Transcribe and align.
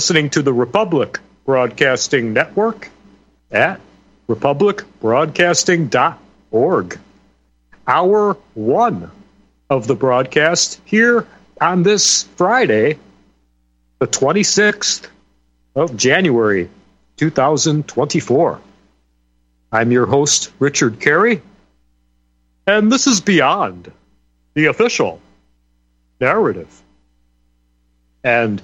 listening 0.00 0.30
to 0.30 0.40
the 0.40 0.50
Republic 0.50 1.20
Broadcasting 1.44 2.32
Network 2.32 2.88
at 3.50 3.78
republicbroadcasting.org. 4.30 6.98
Hour 7.86 8.38
one 8.54 9.10
of 9.68 9.86
the 9.86 9.94
broadcast 9.94 10.80
here 10.86 11.26
on 11.60 11.82
this 11.82 12.22
Friday, 12.36 12.98
the 13.98 14.06
26th 14.06 15.06
of 15.74 15.98
January, 15.98 16.70
2024. 17.18 18.58
I'm 19.70 19.92
your 19.92 20.06
host, 20.06 20.50
Richard 20.58 20.98
Kary, 20.98 21.42
and 22.66 22.90
this 22.90 23.06
is 23.06 23.20
Beyond 23.20 23.92
the 24.54 24.64
Official 24.64 25.20
Narrative. 26.22 26.82
And 28.24 28.62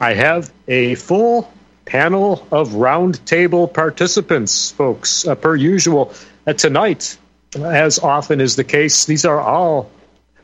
I 0.00 0.14
have 0.14 0.52
a 0.68 0.94
full 0.94 1.52
panel 1.84 2.46
of 2.52 2.70
roundtable 2.70 3.72
participants, 3.72 4.70
folks, 4.70 5.26
uh, 5.26 5.34
per 5.34 5.56
usual. 5.56 6.12
Uh, 6.46 6.52
tonight, 6.52 7.18
as 7.56 7.98
often 7.98 8.40
is 8.40 8.56
the 8.56 8.64
case, 8.64 9.06
these 9.06 9.24
are 9.24 9.40
all 9.40 9.90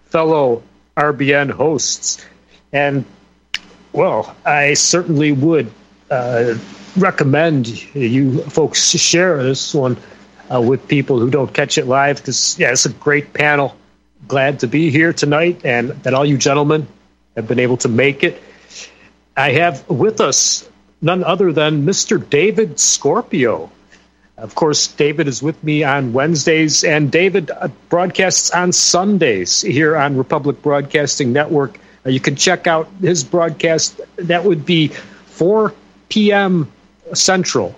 fellow 0.07 0.63
RBN 0.97 1.51
hosts. 1.51 2.25
And, 2.73 3.05
well, 3.93 4.35
I 4.45 4.75
certainly 4.75 5.31
would 5.31 5.71
uh, 6.11 6.55
recommend 6.97 7.95
you 7.95 8.41
folks 8.43 8.91
share 8.91 9.43
this 9.43 9.73
one 9.75 9.97
uh, 10.53 10.61
with 10.61 10.89
people 10.89 11.21
who 11.21 11.31
don't 11.31 11.53
catch 11.53 11.79
it 11.79 11.87
live 11.87 12.17
because, 12.17 12.59
yeah, 12.59 12.73
it's 12.73 12.87
a 12.87 12.93
great 12.93 13.33
panel. 13.33 13.77
Glad 14.27 14.61
to 14.61 14.67
be 14.67 14.91
here 14.91 15.13
tonight 15.13 15.65
and 15.65 15.91
that 16.03 16.15
all 16.15 16.25
you 16.25 16.39
gentlemen 16.39 16.89
have 17.37 17.47
been 17.47 17.61
able 17.61 17.77
to 17.79 17.89
make 17.89 18.25
it. 18.25 18.43
I 19.37 19.51
have 19.53 19.89
with 19.89 20.21
us 20.21 20.69
none 21.03 21.25
other 21.25 21.53
than 21.53 21.85
Mr. 21.85 22.19
David 22.29 22.79
Scorpio. 22.79 23.71
Of 24.37 24.55
course, 24.55 24.89
David 24.89 25.29
is 25.29 25.43
with 25.43 25.63
me 25.63 25.85
on 25.85 26.13
Wednesdays, 26.13 26.83
and 26.83 27.11
David 27.11 27.51
uh, 27.51 27.69
broadcasts 27.89 28.51
on 28.51 28.73
Sundays 28.73 29.61
here 29.61 29.97
on 29.97 30.17
Republic 30.17 30.61
Broadcasting 30.63 31.33
Network. 31.33 31.79
Uh, 32.05 32.11
you 32.11 32.21
can 32.21 32.37
check 32.37 32.67
out 32.67 32.89
his 33.01 33.23
broadcast. 33.23 34.01
That 34.17 34.45
would 34.45 34.67
be 34.67 34.89
4 34.89 35.73
p.m. 36.09 36.71
Central, 37.13 37.75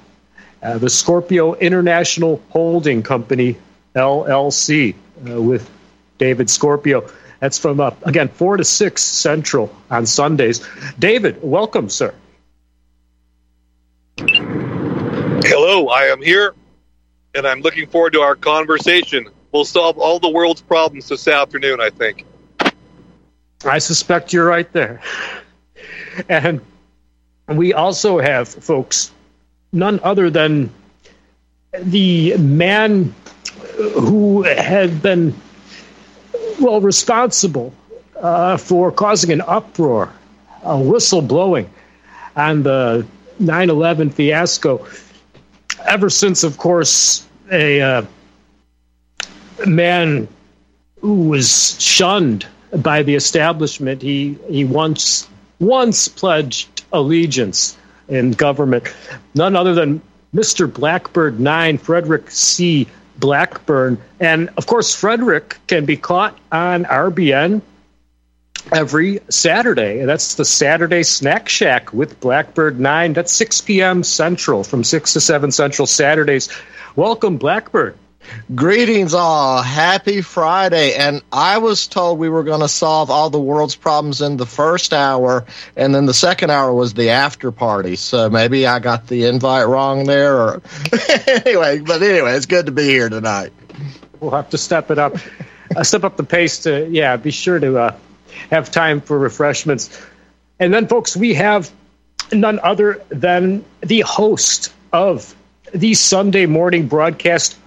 uh, 0.62 0.78
the 0.78 0.88
Scorpio 0.88 1.54
International 1.54 2.42
Holding 2.50 3.02
Company, 3.02 3.56
LLC, 3.94 4.94
uh, 5.28 5.40
with 5.40 5.68
David 6.18 6.48
Scorpio. 6.48 7.08
That's 7.40 7.58
from, 7.58 7.80
uh, 7.80 7.90
again, 8.02 8.28
4 8.28 8.58
to 8.58 8.64
6 8.64 9.02
Central 9.02 9.74
on 9.90 10.06
Sundays. 10.06 10.66
David, 10.98 11.38
welcome, 11.42 11.88
sir. 11.88 12.14
Hello, 14.18 15.88
I 15.88 16.04
am 16.04 16.22
here, 16.22 16.54
and 17.34 17.46
I'm 17.46 17.60
looking 17.60 17.86
forward 17.88 18.14
to 18.14 18.20
our 18.20 18.34
conversation. 18.34 19.28
We'll 19.52 19.64
solve 19.64 19.98
all 19.98 20.18
the 20.18 20.30
world's 20.30 20.62
problems 20.62 21.08
this 21.08 21.28
afternoon, 21.28 21.80
I 21.80 21.90
think. 21.90 22.24
I 23.64 23.78
suspect 23.78 24.32
you're 24.32 24.46
right 24.46 24.70
there. 24.72 25.00
And 26.28 26.60
we 27.48 27.72
also 27.74 28.18
have, 28.18 28.48
folks, 28.48 29.12
none 29.72 30.00
other 30.02 30.30
than 30.30 30.70
the 31.78 32.36
man 32.38 33.14
who 33.76 34.42
had 34.42 35.02
been, 35.02 35.34
well, 36.60 36.80
responsible 36.80 37.72
uh, 38.20 38.56
for 38.56 38.90
causing 38.90 39.32
an 39.32 39.42
uproar, 39.42 40.12
a 40.62 40.78
whistle 40.78 41.22
blowing 41.22 41.70
on 42.34 42.62
the 42.62 43.06
9 43.38 43.70
11 43.70 44.10
fiasco. 44.10 44.86
Ever 45.86 46.10
since, 46.10 46.42
of 46.44 46.58
course, 46.58 47.26
a 47.50 47.80
uh, 47.80 48.02
man 49.66 50.28
who 51.00 51.28
was 51.28 51.80
shunned 51.80 52.46
by 52.82 53.02
the 53.02 53.14
establishment, 53.14 54.02
he, 54.02 54.38
he 54.48 54.64
once 54.64 55.28
once 55.58 56.08
pledged 56.08 56.84
allegiance 56.92 57.76
in 58.08 58.32
government, 58.32 58.94
none 59.34 59.56
other 59.56 59.74
than 59.74 60.02
Mr. 60.34 60.70
Blackbird 60.70 61.40
9, 61.40 61.78
Frederick 61.78 62.30
C. 62.30 62.86
Blackburn. 63.18 63.98
And 64.20 64.50
of 64.56 64.66
course, 64.66 64.94
Frederick 64.94 65.56
can 65.66 65.84
be 65.84 65.96
caught 65.96 66.38
on 66.50 66.84
RBN 66.84 67.62
every 68.72 69.20
Saturday. 69.28 70.04
That's 70.04 70.34
the 70.34 70.44
Saturday 70.44 71.02
Snack 71.02 71.48
Shack 71.48 71.92
with 71.92 72.20
Blackbird 72.20 72.80
9. 72.80 73.12
That's 73.12 73.32
6 73.32 73.60
p.m. 73.62 74.02
Central, 74.02 74.64
from 74.64 74.84
6 74.84 75.12
to 75.12 75.20
7 75.20 75.52
Central 75.52 75.86
Saturdays. 75.86 76.48
Welcome, 76.94 77.38
Blackbird. 77.38 77.96
Greetings, 78.54 79.14
all. 79.14 79.62
Happy 79.62 80.22
Friday. 80.22 80.94
And 80.94 81.22
I 81.32 81.58
was 81.58 81.86
told 81.86 82.18
we 82.18 82.28
were 82.28 82.44
going 82.44 82.60
to 82.60 82.68
solve 82.68 83.10
all 83.10 83.30
the 83.30 83.40
world's 83.40 83.76
problems 83.76 84.20
in 84.22 84.36
the 84.36 84.46
first 84.46 84.92
hour, 84.92 85.44
and 85.76 85.94
then 85.94 86.06
the 86.06 86.14
second 86.14 86.50
hour 86.50 86.72
was 86.72 86.94
the 86.94 87.10
after 87.10 87.50
party. 87.50 87.96
So 87.96 88.30
maybe 88.30 88.66
I 88.66 88.78
got 88.78 89.08
the 89.08 89.26
invite 89.26 89.66
wrong 89.66 90.04
there. 90.04 90.36
Or 90.36 90.62
anyway, 91.26 91.80
but 91.80 92.02
anyway, 92.02 92.32
it's 92.32 92.46
good 92.46 92.66
to 92.66 92.72
be 92.72 92.84
here 92.84 93.08
tonight. 93.08 93.52
We'll 94.20 94.30
have 94.30 94.50
to 94.50 94.58
step 94.58 94.90
it 94.90 94.98
up, 94.98 95.16
uh, 95.74 95.82
step 95.82 96.04
up 96.04 96.16
the 96.16 96.24
pace 96.24 96.60
to, 96.60 96.88
yeah, 96.88 97.16
be 97.16 97.30
sure 97.30 97.58
to 97.58 97.78
uh, 97.78 97.96
have 98.50 98.70
time 98.70 99.00
for 99.00 99.18
refreshments. 99.18 100.00
And 100.58 100.72
then, 100.72 100.88
folks, 100.88 101.16
we 101.16 101.34
have 101.34 101.70
none 102.32 102.60
other 102.62 103.02
than 103.08 103.64
the 103.80 104.00
host 104.00 104.72
of 104.92 105.34
the 105.72 105.94
Sunday 105.94 106.46
morning 106.46 106.86
broadcast 106.86 107.58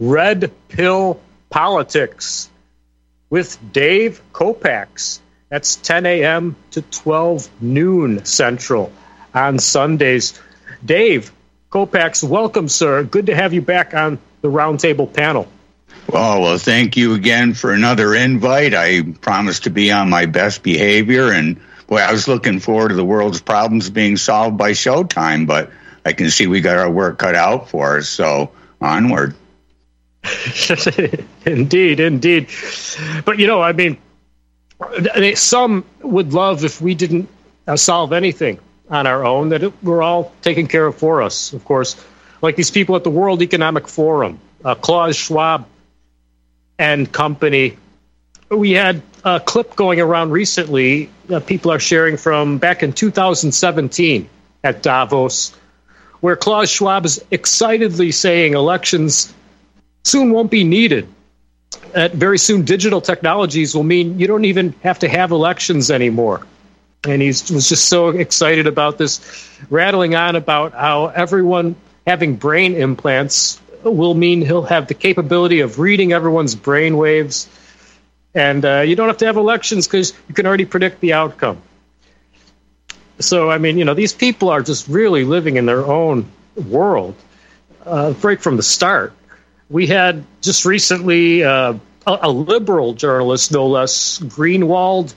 Red 0.00 0.52
Pill 0.68 1.20
Politics 1.50 2.50
with 3.30 3.58
Dave 3.72 4.20
Kopacz. 4.32 5.20
That's 5.48 5.76
10 5.76 6.06
a.m. 6.06 6.56
to 6.72 6.82
12 6.82 7.48
noon 7.62 8.24
Central 8.24 8.92
on 9.32 9.58
Sundays. 9.58 10.40
Dave 10.84 11.32
Kopacz, 11.70 12.28
welcome, 12.28 12.68
sir. 12.68 13.04
Good 13.04 13.26
to 13.26 13.34
have 13.36 13.52
you 13.52 13.62
back 13.62 13.94
on 13.94 14.18
the 14.40 14.48
roundtable 14.48 15.12
panel. 15.12 15.48
Well, 16.08 16.42
well, 16.42 16.58
thank 16.58 16.96
you 16.96 17.14
again 17.14 17.54
for 17.54 17.72
another 17.72 18.14
invite. 18.14 18.74
I 18.74 19.02
promise 19.02 19.60
to 19.60 19.70
be 19.70 19.90
on 19.90 20.10
my 20.10 20.26
best 20.26 20.62
behavior, 20.62 21.30
and 21.30 21.60
boy, 21.86 21.98
I 21.98 22.12
was 22.12 22.28
looking 22.28 22.60
forward 22.60 22.88
to 22.88 22.94
the 22.94 23.04
world's 23.04 23.40
problems 23.40 23.90
being 23.90 24.16
solved 24.16 24.58
by 24.58 24.72
Showtime, 24.72 25.46
but 25.46 25.70
I 26.04 26.12
can 26.12 26.30
see 26.30 26.46
we 26.46 26.60
got 26.60 26.78
our 26.78 26.90
work 26.90 27.18
cut 27.18 27.34
out 27.34 27.70
for 27.70 27.96
us. 27.96 28.08
So 28.08 28.50
onward. 28.80 29.34
indeed, 31.46 32.00
indeed. 32.00 32.48
But 33.24 33.38
you 33.38 33.46
know, 33.46 33.60
I 33.62 33.72
mean, 33.72 33.98
some 35.34 35.84
would 36.00 36.32
love 36.32 36.64
if 36.64 36.80
we 36.80 36.94
didn't 36.94 37.28
uh, 37.66 37.76
solve 37.76 38.12
anything 38.12 38.58
on 38.90 39.06
our 39.06 39.24
own, 39.24 39.50
that 39.50 39.62
it, 39.62 39.72
we're 39.82 40.02
all 40.02 40.32
taken 40.42 40.66
care 40.66 40.86
of 40.86 40.96
for 40.96 41.22
us, 41.22 41.52
of 41.52 41.64
course. 41.64 42.02
Like 42.42 42.56
these 42.56 42.70
people 42.70 42.96
at 42.96 43.04
the 43.04 43.10
World 43.10 43.42
Economic 43.42 43.88
Forum, 43.88 44.38
uh, 44.64 44.74
Klaus 44.74 45.16
Schwab 45.16 45.66
and 46.78 47.10
company. 47.10 47.76
We 48.50 48.72
had 48.72 49.02
a 49.24 49.40
clip 49.40 49.74
going 49.76 50.00
around 50.00 50.30
recently 50.32 51.10
that 51.26 51.46
people 51.46 51.72
are 51.72 51.80
sharing 51.80 52.16
from 52.16 52.58
back 52.58 52.82
in 52.82 52.92
2017 52.92 54.28
at 54.62 54.82
Davos, 54.82 55.54
where 56.20 56.36
Klaus 56.36 56.68
Schwab 56.68 57.06
is 57.06 57.24
excitedly 57.30 58.12
saying 58.12 58.54
elections 58.54 59.32
soon 60.04 60.30
won't 60.30 60.50
be 60.50 60.64
needed. 60.64 61.08
That 61.92 62.12
very 62.12 62.38
soon, 62.38 62.64
digital 62.64 63.00
technologies 63.00 63.74
will 63.74 63.82
mean 63.82 64.18
you 64.18 64.26
don't 64.26 64.44
even 64.44 64.74
have 64.82 65.00
to 65.00 65.08
have 65.08 65.30
elections 65.32 65.90
anymore. 65.90 66.46
And 67.04 67.20
he 67.20 67.28
was 67.28 67.68
just 67.68 67.88
so 67.88 68.08
excited 68.08 68.66
about 68.66 68.98
this, 68.98 69.20
rattling 69.68 70.14
on 70.14 70.36
about 70.36 70.72
how 70.72 71.06
everyone 71.06 71.76
having 72.06 72.36
brain 72.36 72.74
implants 72.74 73.60
will 73.82 74.14
mean 74.14 74.40
he'll 74.40 74.62
have 74.62 74.86
the 74.88 74.94
capability 74.94 75.60
of 75.60 75.78
reading 75.78 76.12
everyone's 76.12 76.54
brain 76.54 76.96
waves. 76.96 77.48
And 78.34 78.64
uh, 78.64 78.80
you 78.80 78.96
don't 78.96 79.08
have 79.08 79.18
to 79.18 79.26
have 79.26 79.36
elections 79.36 79.86
because 79.86 80.12
you 80.28 80.34
can 80.34 80.46
already 80.46 80.64
predict 80.64 81.00
the 81.00 81.12
outcome. 81.12 81.60
So, 83.20 83.50
I 83.50 83.58
mean, 83.58 83.78
you 83.78 83.84
know, 83.84 83.94
these 83.94 84.12
people 84.12 84.48
are 84.48 84.62
just 84.62 84.88
really 84.88 85.24
living 85.24 85.56
in 85.56 85.66
their 85.66 85.84
own 85.84 86.26
world 86.56 87.14
uh, 87.86 88.14
right 88.22 88.40
from 88.40 88.56
the 88.56 88.62
start 88.62 89.12
we 89.68 89.86
had 89.86 90.24
just 90.40 90.64
recently 90.64 91.44
uh, 91.44 91.74
a, 92.06 92.30
liberal 92.30 92.92
journalist, 92.92 93.52
no 93.52 93.66
less, 93.66 94.18
Greenwald, 94.18 95.14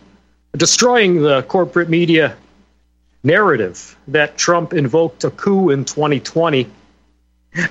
destroying 0.55 1.21
the 1.21 1.43
corporate 1.43 1.89
media 1.89 2.35
narrative 3.23 3.97
that 4.07 4.37
Trump 4.37 4.73
invoked 4.73 5.23
a 5.23 5.31
coup 5.31 5.69
in 5.69 5.85
2020. 5.85 6.67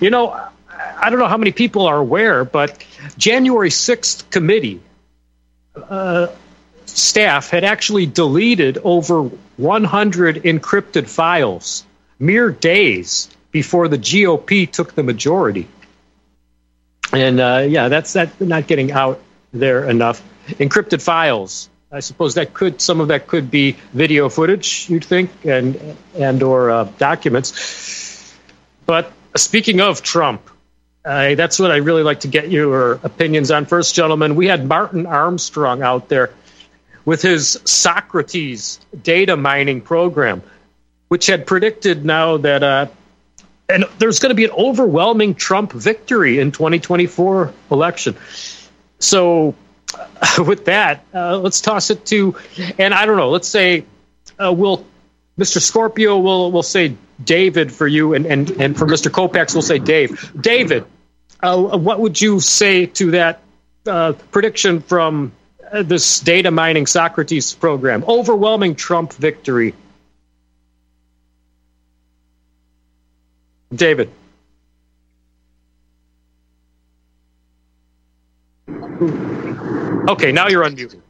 You 0.01 0.11
know, 0.11 0.31
I 0.71 1.11
don't 1.11 1.19
know 1.19 1.29
how 1.29 1.39
many 1.39 1.53
people 1.53 1.87
are 1.87 1.97
aware, 1.97 2.45
but 2.45 2.85
January 3.17 3.71
6th 3.71 4.29
committee 4.31 4.81
uh, 5.77 6.29
staff 6.87 7.51
had 7.51 7.65
actually 7.65 8.07
deleted 8.07 8.79
over 8.85 9.23
100 9.57 10.37
encrypted 10.37 11.09
files 11.09 11.85
mere 12.19 12.51
days 12.51 13.29
before 13.51 13.89
the 13.89 13.99
GOP 13.99 14.71
took 14.71 14.95
the 14.95 15.03
majority. 15.03 15.69
And 17.13 17.41
uh, 17.41 17.67
yeah, 17.69 17.89
that's 17.89 18.15
that 18.15 18.41
not 18.41 18.67
getting 18.67 18.93
out 18.93 19.21
there 19.53 19.89
enough. 19.89 20.23
Encrypted 20.49 21.03
files. 21.03 21.71
I 21.91 22.01
suppose 22.01 22.35
that 22.35 22.53
could 22.53 22.81
some 22.81 23.01
of 23.01 23.09
that 23.09 23.27
could 23.27 23.51
be 23.51 23.77
video 23.93 24.29
footage. 24.29 24.91
You'd 24.91 25.05
think, 25.05 25.31
and 25.45 25.97
and 26.17 26.43
or 26.43 26.71
uh, 26.71 26.85
documents. 26.99 28.35
But 28.87 29.13
speaking 29.37 29.81
of 29.81 30.03
Trump, 30.03 30.49
that's 31.05 31.59
what 31.59 31.71
I 31.71 31.77
really 31.77 32.03
like 32.03 32.21
to 32.21 32.29
get 32.29 32.51
your 32.51 32.93
opinions 33.03 33.51
on. 33.51 33.67
First, 33.67 33.95
gentlemen, 33.95 34.35
we 34.35 34.47
had 34.47 34.67
Martin 34.67 35.07
Armstrong 35.07 35.83
out 35.83 36.09
there 36.09 36.31
with 37.05 37.23
his 37.23 37.61
Socrates 37.65 38.81
data 39.03 39.37
mining 39.37 39.81
program, 39.81 40.43
which 41.09 41.27
had 41.27 41.47
predicted 41.47 42.05
now 42.05 42.37
that 42.39 42.63
uh, 42.63 42.87
and 43.69 43.85
there's 43.99 44.19
going 44.19 44.31
to 44.31 44.35
be 44.35 44.45
an 44.45 44.51
overwhelming 44.53 45.35
Trump 45.35 45.73
victory 45.73 46.39
in 46.39 46.53
2024 46.53 47.53
election. 47.71 48.17
So, 48.99 49.55
with 50.39 50.67
that, 50.67 51.05
uh, 51.15 51.39
let's 51.39 51.61
toss 51.61 51.91
it 51.91 52.05
to, 52.07 52.37
and 52.79 52.95
I 52.95 53.07
don't 53.07 53.17
know. 53.17 53.31
Let's 53.31 53.49
say, 53.49 53.85
uh, 54.39 54.53
we'll, 54.53 54.85
Mr. 55.39 55.61
Scorpio 55.61 56.19
will 56.19 56.53
will 56.53 56.63
say 56.63 56.97
David 57.23 57.73
for 57.73 57.87
you, 57.87 58.15
and 58.15 58.27
and 58.27 58.51
and 58.51 58.77
for 58.77 58.87
Mr. 58.87 59.11
Kopacz, 59.11 59.55
we'll 59.55 59.63
say 59.63 59.79
Dave. 59.79 60.33
David, 60.41 60.85
uh, 61.41 61.79
what 61.79 62.01
would 62.01 62.21
you 62.21 62.41
say 62.41 62.87
to 62.87 63.13
that 63.13 63.43
uh, 63.87 64.13
prediction 64.31 64.81
from 64.81 65.33
uh, 65.71 65.83
this 65.83 66.21
data 66.21 66.51
mining 66.51 66.87
Socrates 66.87 67.55
program? 67.55 68.05
Overwhelming 68.07 68.75
Trump 68.75 69.13
victory. 69.13 69.75
David. 73.75 74.11
Okay, 80.09 80.33
now 80.33 80.49
you're 80.49 80.65
unmuted. 80.65 81.01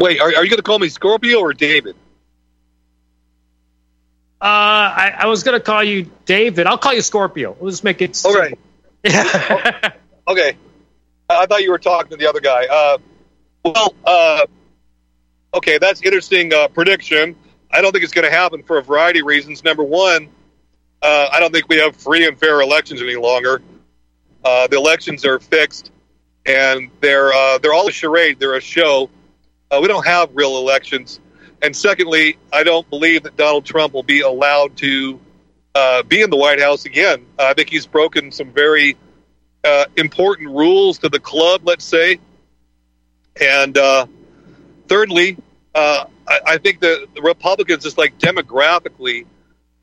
Wait, 0.00 0.20
are, 0.20 0.26
are 0.28 0.44
you 0.44 0.50
going 0.50 0.56
to 0.56 0.62
call 0.62 0.78
me 0.78 0.88
Scorpio 0.88 1.40
or 1.40 1.52
David? 1.52 1.96
Uh, 4.40 4.46
I, 4.46 5.14
I 5.18 5.26
was 5.26 5.42
going 5.42 5.58
to 5.58 5.64
call 5.64 5.84
you 5.84 6.10
David. 6.24 6.66
I'll 6.66 6.78
call 6.78 6.94
you 6.94 7.02
Scorpio. 7.02 7.54
We'll 7.60 7.70
just 7.70 7.84
make 7.84 8.00
it. 8.00 8.24
All 8.24 8.34
right. 8.34 8.58
okay. 10.28 10.56
I 11.28 11.46
thought 11.46 11.62
you 11.62 11.70
were 11.70 11.78
talking 11.78 12.10
to 12.10 12.16
the 12.16 12.26
other 12.26 12.40
guy. 12.40 12.66
Uh, 12.66 12.98
well, 13.64 13.94
uh, 14.04 14.46
okay, 15.54 15.78
that's 15.78 16.02
interesting 16.02 16.54
uh, 16.54 16.68
prediction. 16.68 17.36
I 17.70 17.82
don't 17.82 17.92
think 17.92 18.04
it's 18.04 18.14
going 18.14 18.28
to 18.28 18.34
happen 18.34 18.62
for 18.62 18.78
a 18.78 18.82
variety 18.82 19.20
of 19.20 19.26
reasons. 19.26 19.62
Number 19.62 19.82
one, 19.82 20.30
uh, 21.02 21.28
I 21.32 21.40
don't 21.40 21.52
think 21.52 21.68
we 21.68 21.78
have 21.78 21.96
free 21.96 22.26
and 22.26 22.38
fair 22.38 22.60
elections 22.60 23.00
any 23.00 23.16
longer. 23.16 23.62
Uh, 24.44 24.66
the 24.66 24.76
elections 24.76 25.24
are 25.24 25.38
fixed, 25.38 25.90
and 26.44 26.90
they're 27.00 27.32
uh, 27.32 27.58
they're 27.58 27.72
all 27.72 27.88
a 27.88 27.92
charade. 27.92 28.38
They're 28.38 28.54
a 28.54 28.60
show. 28.60 29.10
Uh, 29.70 29.78
we 29.80 29.88
don't 29.88 30.06
have 30.06 30.30
real 30.34 30.58
elections. 30.58 31.20
And 31.62 31.76
secondly, 31.76 32.38
I 32.52 32.64
don't 32.64 32.88
believe 32.88 33.24
that 33.24 33.36
Donald 33.36 33.64
Trump 33.66 33.92
will 33.92 34.02
be 34.02 34.20
allowed 34.20 34.76
to 34.78 35.20
uh, 35.74 36.02
be 36.02 36.22
in 36.22 36.30
the 36.30 36.36
White 36.36 36.60
House 36.60 36.86
again. 36.86 37.26
I 37.38 37.54
think 37.54 37.68
he's 37.68 37.86
broken 37.86 38.32
some 38.32 38.52
very 38.52 38.96
uh, 39.62 39.84
important 39.96 40.50
rules 40.50 40.98
to 41.00 41.10
the 41.10 41.20
club, 41.20 41.62
let's 41.64 41.84
say. 41.84 42.18
And 43.40 43.74
thirdly, 44.88 45.36
I, 45.74 46.06
I, 46.26 46.58
think 46.58 46.80
the, 46.80 47.06
the 47.14 47.22
Republicans, 47.22 47.84
just 47.84 47.98
like 47.98 48.18
demographically, 48.18 49.26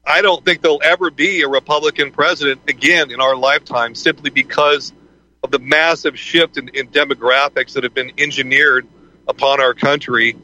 I 0.07 0.21
don't 0.21 0.43
think 0.43 0.61
there'll 0.61 0.81
ever 0.83 1.11
be 1.11 1.41
a 1.41 1.49
Republican 1.49 2.11
president 2.11 2.61
again 2.69 3.11
in 3.11 3.19
our 3.19 3.35
lifetime 3.35 3.93
simply 3.93 4.29
because 4.29 4.93
of 5.43 5.51
the 5.51 5.59
massive 5.59 6.17
shift 6.17 6.57
in, 6.57 6.69
in 6.69 6.87
demographics 6.87 7.73
that 7.73 7.83
have 7.83 7.93
been 7.93 8.11
engineered 8.17 8.87
upon 9.27 9.59
our 9.59 9.73
country 9.73 10.37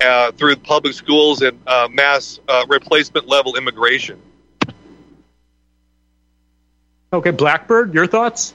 uh, 0.00 0.32
through 0.32 0.56
public 0.56 0.94
schools 0.94 1.42
and 1.42 1.60
uh, 1.66 1.88
mass 1.90 2.40
uh, 2.48 2.64
replacement 2.68 3.28
level 3.28 3.56
immigration. 3.56 4.20
Okay, 7.12 7.30
Blackbird, 7.30 7.94
your 7.94 8.06
thoughts? 8.06 8.54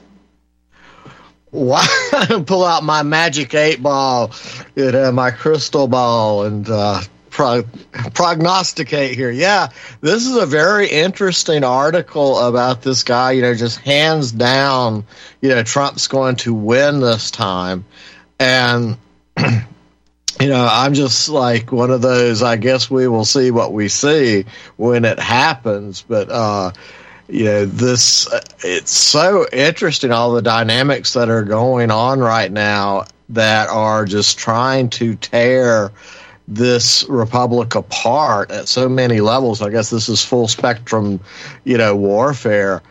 Why 1.50 1.84
I 2.12 2.42
pull 2.46 2.64
out 2.64 2.82
my 2.82 3.02
magic 3.02 3.54
eight 3.54 3.82
ball, 3.82 4.32
you 4.74 4.90
know, 4.90 5.10
my 5.12 5.30
crystal 5.30 5.88
ball, 5.88 6.44
and 6.44 6.68
uh, 6.68 7.00
pro- 7.30 7.64
prognosticate 8.14 9.14
here. 9.16 9.30
Yeah, 9.30 9.68
this 10.00 10.26
is 10.26 10.36
a 10.36 10.46
very 10.46 10.88
interesting 10.88 11.64
article 11.64 12.38
about 12.38 12.82
this 12.82 13.04
guy. 13.04 13.32
You 13.32 13.42
know, 13.42 13.54
just 13.54 13.78
hands 13.78 14.32
down, 14.32 15.04
you 15.40 15.50
know, 15.50 15.62
Trump's 15.62 16.08
going 16.08 16.36
to 16.36 16.54
win 16.54 17.00
this 17.00 17.30
time, 17.30 17.84
and. 18.38 18.96
you 20.40 20.48
know, 20.48 20.66
I'm 20.70 20.94
just 20.94 21.28
like 21.28 21.70
one 21.70 21.90
of 21.90 22.00
those. 22.00 22.42
I 22.42 22.56
guess 22.56 22.90
we 22.90 23.06
will 23.08 23.26
see 23.26 23.50
what 23.50 23.72
we 23.72 23.88
see 23.88 24.46
when 24.76 25.04
it 25.04 25.18
happens. 25.18 26.02
But 26.02 26.30
uh, 26.30 26.72
you 27.28 27.44
know, 27.44 27.64
this 27.66 28.26
it's 28.64 28.90
so 28.90 29.46
interesting 29.52 30.12
all 30.12 30.32
the 30.32 30.42
dynamics 30.42 31.12
that 31.12 31.28
are 31.28 31.44
going 31.44 31.90
on 31.90 32.20
right 32.20 32.50
now 32.50 33.04
that 33.30 33.68
are 33.68 34.04
just 34.04 34.38
trying 34.38 34.90
to 34.90 35.14
tear 35.16 35.92
this 36.50 37.04
republic 37.08 37.76
apart 37.76 38.50
at 38.50 38.68
so 38.68 38.88
many 38.88 39.20
levels. 39.20 39.62
I 39.62 39.70
guess 39.70 39.88
this 39.88 40.08
is 40.08 40.24
full 40.24 40.48
spectrum, 40.48 41.20
you 41.64 41.78
know, 41.78 41.96
warfare. 41.96 42.82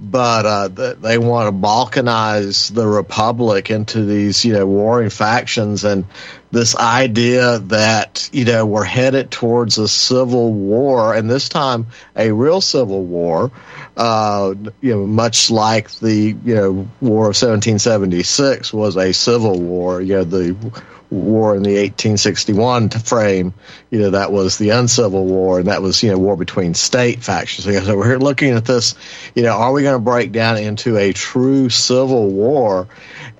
But 0.00 0.46
uh, 0.46 0.68
they 0.94 1.18
want 1.18 1.48
to 1.48 1.52
balkanize 1.52 2.72
the 2.72 2.86
republic 2.86 3.68
into 3.68 4.04
these, 4.04 4.44
you 4.44 4.52
know, 4.52 4.64
warring 4.64 5.10
factions, 5.10 5.82
and 5.82 6.04
this 6.52 6.76
idea 6.76 7.58
that 7.58 8.30
you 8.32 8.44
know 8.44 8.64
we're 8.64 8.84
headed 8.84 9.32
towards 9.32 9.76
a 9.76 9.88
civil 9.88 10.52
war, 10.52 11.16
and 11.16 11.28
this 11.28 11.48
time 11.48 11.88
a 12.14 12.30
real 12.30 12.60
civil 12.60 13.02
war. 13.02 13.50
Uh, 13.96 14.54
you 14.80 14.94
know, 14.94 15.04
much 15.04 15.50
like 15.50 15.90
the 15.98 16.36
you 16.44 16.54
know 16.54 16.70
War 17.00 17.24
of 17.24 17.34
1776 17.34 18.72
was 18.72 18.96
a 18.96 19.12
civil 19.12 19.60
war. 19.60 20.00
You 20.00 20.18
know, 20.18 20.24
the 20.24 20.82
war 21.10 21.56
in 21.56 21.62
the 21.62 21.74
1861 21.74 22.90
frame, 22.90 23.54
you 23.90 23.98
know, 23.98 24.10
that 24.10 24.30
was 24.30 24.58
the 24.58 24.70
uncivil 24.70 25.24
war, 25.24 25.58
and 25.58 25.68
that 25.68 25.80
was, 25.80 26.02
you 26.02 26.10
know, 26.10 26.18
war 26.18 26.36
between 26.36 26.74
state 26.74 27.22
factions. 27.22 27.64
So 27.86 27.96
we're 27.96 28.18
looking 28.18 28.50
at 28.52 28.64
this, 28.64 28.94
you 29.34 29.42
know, 29.42 29.52
are 29.52 29.72
we 29.72 29.82
going 29.82 29.94
to 29.94 30.04
break 30.04 30.32
down 30.32 30.58
into 30.58 30.96
a 30.96 31.12
true 31.12 31.70
civil 31.70 32.28
war? 32.28 32.88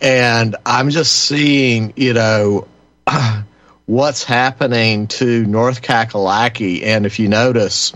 And 0.01 0.57
I'm 0.65 0.91
just 0.91 1.13
seeing, 1.13 1.93
you 1.97 2.15
know, 2.15 2.69
what's 3.87 4.23
happening 4.23 5.07
to 5.09 5.45
North 5.47 5.81
Kakalaki. 5.81 6.85
And 6.85 7.07
if 7.07 7.19
you 7.19 7.29
notice, 7.29 7.93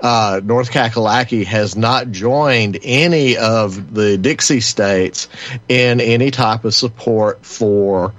uh, 0.00 0.40
North 0.42 0.70
Kakalaki 0.70 1.44
has 1.46 1.76
not 1.76 2.10
joined 2.10 2.78
any 2.82 3.36
of 3.36 3.94
the 3.94 4.18
Dixie 4.18 4.60
states 4.60 5.28
in 5.68 6.00
any 6.00 6.30
type 6.30 6.64
of 6.64 6.74
support 6.74 7.46
for 7.46 8.12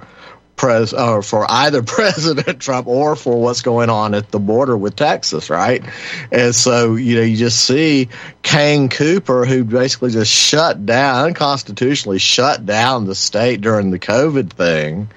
pres 0.58 0.92
or 0.92 1.22
for 1.22 1.50
either 1.50 1.82
President 1.84 2.60
Trump 2.60 2.86
or 2.86 3.16
for 3.16 3.40
what's 3.40 3.62
going 3.62 3.88
on 3.88 4.14
at 4.14 4.30
the 4.30 4.38
border 4.38 4.76
with 4.76 4.96
Texas, 4.96 5.48
right? 5.48 5.82
And 6.30 6.54
so 6.54 6.96
you 6.96 7.16
know 7.16 7.22
you 7.22 7.36
just 7.36 7.64
see 7.64 8.08
Kane 8.42 8.90
Cooper, 8.90 9.46
who 9.46 9.64
basically 9.64 10.10
just 10.10 10.30
shut 10.30 10.84
down 10.84 11.28
unconstitutionally 11.28 12.18
shut 12.18 12.66
down 12.66 13.06
the 13.06 13.14
state 13.14 13.60
during 13.60 13.90
the 13.90 13.98
COVID 13.98 14.50
thing, 14.50 15.08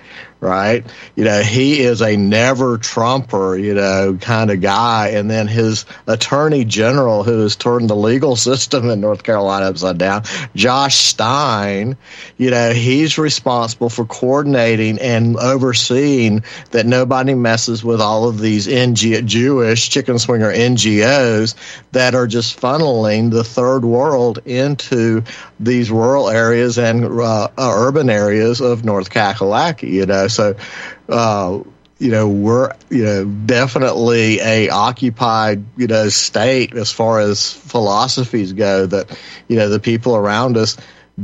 right? 0.42 0.84
You 1.16 1.24
know, 1.24 1.42
he 1.42 1.80
is 1.80 2.02
a 2.02 2.18
never 2.18 2.80
Trumper, 2.80 3.56
you 3.56 3.76
know, 3.76 4.18
kind 4.20 4.50
of 4.50 4.60
guy. 4.60 5.10
And 5.10 5.30
then 5.30 5.48
his 5.48 5.86
attorney 6.08 6.66
general, 6.66 7.24
who 7.24 7.40
has 7.42 7.56
turned 7.56 7.90
the 7.90 7.96
legal 7.96 8.36
system 8.52 8.90
in 8.90 9.00
North 9.00 9.24
Carolina 9.24 9.68
upside 9.68 10.00
down, 10.00 10.24
Josh 10.56 10.98
Stein, 10.98 11.96
you 12.38 12.50
know, 12.50 12.74
he's 12.74 13.18
responsible 13.18 13.90
for 13.90 14.04
coordinating 14.06 15.00
and 15.00 15.38
overseeing 15.38 16.44
that 16.72 16.88
nobody 16.88 17.36
messes 17.36 17.84
with 17.84 18.02
all 18.02 18.28
of 18.28 18.40
these 18.40 18.66
Jewish 18.66 19.90
chicken 19.90 20.18
swinger 20.18 20.52
NGOs 20.52 21.56
that 21.92 22.16
are 22.16 22.26
just 22.26 22.60
funneling 22.60 23.30
the 23.30 23.44
third 23.44 23.86
world 23.86 24.40
into 24.46 25.24
these 25.60 25.92
rural 25.92 26.30
areas 26.30 26.80
and 26.80 27.06
uh, 27.06 27.44
uh, 27.44 27.50
urban 27.58 28.10
areas 28.10 28.60
of 28.60 28.84
North 28.84 29.12
Kakalaki, 29.12 29.90
you 29.92 30.06
know. 30.08 30.28
So, 30.32 30.56
uh, 31.10 31.60
you 32.02 32.10
know 32.10 32.28
we're 32.28 32.72
you 32.90 33.04
know 33.04 33.26
definitely 33.26 34.40
a 34.40 34.70
occupied 34.70 35.64
you 35.78 35.86
know 35.86 36.10
state 36.10 36.74
as 36.74 36.92
far 36.92 37.20
as 37.20 37.54
philosophies 37.54 38.54
go 38.54 38.88
that 38.88 39.16
you 39.48 39.56
know 39.56 39.70
the 39.70 39.80
people 39.80 40.16
around 40.16 40.58
us 40.58 40.78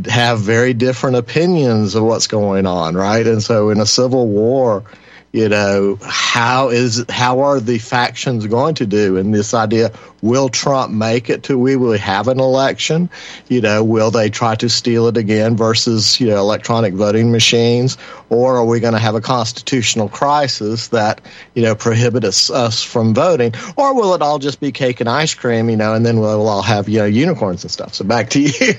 have 0.07 0.39
very 0.39 0.75
different 0.75 1.15
opinions 1.15 1.95
of 1.95 2.03
what's 2.03 2.27
going 2.27 2.67
on 2.67 2.95
right? 2.95 3.25
And 3.25 3.41
so 3.41 3.71
in 3.71 3.79
a 3.79 3.87
civil 3.87 4.27
war 4.27 4.83
you 5.31 5.49
know 5.49 5.97
how 6.01 6.69
is 6.69 7.05
how 7.09 7.41
are 7.41 7.59
the 7.59 7.79
factions 7.79 8.47
going 8.47 8.75
to 8.75 8.85
do? 8.85 9.17
And 9.17 9.33
this 9.33 9.53
idea 9.53 9.91
will 10.21 10.49
trump 10.49 10.91
make 10.91 11.29
it 11.29 11.43
to 11.43 11.57
we 11.57 11.75
will 11.75 11.97
have 11.97 12.27
an 12.27 12.39
election? 12.39 13.09
You 13.47 13.61
know 13.61 13.83
will 13.83 14.09
they 14.09 14.29
try 14.29 14.55
to 14.55 14.69
steal 14.69 15.07
it 15.07 15.17
again 15.17 15.57
versus 15.57 16.19
you 16.19 16.27
know 16.27 16.37
electronic 16.37 16.93
voting 16.93 17.31
machines? 17.31 17.97
Or 18.29 18.57
are 18.57 18.65
we 18.65 18.79
going 18.79 18.93
to 18.93 18.99
have 18.99 19.15
a 19.15 19.21
constitutional 19.21 20.09
crisis 20.09 20.89
that 20.89 21.21
you 21.53 21.63
know 21.63 21.75
prohibits 21.75 22.49
us 22.49 22.81
from 22.81 23.13
voting? 23.13 23.53
Or 23.75 23.93
will 23.93 24.13
it 24.15 24.21
all 24.21 24.39
just 24.39 24.59
be 24.59 24.71
cake 24.71 25.01
and 25.01 25.09
ice 25.09 25.33
cream 25.33 25.69
you 25.69 25.77
know 25.77 25.93
and 25.93 26.05
then 26.05 26.19
we'll 26.19 26.47
all 26.47 26.61
have 26.61 26.87
you 26.87 26.99
know 26.99 27.05
unicorns 27.05 27.63
and 27.63 27.71
stuff? 27.71 27.93
So 27.93 28.05
back 28.05 28.29
to 28.31 28.41
you. 28.41 28.73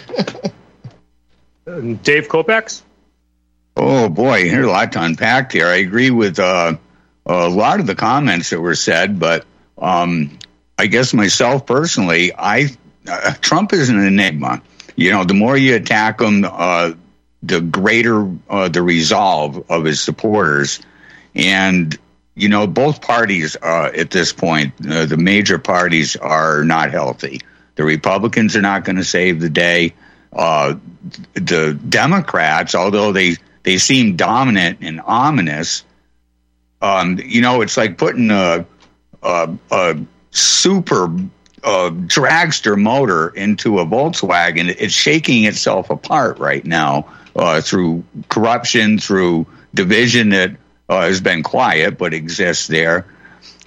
Dave 2.03 2.29
Kopacz 2.29 2.83
Oh 3.81 4.09
boy, 4.09 4.49
here's 4.49 4.67
a 4.67 4.69
lot 4.69 4.91
to 4.93 5.03
unpack 5.03 5.53
here. 5.53 5.69
I 5.69 5.77
agree 5.77 6.11
with 6.11 6.41
uh, 6.41 6.77
a 7.25 7.49
lot 7.49 7.79
of 7.79 7.87
the 7.87 7.95
comments 7.95 8.51
that 8.51 8.61
were 8.61 8.75
said, 8.75 9.21
but 9.21 9.47
um, 9.79 10.37
I 10.77 10.89
guess 10.89 11.15
myself 11.15 11.65
personally, 11.65 12.33
I 12.37 12.71
uh, 13.07 13.35
Trump 13.41 13.73
is 13.73 13.89
an 13.89 14.05
enigma. 14.05 14.63
You 14.97 15.13
know, 15.13 15.23
the 15.23 15.35
more 15.35 15.57
you 15.57 15.77
attack 15.77 16.21
him, 16.21 16.45
uh, 16.45 16.95
the 17.45 17.61
greater 17.61 18.29
uh, 18.51 18.69
the 18.69 18.83
resolve 18.83 19.71
of 19.71 19.85
his 19.85 20.01
supporters, 20.01 20.81
and 21.37 21.97
you 22.35 22.49
know, 22.49 22.67
both 22.67 23.01
parties 23.01 23.57
uh, 23.63 23.93
at 23.97 24.11
this 24.11 24.33
point, 24.33 24.73
uh, 24.91 25.07
the 25.07 25.17
major 25.17 25.61
parties 25.61 26.17
are 26.17 26.65
not 26.65 26.91
healthy. 26.91 27.43
The 27.77 27.85
Republicans 27.85 28.57
are 28.57 28.61
not 28.61 28.85
going 28.85 28.97
to 28.97 29.05
save 29.05 29.39
the 29.39 29.51
day. 29.51 29.95
the 30.33 31.79
Democrats, 31.89 32.75
although 32.75 33.13
they 33.13 33.37
they 33.69 33.77
seem 33.77 34.17
dominant 34.17 34.79
and 34.81 34.99
ominous. 35.05 35.85
Um, 36.81 37.21
you 37.23 37.43
know, 37.43 37.61
it's 37.61 37.77
like 37.77 37.99
putting 37.99 38.31
a, 38.31 38.65
a, 39.23 39.55
a 39.71 40.01
super 40.31 41.05
uh, 41.63 41.91
dragster 41.91 42.81
motor 42.81 43.29
into 43.29 43.79
a 43.79 43.85
Volkswagen. 43.85 44.75
It's 44.79 44.95
shaking 44.95 45.45
itself 45.45 45.91
apart 45.91 46.39
right 46.39 46.65
now 46.65 47.15
uh, 47.37 47.61
through 47.61 48.05
corruption, 48.31 48.99
through 48.99 49.47
division 49.75 50.31
that 50.31 50.57
uh, 50.89 51.03
has 51.03 51.21
been 51.21 51.43
quiet 51.43 51.99
but 51.99 52.15
exists 52.15 52.69
there. 52.69 53.05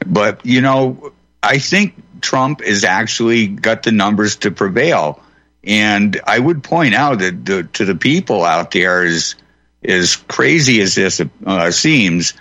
But, 0.03 0.43
you 0.47 0.61
know, 0.61 1.13
I 1.43 1.59
think 1.59 1.93
Trump 2.21 2.63
has 2.63 2.83
actually 2.83 3.45
got 3.45 3.83
the 3.83 3.91
numbers 3.91 4.37
to 4.37 4.49
prevail. 4.49 5.21
And 5.63 6.19
I 6.25 6.39
would 6.39 6.63
point 6.63 6.95
out 6.95 7.19
that 7.19 7.45
the, 7.45 7.63
to 7.73 7.85
the 7.85 7.93
people 7.93 8.43
out 8.43 8.71
there 8.71 9.05
is 9.05 9.35
as 9.83 10.15
crazy 10.15 10.81
as 10.81 10.95
this 10.95 11.21
uh, 11.45 11.71
seems, 11.71 12.33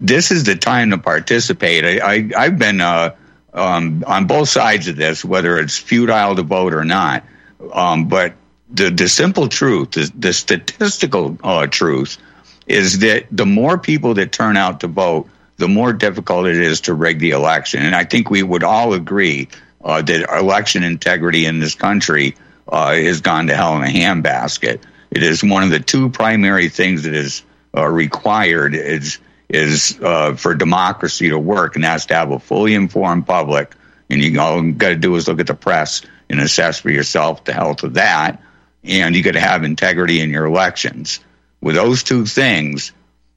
this 0.00 0.30
is 0.30 0.44
the 0.44 0.56
time 0.56 0.90
to 0.90 0.98
participate. 0.98 1.84
I, 2.02 2.28
I, 2.36 2.44
have 2.44 2.58
been 2.58 2.80
uh, 2.80 3.14
um, 3.54 4.04
on 4.06 4.26
both 4.26 4.48
sides 4.48 4.88
of 4.88 4.96
this, 4.96 5.24
whether 5.24 5.58
it's 5.58 5.78
futile 5.78 6.36
to 6.36 6.42
vote 6.42 6.74
or 6.74 6.84
not. 6.84 7.24
Um, 7.72 8.08
but 8.08 8.34
the, 8.70 8.90
the 8.90 9.08
simple 9.08 9.48
truth, 9.48 9.92
the, 9.92 10.12
the 10.14 10.32
statistical 10.32 11.38
uh, 11.42 11.66
truth, 11.66 12.18
is 12.66 12.98
that 12.98 13.26
the 13.30 13.46
more 13.46 13.78
people 13.78 14.14
that 14.14 14.32
turn 14.32 14.56
out 14.56 14.80
to 14.80 14.88
vote, 14.88 15.28
the 15.56 15.68
more 15.68 15.92
difficult 15.92 16.46
it 16.46 16.56
is 16.56 16.82
to 16.82 16.94
rig 16.94 17.18
the 17.18 17.30
election. 17.30 17.82
And 17.82 17.94
I 17.94 18.04
think 18.04 18.28
we 18.28 18.42
would 18.42 18.64
all 18.64 18.92
agree 18.92 19.48
uh, 19.82 20.02
that 20.02 20.38
election 20.38 20.82
integrity 20.82 21.46
in 21.46 21.60
this 21.60 21.74
country 21.74 22.34
uh, 22.68 22.92
has 22.92 23.20
gone 23.20 23.46
to 23.46 23.54
hell 23.54 23.76
in 23.76 23.84
a 23.84 23.86
handbasket. 23.86 24.80
It 25.10 25.22
is 25.22 25.42
one 25.42 25.62
of 25.62 25.70
the 25.70 25.80
two 25.80 26.10
primary 26.10 26.68
things 26.68 27.04
that 27.04 27.14
is 27.14 27.42
uh, 27.76 27.86
required 27.86 28.74
is 28.74 29.18
is 29.48 29.98
uh, 30.02 30.34
for 30.34 30.54
democracy 30.54 31.28
to 31.28 31.38
work, 31.38 31.76
and 31.76 31.84
that's 31.84 32.06
to 32.06 32.14
have 32.14 32.32
a 32.32 32.38
fully 32.38 32.74
informed 32.74 33.26
public. 33.26 33.74
And 34.10 34.22
you 34.22 34.40
all 34.40 34.60
got 34.72 34.88
to 34.88 34.96
do 34.96 35.14
is 35.16 35.28
look 35.28 35.40
at 35.40 35.46
the 35.46 35.54
press 35.54 36.02
and 36.28 36.40
assess 36.40 36.80
for 36.80 36.90
yourself 36.90 37.44
the 37.44 37.52
health 37.52 37.84
of 37.84 37.94
that, 37.94 38.42
and 38.82 39.14
you 39.14 39.22
got 39.22 39.34
to 39.34 39.40
have 39.40 39.62
integrity 39.62 40.20
in 40.20 40.30
your 40.30 40.46
elections. 40.46 41.20
With 41.60 41.76
those 41.76 42.02
two 42.02 42.26
things, 42.26 42.92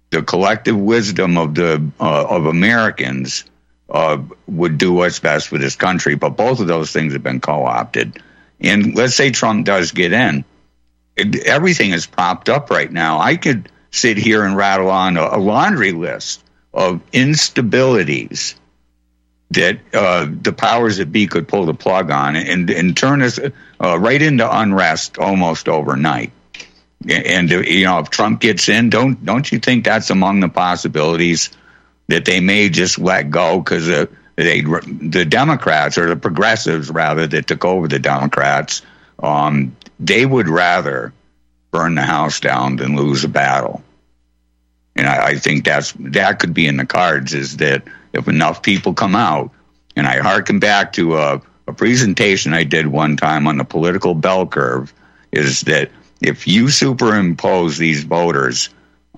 the 0.09 0.23
collective 0.23 0.77
wisdom 0.77 1.37
of 1.37 1.53
the 1.53 1.91
uh, 1.99 2.25
of 2.27 2.45
Americans 2.45 3.45
uh, 3.89 4.17
would 4.47 4.77
do 4.77 4.93
what's 4.93 5.19
best 5.19 5.47
for 5.47 5.57
this 5.57 5.75
country. 5.75 6.15
But 6.15 6.31
both 6.31 6.59
of 6.59 6.67
those 6.67 6.91
things 6.91 7.13
have 7.13 7.23
been 7.23 7.39
co-opted. 7.39 8.21
And 8.59 8.95
let's 8.95 9.15
say 9.15 9.31
Trump 9.31 9.65
does 9.65 9.91
get 9.91 10.13
in 10.13 10.43
everything 11.45 11.91
is 11.91 12.05
propped 12.05 12.49
up 12.49 12.69
right 12.69 12.91
now. 12.91 13.19
I 13.19 13.35
could 13.35 13.71
sit 13.91 14.17
here 14.17 14.43
and 14.43 14.55
rattle 14.55 14.89
on 14.89 15.17
a, 15.17 15.37
laundry 15.37 15.91
list 15.91 16.43
of 16.73 17.01
instabilities 17.11 18.55
that 19.51 19.79
uh, 19.93 20.27
the 20.29 20.53
powers 20.53 20.97
that 20.97 21.11
be 21.11 21.25
could 21.25 21.47
pull 21.47 21.65
the 21.65 21.73
plug 21.73 22.11
on 22.11 22.35
and, 22.35 22.69
and 22.69 22.95
turn 22.95 23.21
us 23.21 23.39
uh, 23.83 23.99
right 23.99 24.21
into 24.21 24.59
unrest 24.59 25.17
almost 25.17 25.67
overnight. 25.67 26.31
And 27.07 27.51
uh, 27.51 27.59
you 27.59 27.85
know, 27.85 27.99
if 27.99 28.09
Trump 28.09 28.41
gets 28.41 28.69
in, 28.69 28.89
don't 28.89 29.23
don't 29.25 29.51
you 29.51 29.59
think 29.59 29.85
that's 29.85 30.09
among 30.09 30.41
the 30.41 30.49
possibilities 30.49 31.49
that 32.07 32.25
they 32.25 32.41
may 32.41 32.69
just 32.69 32.99
let 32.99 33.31
go 33.31 33.59
because 33.59 33.87
uh, 33.87 34.05
they 34.35 34.61
the 34.61 35.25
Democrats 35.25 35.97
or 35.97 36.09
the 36.09 36.17
progressives 36.17 36.89
rather 36.89 37.25
that 37.25 37.47
took 37.47 37.63
over 37.63 37.87
the 37.87 37.99
Democrats 37.99 38.81
um, 39.23 39.75
they 39.99 40.25
would 40.25 40.47
rather 40.47 41.13
burn 41.71 41.95
the 41.95 42.01
house 42.01 42.39
down 42.39 42.77
than 42.77 42.95
lose 42.95 43.23
a 43.23 43.29
battle. 43.29 43.83
And 44.95 45.07
I, 45.07 45.27
I, 45.27 45.35
think 45.35 45.65
that's 45.65 45.93
that 45.99 46.39
could 46.39 46.53
be 46.53 46.67
in 46.67 46.77
the 46.77 46.85
cards 46.85 47.33
is 47.33 47.57
that 47.57 47.83
if 48.13 48.27
enough 48.27 48.63
people 48.63 48.93
come 48.93 49.15
out, 49.15 49.51
and 49.95 50.07
I 50.07 50.19
harken 50.19 50.59
back 50.59 50.93
to 50.93 51.17
a, 51.17 51.41
a 51.67 51.73
presentation 51.73 52.53
I 52.53 52.63
did 52.63 52.87
one 52.87 53.17
time 53.17 53.47
on 53.47 53.57
the 53.57 53.63
political 53.63 54.15
bell 54.15 54.47
curve, 54.47 54.93
is 55.31 55.61
that 55.61 55.91
if 56.21 56.47
you 56.47 56.69
superimpose 56.69 57.77
these 57.77 58.03
voters 58.03 58.69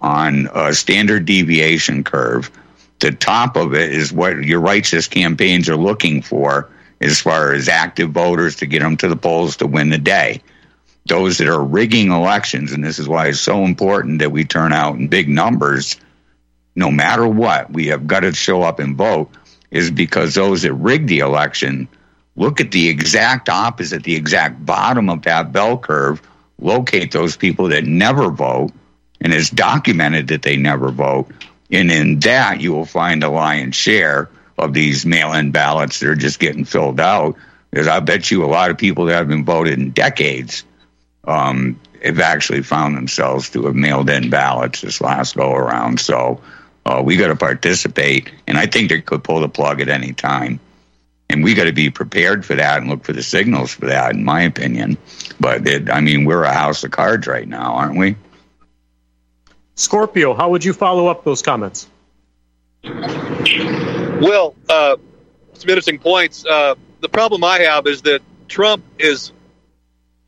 on 0.02 0.50
a 0.54 0.74
standard 0.74 1.26
deviation 1.26 2.04
curve, 2.04 2.52
the 3.00 3.12
top 3.12 3.56
of 3.56 3.74
it 3.74 3.94
is 3.94 4.14
what 4.14 4.44
your 4.44 4.60
righteous 4.60 5.08
campaigns 5.08 5.70
are 5.70 5.78
looking 5.78 6.22
for 6.22 6.70
as 7.00 7.20
far 7.20 7.54
as 7.54 7.68
active 7.68 8.12
voters 8.12 8.58
to 8.58 8.68
get 8.68 8.82
them 8.82 8.98
to 8.98 9.08
the 9.08 9.16
polls 9.16 9.58
to 9.58 9.68
win 9.68 9.90
the 9.90 9.98
day. 9.98 10.42
Those 11.06 11.40
that 11.40 11.48
are 11.48 11.64
rigging 11.64 12.12
elections, 12.12 12.72
and 12.72 12.84
this 12.84 13.00
is 13.00 13.08
why 13.08 13.28
it's 13.28 13.40
so 13.40 13.66
important 13.66 14.20
that 14.20 14.32
we 14.32 14.46
turn 14.46 14.72
out 14.72 14.96
in 14.96 15.08
big 15.08 15.28
numbers, 15.28 16.00
no 16.76 16.92
matter 16.92 17.28
what, 17.28 17.72
we 17.72 17.88
have 17.88 18.08
got 18.08 18.22
to 18.22 18.34
show 18.34 18.62
up 18.62 18.80
and 18.80 18.96
vote, 18.96 19.30
is 19.72 19.90
because 19.92 20.36
those 20.36 20.62
that 20.62 20.74
rig 20.74 21.08
the 21.08 21.20
election 21.20 21.88
look 22.36 22.62
at 22.62 22.72
the 22.72 22.88
exact 22.88 23.50
opposite, 23.50 24.04
the 24.04 24.16
exact 24.16 24.64
bottom 24.66 25.10
of 25.10 25.24
that 25.24 25.52
bell 25.52 25.78
curve, 25.78 26.22
locate 26.60 27.12
those 27.12 27.36
people 27.36 27.70
that 27.70 27.84
never 27.84 28.30
vote, 28.30 28.72
and 29.20 29.34
it's 29.34 29.50
documented 29.50 30.28
that 30.30 30.44
they 30.44 30.56
never 30.56 30.92
vote. 30.92 31.30
And 31.72 31.92
in 31.92 32.20
that, 32.20 32.62
you 32.62 32.74
will 32.74 32.86
find 32.86 33.24
a 33.24 33.30
lion's 33.30 33.76
share 33.76 34.30
of 34.58 34.74
these 34.74 35.06
mail-in 35.06 35.52
ballots 35.52 36.00
that 36.00 36.10
are 36.10 36.16
just 36.16 36.40
getting 36.40 36.66
filled 36.66 37.00
out. 37.00 37.36
Because 37.70 37.88
I 37.88 38.02
bet 38.02 38.30
you 38.30 38.44
a 38.44 38.48
lot 38.48 38.70
of 38.70 38.78
people 38.78 39.06
that 39.06 39.16
haven't 39.16 39.46
voted 39.46 39.80
in 39.80 39.92
decades 39.92 40.66
um, 41.24 41.80
have 42.04 42.20
actually 42.20 42.64
found 42.64 42.98
themselves 42.98 43.50
to 43.52 43.66
have 43.66 43.76
mailed 43.76 44.10
in 44.10 44.30
ballots 44.30 44.82
this 44.82 45.02
last 45.02 45.36
go 45.36 45.54
around. 45.54 46.00
So 46.00 46.42
uh, 46.86 47.02
we 47.04 47.18
got 47.18 47.28
to 47.28 47.36
participate, 47.36 48.32
and 48.48 48.58
I 48.58 48.66
think 48.66 48.90
they 48.90 49.02
could 49.02 49.24
pull 49.24 49.40
the 49.40 49.50
plug 49.50 49.82
at 49.82 49.90
any 49.90 50.14
time. 50.14 50.60
And 51.30 51.44
we 51.44 51.54
got 51.54 51.66
to 51.66 51.72
be 51.72 51.90
prepared 51.90 52.46
for 52.46 52.56
that 52.56 52.82
and 52.82 52.90
look 52.90 53.06
for 53.06 53.14
the 53.14 53.24
signals 53.24 53.72
for 53.72 53.86
that, 53.86 54.14
in 54.14 54.26
my 54.26 54.42
opinion. 54.42 54.98
But 55.40 55.66
it, 55.66 55.90
I 55.90 56.02
mean, 56.02 56.26
we're 56.26 56.44
a 56.44 56.54
house 56.54 56.84
of 56.84 56.92
cards 56.92 57.26
right 57.26 57.48
now, 57.48 57.76
aren't 57.76 57.98
we? 57.98 58.18
Scorpio, 59.76 60.34
how 60.34 60.50
would 60.50 60.66
you 60.66 60.74
follow 60.74 61.08
up 61.08 61.24
those 61.24 61.42
comments? 61.42 61.88
Well, 62.84 64.56
uh, 64.68 64.98
some 65.54 65.70
interesting 65.70 66.00
points. 66.00 66.46
Uh, 66.46 66.76
the 67.00 67.10
problem 67.10 67.44
I 67.44 67.60
have 67.60 67.88
is 67.88 68.02
that 68.04 68.22
Trump 68.48 68.84
is 69.00 69.32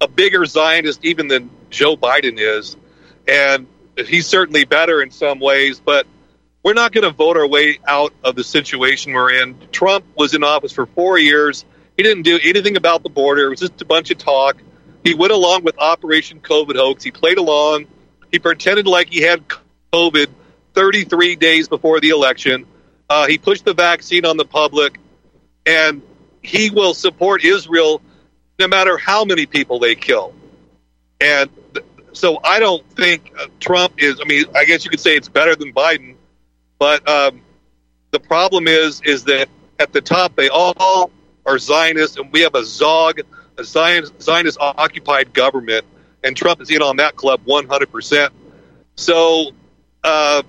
a 0.04 0.08
bigger 0.08 0.46
Zionist 0.46 1.04
even 1.06 1.30
than 1.30 1.50
Joe 1.70 1.96
Biden 1.96 2.36
is, 2.38 2.76
and 3.28 3.68
he's 3.96 4.28
certainly 4.28 4.66
better 4.66 5.02
in 5.02 5.12
some 5.12 5.40
ways. 5.40 5.80
But 5.80 6.06
we're 6.62 6.74
not 6.74 6.92
going 6.92 7.06
to 7.06 7.12
vote 7.12 7.38
our 7.38 7.48
way 7.48 7.80
out 7.88 8.14
of 8.24 8.36
the 8.36 8.44
situation 8.44 9.14
we're 9.14 9.42
in. 9.42 9.58
Trump 9.72 10.06
was 10.16 10.34
in 10.34 10.44
office 10.44 10.74
for 10.74 10.86
four 10.86 11.18
years. 11.18 11.66
He 11.96 12.04
didn't 12.04 12.24
do 12.24 12.38
anything 12.44 12.76
about 12.76 13.04
the 13.04 13.10
border. 13.10 13.48
It 13.48 13.50
was 13.50 13.60
just 13.62 13.82
a 13.82 13.86
bunch 13.86 14.12
of 14.12 14.18
talk. 14.18 14.58
He 15.04 15.14
went 15.14 15.32
along 15.32 15.64
with 15.64 15.80
Operation 15.80 16.40
COVID 16.42 16.76
hoax. 16.76 17.04
He 17.04 17.12
played 17.12 17.38
along. 17.38 17.88
He 18.32 18.40
pretended 18.40 18.88
like 18.88 19.10
he 19.10 19.22
had 19.22 19.44
COVID 19.94 20.28
33 20.74 21.36
days 21.36 21.68
before 21.68 22.00
the 22.00 22.10
election. 22.10 22.66
Uh, 23.10 23.28
he 23.28 23.38
pushed 23.38 23.64
the 23.64 23.74
vaccine 23.74 24.26
on 24.26 24.38
the 24.38 24.46
public, 24.46 25.00
and 25.66 26.02
he 26.42 26.72
will 26.72 26.94
support 26.94 27.44
Israel 27.44 28.02
no 28.60 28.68
matter 28.68 28.98
how 28.98 29.26
many 29.26 29.46
people 29.46 29.80
they 29.80 29.96
kill. 29.96 30.34
And 31.20 31.50
so 32.14 32.40
I 32.44 32.60
don't 32.60 32.88
think 32.92 33.32
uh, 33.38 33.48
Trump 33.60 33.94
is. 33.98 34.20
I 34.22 34.26
mean, 34.26 34.46
I 34.56 34.66
guess 34.66 34.84
you 34.84 34.92
could 34.92 35.00
say 35.00 35.16
it's 35.16 35.30
better 35.30 35.56
than 35.56 35.74
Biden, 35.74 36.16
but 36.80 37.08
um, 37.08 37.42
the 38.12 38.20
problem 38.20 38.68
is 38.68 39.02
is 39.02 39.24
that 39.26 39.50
at 39.80 39.94
the 39.94 40.02
top 40.02 40.36
they 40.36 40.50
all 40.50 41.12
are 41.46 41.58
Zionists, 41.58 42.18
and 42.18 42.32
we 42.32 42.42
have 42.42 42.56
a 42.56 42.64
Zog, 42.64 43.20
a 43.58 43.64
Zionist, 43.64 44.22
Zionist 44.22 44.58
occupied 44.60 45.34
government, 45.34 45.86
and 46.24 46.38
Trump 46.38 46.62
is 46.62 46.70
in 46.70 46.82
on 46.82 46.98
that 46.98 47.16
club 47.16 47.42
100 47.46 47.92
percent. 47.92 48.34
So. 48.96 49.52
Uh, 50.04 50.44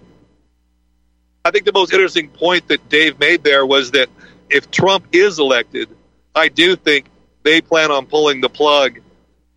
I 1.47 1.51
think 1.51 1.67
the 1.67 1.73
most 1.75 1.93
interesting 1.93 2.31
point 2.31 2.69
that 2.69 2.89
Dave 2.89 3.19
made 3.19 3.45
there 3.45 3.67
was 3.67 3.91
that 3.91 4.09
if 4.49 4.71
Trump 4.71 5.07
is 5.13 5.39
elected, 5.39 5.91
I 6.35 6.49
do 6.49 6.75
think 6.75 7.07
they 7.45 7.61
plan 7.61 7.93
on 7.93 8.07
pulling 8.07 8.41
the 8.41 8.49
plug, 8.49 8.99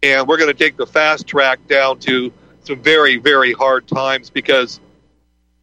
and 0.03 0.27
we're 0.27 0.38
going 0.38 0.56
to 0.56 0.63
take 0.63 0.77
the 0.77 0.86
fast 0.86 1.25
track 1.25 1.65
down 1.67 2.00
to 2.00 2.32
some 2.62 2.84
very, 2.84 3.17
very 3.17 3.53
hard 3.53 3.88
times 3.88 4.29
because 4.29 4.79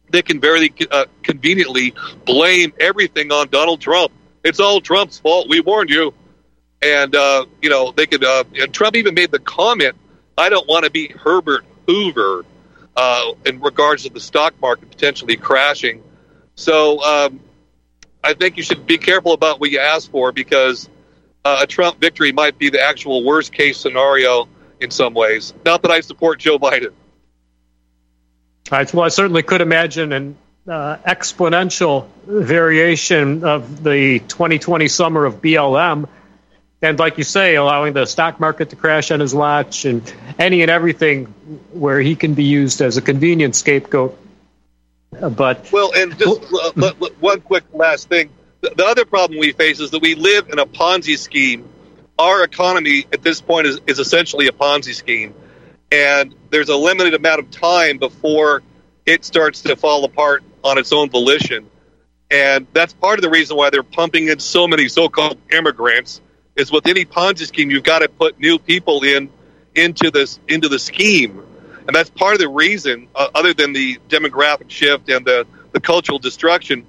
they 0.09 0.21
can 0.21 0.41
very 0.41 0.73
uh, 0.91 1.05
conveniently 1.23 1.93
blame 2.25 2.73
everything 2.79 3.31
on 3.31 3.47
Donald 3.49 3.79
Trump. 3.79 4.11
It's 4.43 4.59
all 4.59 4.81
Trump's 4.81 5.19
fault. 5.19 5.47
We 5.49 5.61
warned 5.61 5.89
you. 5.89 6.13
And, 6.81 7.15
uh, 7.15 7.45
you 7.61 7.69
know, 7.69 7.91
they 7.91 8.05
could, 8.05 8.23
uh, 8.23 8.43
and 8.53 8.73
Trump 8.73 8.95
even 8.95 9.13
made 9.13 9.31
the 9.31 9.39
comment, 9.39 9.95
I 10.37 10.49
don't 10.49 10.67
want 10.67 10.85
to 10.85 10.91
be 10.91 11.07
Herbert 11.07 11.63
Hoover 11.87 12.45
uh, 12.95 13.31
in 13.45 13.59
regards 13.61 14.03
to 14.03 14.09
the 14.09 14.19
stock 14.19 14.59
market 14.61 14.89
potentially 14.89 15.35
crashing. 15.37 16.03
So 16.55 17.01
um, 17.01 17.39
I 18.23 18.33
think 18.33 18.57
you 18.57 18.63
should 18.63 18.85
be 18.85 18.97
careful 18.97 19.33
about 19.33 19.59
what 19.59 19.71
you 19.71 19.79
ask 19.79 20.09
for 20.11 20.31
because 20.31 20.89
uh, 21.45 21.59
a 21.61 21.67
Trump 21.67 22.01
victory 22.01 22.31
might 22.31 22.57
be 22.57 22.69
the 22.69 22.81
actual 22.81 23.23
worst 23.23 23.53
case 23.53 23.77
scenario 23.77 24.49
in 24.79 24.89
some 24.91 25.13
ways. 25.13 25.53
Not 25.63 25.83
that 25.83 25.91
I 25.91 26.01
support 26.01 26.39
Joe 26.39 26.57
Biden. 26.57 26.91
Right, 28.71 28.91
well, 28.91 29.05
I 29.05 29.09
certainly 29.09 29.43
could 29.43 29.61
imagine 29.61 30.11
an 30.11 30.37
uh, 30.67 30.97
exponential 31.07 32.07
variation 32.25 33.43
of 33.43 33.83
the 33.83 34.19
2020 34.19 34.87
summer 34.87 35.23
of 35.25 35.39
BLM. 35.39 36.09
And 36.81 36.97
like 36.99 37.19
you 37.19 37.23
say, 37.23 37.55
allowing 37.55 37.93
the 37.93 38.05
stock 38.05 38.39
market 38.39 38.71
to 38.71 38.75
crash 38.75 39.11
on 39.11 39.19
his 39.19 39.33
watch 39.33 39.85
and 39.85 40.11
any 40.39 40.63
and 40.63 40.71
everything 40.71 41.25
where 41.71 42.01
he 42.01 42.15
can 42.15 42.33
be 42.33 42.43
used 42.43 42.81
as 42.81 42.97
a 42.97 43.01
convenient 43.01 43.55
scapegoat. 43.55 44.17
But 45.11 45.71
well, 45.71 45.93
and 45.95 46.17
just 46.17 46.41
uh, 46.53 46.91
one 47.19 47.41
quick 47.41 47.63
last 47.71 48.09
thing: 48.09 48.29
the, 48.65 48.75
the 48.75 48.85
other 48.85 49.05
problem 49.05 49.39
we 49.39 49.51
face 49.51 49.79
is 49.79 49.91
that 49.91 50.01
we 50.01 50.15
live 50.15 50.49
in 50.49 50.59
a 50.59 50.65
Ponzi 50.65 51.17
scheme. 51.17 51.69
Our 52.17 52.43
economy 52.43 53.05
at 53.13 53.21
this 53.21 53.41
point 53.41 53.67
is, 53.67 53.79
is 53.87 53.99
essentially 53.99 54.47
a 54.47 54.51
Ponzi 54.51 54.93
scheme, 54.93 55.33
and 55.91 56.33
there's 56.49 56.69
a 56.69 56.75
limited 56.75 57.13
amount 57.13 57.39
of 57.39 57.51
time 57.51 57.97
before 57.97 58.63
it 59.05 59.23
starts 59.23 59.61
to 59.63 59.75
fall 59.75 60.03
apart 60.05 60.43
on 60.63 60.77
its 60.77 60.91
own 60.91 61.09
volition. 61.09 61.69
And 62.31 62.65
that's 62.73 62.93
part 62.93 63.19
of 63.19 63.23
the 63.23 63.29
reason 63.29 63.55
why 63.55 63.69
they're 63.69 63.83
pumping 63.83 64.29
in 64.29 64.39
so 64.39 64.67
many 64.67 64.87
so-called 64.87 65.37
immigrants. 65.51 66.21
Is 66.55 66.71
with 66.71 66.87
any 66.87 67.03
Ponzi 67.05 67.45
scheme, 67.45 67.69
you've 67.69 67.83
got 67.83 67.99
to 67.99 68.07
put 68.07 68.39
new 68.39 68.57
people 68.57 69.03
in 69.03 69.29
into 69.75 70.09
this 70.09 70.39
into 70.47 70.69
the 70.69 70.79
scheme 70.79 71.45
and 71.87 71.95
that's 71.95 72.09
part 72.09 72.33
of 72.33 72.39
the 72.39 72.49
reason, 72.49 73.07
uh, 73.13 73.27
other 73.35 73.53
than 73.53 73.73
the 73.73 73.99
demographic 74.09 74.69
shift 74.69 75.09
and 75.09 75.25
the, 75.25 75.45
the 75.71 75.79
cultural 75.79 76.17
destruction, 76.17 76.85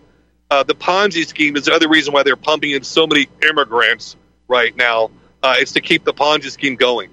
uh, 0.50 0.62
the 0.62 0.74
Ponzi 0.74 1.26
scheme 1.26 1.56
is 1.56 1.64
the 1.64 1.74
other 1.74 1.88
reason 1.88 2.12
why 2.12 2.22
they're 2.22 2.36
pumping 2.36 2.70
in 2.70 2.84
so 2.84 3.06
many 3.06 3.28
immigrants 3.48 4.16
right 4.48 4.76
now. 4.76 5.10
Uh, 5.42 5.56
it's 5.58 5.72
to 5.72 5.80
keep 5.80 6.04
the 6.04 6.14
Ponzi 6.14 6.50
scheme 6.50 6.76
going. 6.76 7.10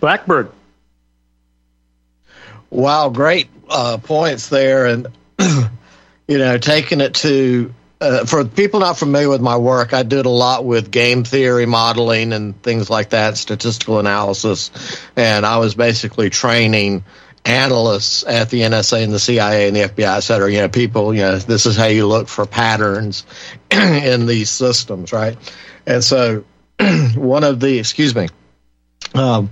Blackbird. 0.00 0.50
Wow, 2.70 3.10
great 3.10 3.48
uh, 3.68 3.98
points 3.98 4.48
there. 4.48 4.86
And, 4.86 5.08
you 5.38 6.38
know, 6.38 6.58
taking 6.58 7.00
it 7.00 7.14
to 7.16 7.74
uh, 8.02 8.24
for 8.24 8.44
people 8.44 8.80
not 8.80 8.98
familiar 8.98 9.28
with 9.28 9.40
my 9.40 9.56
work, 9.56 9.94
I 9.94 10.02
did 10.02 10.26
a 10.26 10.30
lot 10.30 10.64
with 10.64 10.90
game 10.90 11.22
theory 11.22 11.66
modeling 11.66 12.32
and 12.32 12.60
things 12.60 12.90
like 12.90 13.10
that, 13.10 13.36
statistical 13.36 14.00
analysis, 14.00 14.72
and 15.14 15.46
I 15.46 15.58
was 15.58 15.76
basically 15.76 16.28
training 16.28 17.04
analysts 17.44 18.24
at 18.24 18.50
the 18.50 18.60
NSA 18.60 19.02
and 19.02 19.12
the 19.12 19.18
CIA 19.18 19.66
and 19.66 19.76
the 19.76 19.80
FBI, 19.80 20.16
et 20.16 20.20
cetera. 20.20 20.50
You 20.50 20.60
know, 20.60 20.68
people, 20.68 21.12
you 21.14 21.22
know, 21.22 21.38
this 21.38 21.66
is 21.66 21.76
how 21.76 21.86
you 21.86 22.06
look 22.06 22.28
for 22.28 22.46
patterns 22.46 23.24
in 23.70 24.26
these 24.26 24.50
systems, 24.50 25.12
right? 25.12 25.36
And 25.86 26.02
so, 26.04 26.44
one 27.14 27.44
of 27.44 27.60
the, 27.60 27.78
excuse 27.78 28.14
me, 28.14 28.28
um, 29.14 29.50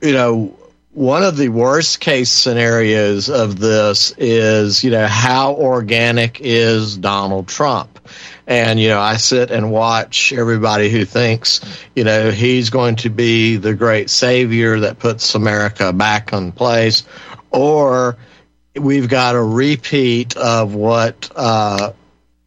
you 0.00 0.12
know, 0.12 0.56
one 0.94 1.24
of 1.24 1.36
the 1.36 1.48
worst 1.48 1.98
case 1.98 2.30
scenarios 2.30 3.28
of 3.28 3.58
this 3.58 4.14
is, 4.16 4.84
you 4.84 4.92
know, 4.92 5.08
how 5.08 5.54
organic 5.54 6.40
is 6.40 6.96
Donald 6.96 7.48
Trump? 7.48 7.98
And, 8.46 8.78
you 8.78 8.88
know, 8.88 9.00
I 9.00 9.16
sit 9.16 9.50
and 9.50 9.72
watch 9.72 10.32
everybody 10.32 10.90
who 10.90 11.04
thinks, 11.04 11.60
you 11.96 12.04
know, 12.04 12.30
he's 12.30 12.70
going 12.70 12.96
to 12.96 13.10
be 13.10 13.56
the 13.56 13.74
great 13.74 14.08
savior 14.08 14.80
that 14.80 15.00
puts 15.00 15.34
America 15.34 15.92
back 15.92 16.32
on 16.32 16.52
place, 16.52 17.02
or 17.50 18.16
we've 18.76 19.08
got 19.08 19.34
a 19.34 19.42
repeat 19.42 20.36
of 20.36 20.74
what 20.74 21.28
uh, 21.34 21.92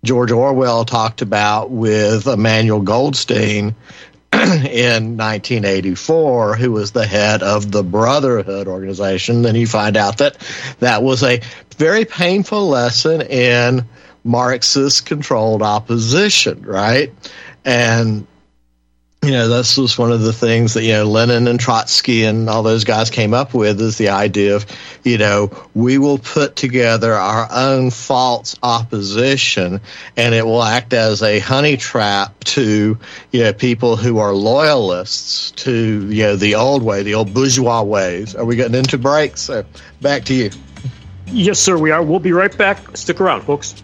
George 0.05 0.31
Orwell 0.31 0.85
talked 0.85 1.21
about 1.21 1.69
with 1.69 2.27
Emmanuel 2.27 2.81
Goldstein 2.81 3.75
in 4.67 5.17
1984 5.17 6.55
who 6.55 6.71
was 6.71 6.91
the 6.91 7.07
head 7.07 7.41
of 7.41 7.71
the 7.71 7.83
Brotherhood 7.83 8.67
organization. 8.67 9.41
Then 9.41 9.55
you 9.55 9.65
find 9.65 9.97
out 9.97 10.19
that 10.19 10.37
that 10.79 11.01
was 11.01 11.23
a 11.23 11.41
very 11.77 12.05
painful 12.05 12.67
lesson 12.67 13.21
in 13.21 13.85
Marxist 14.23 15.07
controlled 15.07 15.63
opposition, 15.63 16.61
right? 16.63 17.11
And 17.65 18.27
you 19.27 19.33
know, 19.33 19.49
this 19.49 19.75
was 19.75 19.97
one 19.97 20.13
of 20.13 20.21
the 20.21 20.31
things 20.31 20.75
that, 20.75 20.83
you 20.83 20.93
know, 20.93 21.03
Lenin 21.03 21.49
and 21.49 21.59
Trotsky 21.59 22.23
and 22.23 22.49
all 22.49 22.63
those 22.63 22.85
guys 22.85 23.09
came 23.09 23.33
up 23.33 23.53
with 23.53 23.81
is 23.81 23.97
the 23.97 24.07
idea 24.07 24.55
of, 24.55 24.65
you 25.03 25.17
know, 25.17 25.51
we 25.75 25.97
will 25.97 26.17
put 26.17 26.55
together 26.55 27.13
our 27.13 27.49
own 27.51 27.91
false 27.91 28.55
opposition 28.63 29.81
and 30.15 30.33
it 30.33 30.45
will 30.45 30.63
act 30.63 30.93
as 30.93 31.21
a 31.21 31.39
honey 31.39 31.75
trap 31.75 32.41
to, 32.45 32.97
you 33.33 33.43
know, 33.43 33.51
people 33.51 33.97
who 33.97 34.19
are 34.19 34.33
loyalists 34.33 35.51
to, 35.51 36.09
you 36.09 36.23
know, 36.23 36.37
the 36.37 36.55
old 36.55 36.81
way, 36.81 37.03
the 37.03 37.15
old 37.15 37.33
bourgeois 37.33 37.81
ways. 37.81 38.33
Are 38.33 38.45
we 38.45 38.55
getting 38.55 38.75
into 38.75 38.97
breaks? 38.97 39.41
So 39.41 39.65
back 39.99 40.23
to 40.25 40.33
you. 40.33 40.51
Yes, 41.25 41.59
sir, 41.59 41.77
we 41.77 41.91
are. 41.91 42.01
We'll 42.01 42.19
be 42.19 42.31
right 42.31 42.57
back. 42.57 42.95
Stick 42.95 43.19
around, 43.19 43.41
folks. 43.41 43.83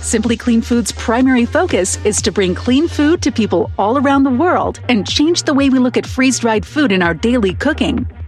Simply 0.00 0.36
Clean 0.36 0.62
Foods' 0.62 0.92
primary 0.92 1.44
focus 1.44 1.98
is 2.06 2.22
to 2.22 2.32
bring 2.32 2.54
clean 2.54 2.88
food 2.88 3.20
to 3.22 3.30
people 3.30 3.70
all 3.78 3.98
around 3.98 4.22
the 4.22 4.30
world 4.30 4.80
and 4.88 5.06
change 5.06 5.42
the 5.42 5.52
way 5.52 5.68
we 5.68 5.78
look 5.78 5.96
at 5.96 6.06
freeze 6.06 6.38
dried 6.38 6.64
food 6.64 6.90
in 6.90 7.02
our 7.02 7.12
daily 7.14 7.54
cooking. 7.54 8.06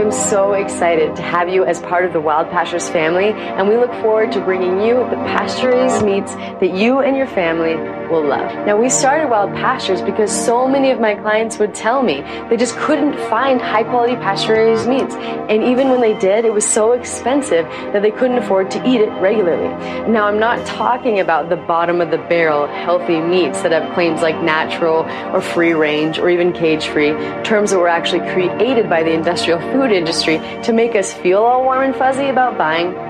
I'm 0.00 0.10
so 0.10 0.54
excited 0.54 1.14
to 1.16 1.22
have 1.22 1.50
you 1.50 1.64
as 1.64 1.78
part 1.80 2.06
of 2.06 2.14
the 2.14 2.20
Wild 2.22 2.48
Pastures 2.50 2.88
family, 2.88 3.32
and 3.32 3.68
we 3.68 3.76
look 3.76 3.92
forward 4.00 4.32
to 4.32 4.40
bringing 4.40 4.80
you 4.80 4.94
the 5.10 5.16
pasture 5.26 5.68
raised 5.68 6.02
meats 6.02 6.34
that 6.34 6.72
you 6.74 7.00
and 7.00 7.18
your 7.18 7.26
family 7.26 7.76
will 8.08 8.26
love. 8.26 8.50
Now, 8.66 8.76
we 8.80 8.88
started 8.88 9.28
Wild 9.28 9.52
Pastures 9.52 10.00
because 10.02 10.32
so 10.32 10.66
many 10.66 10.90
of 10.90 11.00
my 11.00 11.14
clients 11.14 11.58
would 11.58 11.74
tell 11.74 12.02
me 12.02 12.22
they 12.48 12.56
just 12.56 12.76
couldn't 12.76 13.14
find 13.28 13.60
high 13.60 13.84
quality 13.84 14.16
pasture 14.16 14.54
raised 14.54 14.88
meats. 14.88 15.14
And 15.14 15.62
even 15.62 15.90
when 15.90 16.00
they 16.00 16.18
did, 16.18 16.44
it 16.44 16.52
was 16.52 16.66
so 16.66 16.92
expensive 16.92 17.66
that 17.92 18.02
they 18.02 18.10
couldn't 18.10 18.38
afford 18.38 18.70
to 18.72 18.88
eat 18.88 19.00
it 19.00 19.10
regularly. 19.20 19.68
Now, 20.10 20.26
I'm 20.26 20.40
not 20.40 20.66
talking 20.66 21.20
about 21.20 21.50
the 21.50 21.56
bottom 21.56 22.00
of 22.00 22.10
the 22.10 22.18
barrel 22.18 22.66
healthy 22.66 23.20
meats 23.20 23.62
that 23.62 23.70
have 23.70 23.94
claims 23.94 24.22
like 24.22 24.42
natural 24.42 25.04
or 25.34 25.40
free 25.40 25.72
range 25.72 26.18
or 26.18 26.30
even 26.30 26.52
cage 26.52 26.88
free, 26.88 27.10
terms 27.44 27.70
that 27.70 27.78
were 27.78 27.88
actually 27.88 28.28
created 28.32 28.88
by 28.88 29.02
the 29.02 29.12
industrial 29.12 29.60
food 29.72 29.89
industry 29.92 30.38
to 30.62 30.72
make 30.72 30.94
us 30.94 31.12
feel 31.12 31.42
all 31.42 31.64
warm 31.64 31.82
and 31.82 31.94
fuzzy 31.94 32.28
about 32.28 32.56
buying 32.56 33.09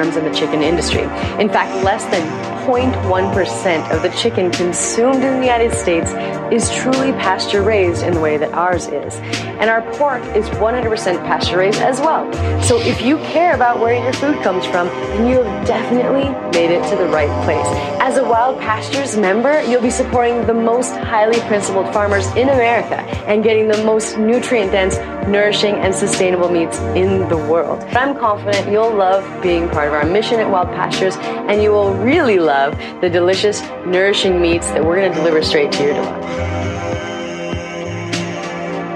in 0.09 0.23
the 0.23 0.33
chicken 0.33 0.61
industry. 0.61 1.03
In 1.39 1.49
fact, 1.49 1.83
less 1.83 2.03
than 2.05 2.21
0.1% 2.65 3.91
of 3.91 4.01
the 4.01 4.09
chicken 4.09 4.51
consumed 4.51 5.23
in 5.23 5.39
the 5.39 5.45
United 5.45 5.73
States 5.73 6.11
is 6.53 6.69
truly 6.75 7.11
pasture 7.13 7.63
raised 7.63 8.03
in 8.03 8.13
the 8.13 8.19
way 8.19 8.37
that 8.37 8.53
ours 8.53 8.87
is. 8.87 9.15
And 9.61 9.69
our 9.69 9.81
pork 9.93 10.23
is 10.35 10.47
100% 10.49 11.25
pasture 11.25 11.57
raised 11.57 11.79
as 11.79 11.99
well. 11.99 12.31
So 12.61 12.79
if 12.79 13.01
you 13.01 13.17
care 13.17 13.55
about 13.55 13.79
where 13.79 14.01
your 14.01 14.13
food 14.13 14.41
comes 14.43 14.65
from, 14.65 14.87
then 14.87 15.27
you 15.27 15.43
have 15.43 15.67
definitely 15.67 16.29
made 16.51 16.71
it 16.71 16.87
to 16.89 16.95
the 16.95 17.07
right 17.07 17.29
place. 17.45 17.65
As 18.01 18.17
a 18.17 18.23
Wild 18.23 18.59
Pastures 18.59 19.15
member, 19.15 19.61
you'll 19.63 19.81
be 19.81 19.89
supporting 19.89 20.45
the 20.45 20.53
most 20.53 20.95
highly 20.95 21.39
principled 21.41 21.91
farmers 21.93 22.27
in 22.35 22.49
America 22.49 22.97
and 23.27 23.43
getting 23.43 23.67
the 23.67 23.83
most 23.83 24.17
nutrient 24.17 24.71
dense, 24.71 24.97
nourishing, 25.27 25.75
and 25.75 25.93
sustainable 25.93 26.49
meats 26.49 26.79
in 26.95 27.27
the 27.29 27.37
world. 27.37 27.81
I'm 27.91 28.17
confident 28.17 28.69
you'll 28.71 28.93
love 28.93 29.23
being 29.41 29.69
part 29.69 29.87
of 29.87 29.90
our 29.91 30.05
mission 30.05 30.39
at 30.39 30.49
Wild 30.49 30.69
Pastures 30.69 31.17
and 31.17 31.61
you 31.61 31.71
will 31.71 31.93
really 31.95 32.39
love 32.39 32.51
love 32.51 32.77
the 33.01 33.09
delicious, 33.09 33.61
nourishing 33.85 34.41
meats 34.41 34.67
that 34.71 34.83
we're 34.83 34.97
going 34.97 35.11
to 35.11 35.17
deliver 35.17 35.41
straight 35.41 35.71
to 35.73 35.83
your 35.83 35.93
door. 35.93 36.19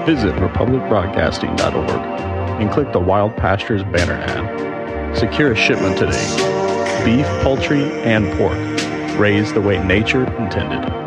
Visit 0.06 0.34
republicbroadcasting.org 0.36 1.90
and 2.60 2.70
click 2.70 2.92
the 2.92 3.00
Wild 3.00 3.36
Pastures 3.36 3.82
banner 3.84 4.14
ad. 4.14 5.16
Secure 5.16 5.52
a 5.52 5.56
shipment 5.56 5.98
today. 5.98 7.04
Beef, 7.04 7.26
poultry, 7.42 7.84
and 8.02 8.26
pork, 8.38 8.58
raised 9.18 9.54
the 9.54 9.60
way 9.60 9.82
nature 9.84 10.24
intended. 10.36 11.05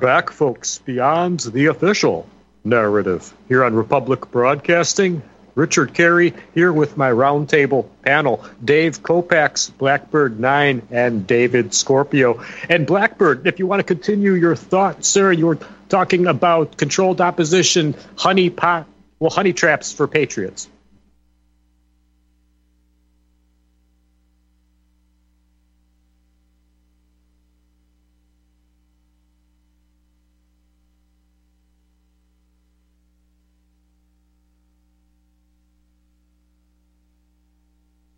Back, 0.00 0.30
folks, 0.30 0.78
beyond 0.78 1.40
the 1.40 1.66
official 1.66 2.26
narrative 2.64 3.34
here 3.48 3.62
on 3.62 3.74
Republic 3.74 4.30
Broadcasting. 4.30 5.22
Richard 5.54 5.92
Kary 5.92 6.32
here 6.54 6.72
with 6.72 6.96
my 6.96 7.10
roundtable 7.10 7.86
panel 8.02 8.42
Dave 8.64 9.02
Kopacz, 9.02 9.70
Blackbird 9.76 10.40
9, 10.40 10.88
and 10.90 11.26
David 11.26 11.74
Scorpio. 11.74 12.42
And 12.70 12.86
Blackbird, 12.86 13.46
if 13.46 13.58
you 13.58 13.66
want 13.66 13.80
to 13.80 13.84
continue 13.84 14.32
your 14.32 14.56
thought, 14.56 15.04
sir, 15.04 15.32
you 15.32 15.46
were 15.46 15.58
talking 15.90 16.26
about 16.26 16.78
controlled 16.78 17.20
opposition, 17.20 17.94
honey 18.16 18.48
pot, 18.48 18.86
well, 19.18 19.30
honey 19.30 19.52
traps 19.52 19.92
for 19.92 20.08
patriots. 20.08 20.66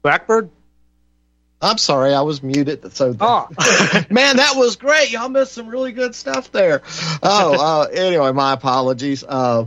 Blackbird? 0.03 0.51
I'm 1.63 1.79
sorry, 1.79 2.13
I 2.13 2.23
was 2.23 2.43
muted. 2.43 2.93
So, 2.93 3.15
oh. 3.21 3.49
man, 4.11 4.37
that 4.37 4.55
was 4.57 4.75
great. 4.77 5.13
Y'all 5.13 5.29
missed 5.29 5.53
some 5.53 5.69
really 5.69 5.93
good 5.93 6.15
stuff 6.15 6.51
there. 6.51 6.83
Oh, 7.23 7.83
uh, 7.83 7.87
anyway, 7.93 8.33
my 8.33 8.53
apologies. 8.53 9.23
Uh, 9.23 9.67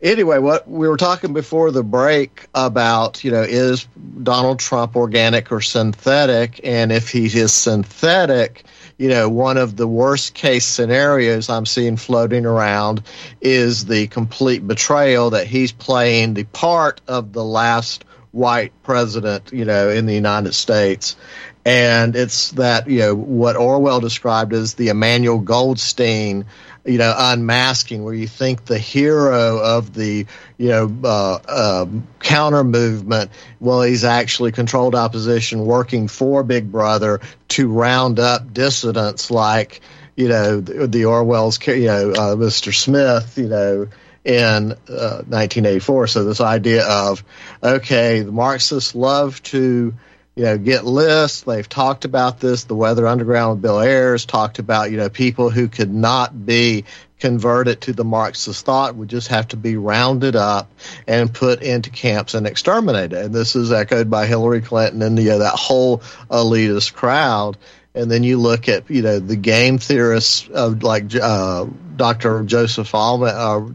anyway, 0.00 0.38
what 0.38 0.66
we 0.66 0.88
were 0.88 0.96
talking 0.96 1.34
before 1.34 1.70
the 1.70 1.82
break 1.82 2.46
about, 2.54 3.24
you 3.24 3.30
know, 3.30 3.42
is 3.42 3.86
Donald 4.22 4.58
Trump 4.58 4.96
organic 4.96 5.52
or 5.52 5.60
synthetic? 5.60 6.60
And 6.64 6.90
if 6.90 7.10
he 7.10 7.26
is 7.26 7.52
synthetic, 7.52 8.64
you 8.96 9.10
know, 9.10 9.28
one 9.28 9.58
of 9.58 9.76
the 9.76 9.86
worst 9.86 10.32
case 10.32 10.64
scenarios 10.64 11.50
I'm 11.50 11.66
seeing 11.66 11.98
floating 11.98 12.46
around 12.46 13.02
is 13.42 13.84
the 13.84 14.06
complete 14.06 14.66
betrayal 14.66 15.30
that 15.30 15.46
he's 15.46 15.72
playing 15.72 16.32
the 16.32 16.44
part 16.44 17.02
of 17.06 17.34
the 17.34 17.44
last 17.44 18.04
white 18.32 18.72
president, 18.82 19.52
you 19.52 19.64
know, 19.64 19.90
in 19.90 20.06
the 20.06 20.14
United 20.14 20.54
States. 20.54 21.16
And 21.64 22.16
it's 22.16 22.50
that, 22.52 22.88
you 22.88 22.98
know, 23.00 23.14
what 23.14 23.56
Orwell 23.56 24.00
described 24.00 24.52
as 24.52 24.74
the 24.74 24.88
Emmanuel 24.88 25.38
Goldstein, 25.38 26.46
you 26.84 26.98
know, 26.98 27.14
unmasking, 27.16 28.02
where 28.02 28.14
you 28.14 28.26
think 28.26 28.64
the 28.64 28.78
hero 28.78 29.58
of 29.58 29.94
the, 29.94 30.26
you 30.58 30.68
know, 30.68 30.92
uh, 31.04 31.38
uh, 31.46 31.86
counter 32.18 32.64
movement, 32.64 33.30
well, 33.60 33.82
he's 33.82 34.02
actually 34.02 34.50
controlled 34.50 34.96
opposition 34.96 35.64
working 35.64 36.08
for 36.08 36.42
Big 36.42 36.72
Brother 36.72 37.20
to 37.48 37.68
round 37.70 38.18
up 38.18 38.52
dissidents 38.52 39.30
like, 39.30 39.82
you 40.16 40.28
know, 40.28 40.60
the, 40.60 40.88
the 40.88 41.04
Orwell's, 41.04 41.64
you 41.64 41.86
know, 41.86 42.10
uh, 42.10 42.34
Mr. 42.34 42.74
Smith, 42.74 43.38
you 43.38 43.48
know, 43.48 43.86
in 44.24 44.72
uh, 44.72 45.22
1984. 45.26 46.06
So 46.06 46.24
this 46.24 46.40
idea 46.40 46.86
of 46.86 47.24
okay, 47.62 48.20
the 48.20 48.32
Marxists 48.32 48.94
love 48.94 49.42
to 49.44 49.94
you 50.34 50.44
know 50.44 50.58
get 50.58 50.84
lists. 50.84 51.42
They've 51.42 51.68
talked 51.68 52.04
about 52.04 52.40
this. 52.40 52.64
The 52.64 52.74
Weather 52.74 53.06
Underground 53.06 53.52
with 53.52 53.62
Bill 53.62 53.80
Ayers 53.80 54.24
talked 54.24 54.58
about 54.58 54.90
you 54.90 54.96
know 54.96 55.08
people 55.08 55.50
who 55.50 55.68
could 55.68 55.92
not 55.92 56.46
be 56.46 56.84
converted 57.22 57.80
to 57.80 57.92
the 57.92 58.04
Marxist 58.04 58.66
thought 58.66 58.96
would 58.96 59.08
just 59.08 59.28
have 59.28 59.46
to 59.46 59.56
be 59.56 59.76
rounded 59.76 60.34
up 60.34 60.68
and 61.06 61.32
put 61.32 61.62
into 61.62 61.88
camps 61.88 62.34
and 62.34 62.48
exterminated. 62.48 63.12
And 63.12 63.32
this 63.32 63.54
is 63.54 63.70
echoed 63.70 64.10
by 64.10 64.26
Hillary 64.26 64.60
Clinton 64.60 65.02
and 65.02 65.16
you 65.16 65.28
know, 65.28 65.38
that 65.38 65.54
whole 65.54 65.98
elitist 66.28 66.94
crowd. 66.94 67.56
And 67.94 68.10
then 68.10 68.24
you 68.24 68.38
look 68.38 68.68
at 68.68 68.90
you 68.90 69.02
know 69.02 69.20
the 69.20 69.36
game 69.36 69.78
theorists 69.78 70.48
of 70.48 70.82
like 70.82 71.14
uh, 71.14 71.66
Dr. 71.94 72.42
Joseph 72.42 72.92
Allman, 72.94 73.34
uh, 73.34 73.68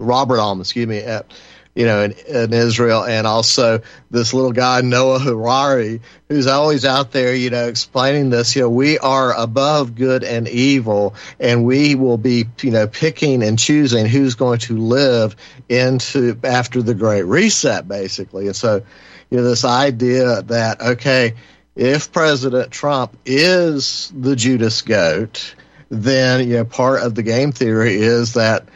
Robert 0.00 0.38
Alm, 0.38 0.60
excuse 0.60 0.86
me, 0.86 0.98
at 0.98 1.32
you 1.74 1.86
know, 1.86 2.02
in, 2.02 2.12
in, 2.26 2.52
Israel, 2.52 3.04
and 3.04 3.26
also 3.26 3.80
this 4.10 4.34
little 4.34 4.52
guy 4.52 4.80
Noah 4.80 5.20
Harari, 5.20 6.00
who's 6.28 6.48
always 6.48 6.84
out 6.84 7.12
there, 7.12 7.32
you 7.34 7.50
know, 7.50 7.68
explaining 7.68 8.28
this. 8.28 8.56
You 8.56 8.62
know, 8.62 8.70
we 8.70 8.98
are 8.98 9.32
above 9.32 9.94
good 9.94 10.24
and 10.24 10.48
evil, 10.48 11.14
and 11.38 11.64
we 11.64 11.94
will 11.94 12.18
be, 12.18 12.46
you 12.60 12.72
know, 12.72 12.88
picking 12.88 13.44
and 13.44 13.58
choosing 13.58 14.06
who's 14.06 14.34
going 14.34 14.58
to 14.60 14.76
live 14.76 15.36
into 15.68 16.38
after 16.42 16.82
the 16.82 16.94
Great 16.94 17.22
Reset, 17.22 17.86
basically. 17.86 18.48
And 18.48 18.56
so, 18.56 18.82
you 19.30 19.36
know, 19.38 19.44
this 19.44 19.64
idea 19.64 20.42
that 20.42 20.80
okay, 20.80 21.34
if 21.76 22.10
President 22.10 22.72
Trump 22.72 23.16
is 23.24 24.12
the 24.14 24.34
Judas 24.34 24.82
goat, 24.82 25.54
then 25.88 26.48
you 26.48 26.56
know, 26.56 26.64
part 26.64 27.02
of 27.02 27.14
the 27.14 27.22
game 27.22 27.52
theory 27.52 27.94
is 27.94 28.34
that 28.34 28.66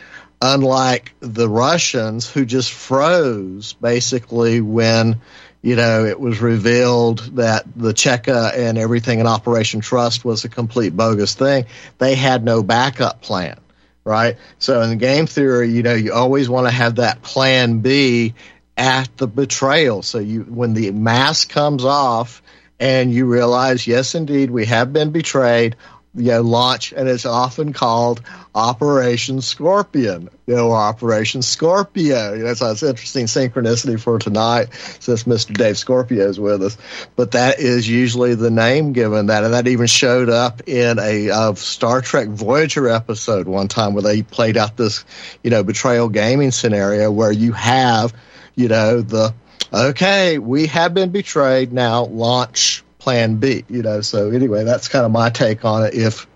unlike 0.44 1.14
the 1.20 1.48
Russians 1.48 2.28
who 2.30 2.44
just 2.44 2.70
froze 2.70 3.72
basically 3.72 4.60
when 4.60 5.22
you 5.62 5.74
know 5.74 6.04
it 6.04 6.20
was 6.20 6.38
revealed 6.40 7.20
that 7.36 7.64
the 7.74 7.94
Cheka 7.94 8.54
and 8.54 8.76
everything 8.76 9.20
in 9.20 9.26
Operation 9.26 9.80
Trust 9.80 10.22
was 10.22 10.44
a 10.44 10.50
complete 10.50 10.94
bogus 10.94 11.34
thing. 11.34 11.64
They 11.96 12.14
had 12.14 12.44
no 12.44 12.62
backup 12.62 13.22
plan, 13.22 13.58
right? 14.04 14.36
So 14.58 14.82
in 14.82 14.98
game 14.98 15.26
theory, 15.26 15.70
you 15.70 15.82
know, 15.82 15.94
you 15.94 16.12
always 16.12 16.46
want 16.46 16.66
to 16.66 16.72
have 16.72 16.96
that 16.96 17.22
plan 17.22 17.78
B 17.78 18.34
at 18.76 19.16
the 19.16 19.26
betrayal. 19.26 20.02
So 20.02 20.18
you 20.18 20.42
when 20.42 20.74
the 20.74 20.90
mask 20.90 21.48
comes 21.48 21.86
off 21.86 22.42
and 22.78 23.10
you 23.10 23.24
realize, 23.24 23.86
yes, 23.86 24.14
indeed, 24.14 24.50
we 24.50 24.66
have 24.66 24.92
been 24.92 25.10
betrayed 25.10 25.76
know, 26.14 26.42
launch, 26.42 26.92
and 26.92 27.08
it's 27.08 27.26
often 27.26 27.72
called 27.72 28.22
Operation 28.54 29.40
Scorpion, 29.40 30.28
you 30.46 30.54
know, 30.54 30.70
Operation 30.70 31.42
Scorpio. 31.42 32.34
You 32.34 32.44
know, 32.44 32.54
so 32.54 32.70
it's 32.70 32.82
interesting 32.82 33.26
synchronicity 33.26 34.00
for 34.00 34.18
tonight 34.18 34.68
since 35.00 35.24
Mr. 35.24 35.52
Dave 35.52 35.76
Scorpio 35.76 36.28
is 36.28 36.38
with 36.38 36.62
us. 36.62 36.76
But 37.16 37.32
that 37.32 37.58
is 37.58 37.88
usually 37.88 38.36
the 38.36 38.50
name 38.50 38.92
given 38.92 39.26
that, 39.26 39.42
and 39.42 39.54
that 39.54 39.66
even 39.66 39.88
showed 39.88 40.28
up 40.28 40.68
in 40.68 40.98
a 41.00 41.56
Star 41.56 42.00
Trek 42.00 42.28
Voyager 42.28 42.88
episode 42.88 43.48
one 43.48 43.66
time 43.66 43.94
where 43.94 44.02
they 44.02 44.22
played 44.22 44.56
out 44.56 44.76
this, 44.76 45.04
you 45.42 45.50
know, 45.50 45.64
betrayal 45.64 46.08
gaming 46.08 46.52
scenario 46.52 47.10
where 47.10 47.32
you 47.32 47.52
have, 47.52 48.14
you 48.54 48.68
know, 48.68 49.00
the 49.00 49.34
okay, 49.72 50.38
we 50.38 50.68
have 50.68 50.94
been 50.94 51.10
betrayed. 51.10 51.72
Now 51.72 52.04
launch 52.04 52.83
plan 53.04 53.36
B, 53.36 53.64
you 53.68 53.82
know. 53.82 54.00
So 54.00 54.30
anyway, 54.30 54.64
that's 54.64 54.88
kind 54.88 55.04
of 55.04 55.12
my 55.12 55.28
take 55.28 55.62
on 55.62 55.84
it. 55.84 55.94
If, 55.94 56.26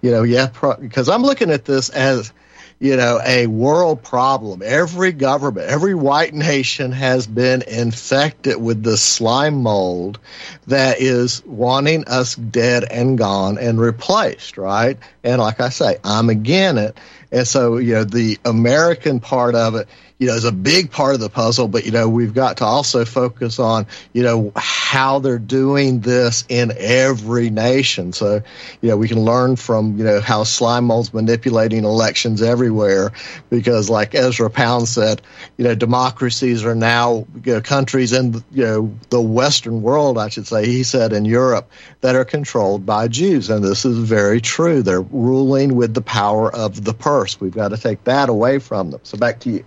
you 0.00 0.10
know, 0.10 0.22
yeah, 0.22 0.48
because 0.80 1.10
I'm 1.10 1.22
looking 1.22 1.50
at 1.50 1.66
this 1.66 1.90
as, 1.90 2.32
you 2.80 2.96
know, 2.96 3.20
a 3.26 3.46
world 3.46 4.02
problem. 4.02 4.62
Every 4.64 5.12
government, 5.12 5.68
every 5.68 5.94
white 5.94 6.32
nation 6.32 6.92
has 6.92 7.26
been 7.26 7.60
infected 7.60 8.56
with 8.56 8.82
this 8.82 9.02
slime 9.02 9.62
mold 9.62 10.18
that 10.66 10.98
is 10.98 11.44
wanting 11.44 12.06
us 12.06 12.34
dead 12.34 12.84
and 12.90 13.18
gone 13.18 13.58
and 13.58 13.78
replaced, 13.78 14.56
right? 14.56 14.96
And 15.22 15.42
like 15.42 15.60
I 15.60 15.68
say, 15.68 15.98
I'm 16.04 16.30
again 16.30 16.78
it. 16.78 16.96
And 17.34 17.48
so, 17.48 17.78
you 17.78 17.94
know, 17.94 18.04
the 18.04 18.38
American 18.44 19.18
part 19.18 19.56
of 19.56 19.74
it 19.74 19.88
you 20.18 20.28
know, 20.28 20.36
is 20.36 20.44
a 20.44 20.52
big 20.52 20.90
part 20.92 21.14
of 21.14 21.20
the 21.20 21.28
puzzle. 21.28 21.66
But 21.66 21.84
you 21.84 21.90
know, 21.90 22.08
we've 22.08 22.34
got 22.34 22.58
to 22.58 22.64
also 22.64 23.04
focus 23.04 23.58
on 23.58 23.86
you 24.12 24.22
know 24.22 24.52
how 24.56 25.18
they're 25.18 25.38
doing 25.38 26.00
this 26.00 26.44
in 26.48 26.72
every 26.78 27.50
nation. 27.50 28.12
So 28.12 28.42
you 28.80 28.88
know, 28.88 28.96
we 28.96 29.08
can 29.08 29.20
learn 29.20 29.56
from 29.56 29.98
you 29.98 30.04
know 30.04 30.20
how 30.20 30.44
slime 30.44 30.84
mold's 30.84 31.12
manipulating 31.12 31.84
elections 31.84 32.42
everywhere. 32.42 33.12
Because 33.50 33.90
like 33.90 34.14
Ezra 34.14 34.50
Pound 34.50 34.88
said, 34.88 35.20
you 35.56 35.64
know, 35.64 35.74
democracies 35.74 36.64
are 36.64 36.76
now 36.76 37.26
you 37.44 37.54
know, 37.54 37.60
countries 37.60 38.12
in 38.12 38.34
you 38.52 38.64
know 38.64 38.94
the 39.10 39.20
Western 39.20 39.82
world, 39.82 40.16
I 40.16 40.28
should 40.28 40.46
say. 40.46 40.66
He 40.66 40.84
said 40.84 41.12
in 41.12 41.24
Europe 41.24 41.70
that 42.02 42.14
are 42.14 42.24
controlled 42.24 42.86
by 42.86 43.08
Jews, 43.08 43.50
and 43.50 43.64
this 43.64 43.84
is 43.84 43.98
very 43.98 44.40
true. 44.40 44.82
They're 44.82 45.02
ruling 45.02 45.74
with 45.74 45.92
the 45.92 46.02
power 46.02 46.54
of 46.54 46.84
the 46.84 46.94
purse. 46.94 47.23
We've 47.40 47.54
got 47.54 47.68
to 47.68 47.76
take 47.76 48.04
that 48.04 48.28
away 48.28 48.58
from 48.58 48.90
them. 48.90 49.00
So 49.02 49.18
back 49.18 49.40
to 49.40 49.50
you. 49.50 49.64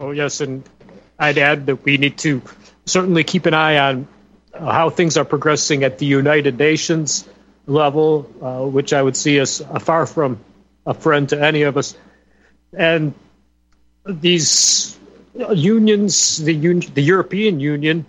Oh, 0.00 0.10
yes, 0.10 0.40
and 0.40 0.68
I'd 1.18 1.38
add 1.38 1.66
that 1.66 1.84
we 1.84 1.96
need 1.96 2.18
to 2.18 2.42
certainly 2.86 3.24
keep 3.24 3.46
an 3.46 3.54
eye 3.54 3.78
on 3.78 4.08
uh, 4.52 4.72
how 4.72 4.90
things 4.90 5.16
are 5.16 5.24
progressing 5.24 5.84
at 5.84 5.98
the 5.98 6.06
United 6.06 6.58
Nations 6.58 7.28
level, 7.66 8.28
uh, 8.42 8.66
which 8.66 8.92
I 8.92 9.00
would 9.00 9.16
see 9.16 9.38
as 9.38 9.62
far 9.80 10.06
from 10.06 10.40
a 10.84 10.94
friend 10.94 11.28
to 11.28 11.40
any 11.40 11.62
of 11.62 11.76
us. 11.76 11.96
And 12.76 13.14
these 14.04 14.98
unions, 15.34 16.38
the, 16.38 16.54
un- 16.54 16.82
the 16.94 17.02
European 17.02 17.60
Union, 17.60 18.04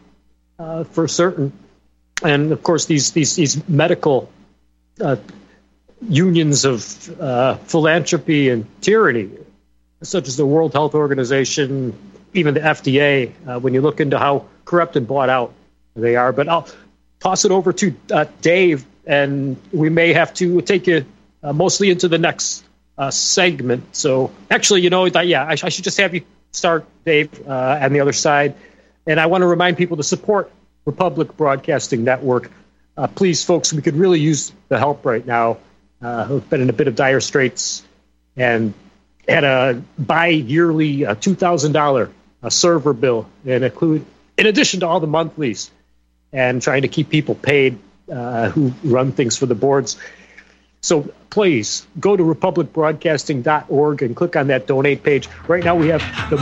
uh, 0.58 0.84
for 0.84 1.08
certain, 1.08 1.53
and 2.23 2.51
of 2.51 2.63
course 2.63 2.86
these 2.86 3.12
these 3.12 3.36
these 3.36 3.67
medical 3.67 4.32
uh, 5.01 5.17
unions 6.10 6.66
of 6.66 7.22
uh, 7.22 7.56
philanthropy 7.56 8.50
and 8.50 8.66
tyranny 8.82 9.30
such 10.04 10.28
as 10.28 10.38
the 10.38 10.46
World 10.46 10.74
Health 10.74 10.96
Organization, 10.96 11.98
even 12.34 12.54
the 12.54 12.60
FDA, 12.60 13.32
uh, 13.48 13.60
when 13.60 13.74
you 13.74 13.82
look 13.82 14.00
into 14.00 14.20
how 14.20 14.46
corrupt 14.66 14.96
and 14.96 15.08
bought 15.08 15.30
out 15.30 15.54
they 15.96 16.16
are. 16.16 16.32
But 16.32 16.50
I'll 16.50 16.68
toss 17.20 17.46
it 17.46 17.52
over 17.52 17.74
to 17.74 17.96
uh, 18.12 18.26
Dave, 18.42 18.86
and 19.06 19.58
we 19.72 19.89
may 19.89 20.13
have 20.13 20.34
to 20.36 20.62
take 20.62 20.88
you 20.88 21.06
uh, 21.42 21.54
mostly 21.54 21.89
into 21.89 22.08
the 22.08 22.18
next 22.18 22.63
uh, 22.98 23.12
segment. 23.12 23.96
So, 23.96 24.32
actually, 24.52 24.82
you 24.82 24.89
know, 24.89 25.06
yeah, 25.06 25.44
I, 25.44 25.52
I, 25.52 25.70
should 25.70 25.84
just 25.84 25.98
have 25.98 26.13
you 26.13 26.24
start, 26.52 26.86
Dave, 27.06 27.48
uh, 27.48 27.80
on 27.82 27.94
the 27.94 28.02
other 28.02 28.13
side. 28.13 28.56
And 29.08 29.20
I 29.20 29.26
want 29.26 29.42
to 29.42 29.48
remind 29.48 29.78
people 29.78 29.98
to 29.98 30.04
support 30.04 30.52
Republic 30.86 31.36
Broadcasting 31.36 32.04
Network. 32.04 32.52
Uh, 32.96 33.08
please, 33.08 33.44
folks, 33.44 33.74
we 33.74 33.82
could 33.82 33.96
really 33.96 34.20
use 34.20 34.52
the 34.70 34.78
help 34.78 35.06
right 35.06 35.26
now. 35.26 35.58
We've 36.30 36.50
been 36.50 36.62
in 36.62 36.70
a 36.70 36.74
bit 36.74 36.88
of 36.88 36.96
dire 36.96 37.22
straits, 37.22 37.84
and 38.36 38.74
had 39.28 39.44
a 39.44 39.82
bi-yearly 39.98 41.06
uh, 41.06 41.16
$2,000 41.16 42.12
a 42.44 42.52
server 42.52 42.94
bill 42.94 43.28
and 43.46 43.63
include 43.63 44.06
in 44.38 44.46
addition 44.48 44.82
to 44.82 44.88
all 44.88 45.00
the 45.00 45.08
monthlies 45.08 45.72
and 46.34 46.62
trying 46.62 46.82
to 46.82 46.88
keep 46.88 47.10
people 47.10 47.36
paid 47.36 47.78
uh, 48.12 48.50
who 48.50 48.74
run 48.84 49.12
things 49.12 49.38
for 49.38 49.46
the 49.46 49.56
boards. 49.56 49.98
So 50.82 51.13
please 51.30 51.88
go 52.00 52.18
to 52.18 52.24
republicbroadcasting.org 52.24 54.02
and 54.02 54.16
click 54.16 54.36
on 54.36 54.48
that 54.48 54.68
donate 54.68 55.04
page. 55.04 55.30
Right 55.48 55.63
now 55.63 55.76
we 55.76 55.88
have 55.88 56.02
the 56.30 56.38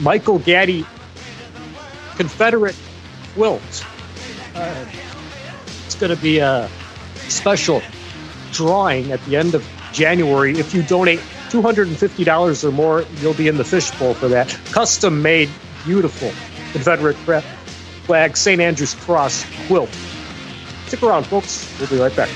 Michael 0.00 0.38
Gaddy 0.38 0.86
Confederate 2.16 2.76
quilt. 3.34 3.84
Uh, 4.54 4.86
it's 5.84 5.96
going 5.96 6.14
to 6.14 6.22
be 6.22 6.38
a 6.38 6.70
special 7.28 7.82
drawing 8.52 9.12
at 9.12 9.22
the 9.24 9.36
end 9.36 9.54
of 9.54 9.66
January. 9.92 10.58
If 10.58 10.74
you 10.74 10.82
donate 10.82 11.20
$250 11.50 12.64
or 12.64 12.72
more, 12.72 13.04
you'll 13.20 13.34
be 13.34 13.48
in 13.48 13.56
the 13.56 13.64
fishbowl 13.64 14.14
for 14.14 14.28
that. 14.28 14.48
Custom 14.72 15.22
made, 15.22 15.48
beautiful 15.84 16.30
Confederate 16.72 17.16
flag 18.04 18.36
St. 18.36 18.60
Andrew's 18.60 18.94
Cross 18.94 19.44
quilt. 19.66 19.90
Stick 20.86 21.02
around, 21.02 21.24
folks. 21.24 21.68
We'll 21.78 21.88
be 21.88 21.98
right 21.98 22.14
back. 22.14 22.28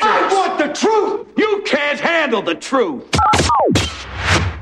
I 0.00 0.28
want 0.32 0.58
the 0.58 0.72
truth! 0.72 1.26
You 1.36 1.62
can't 1.66 2.00
handle 2.00 2.42
the 2.42 2.54
truth! 2.54 3.10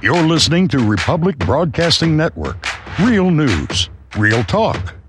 You're 0.02 0.26
listening 0.26 0.66
to 0.68 0.78
Republic 0.78 1.38
Broadcasting 1.38 2.16
Network. 2.16 2.66
Real 2.98 3.30
news, 3.30 3.88
real 4.16 4.42
talk, 4.42 4.94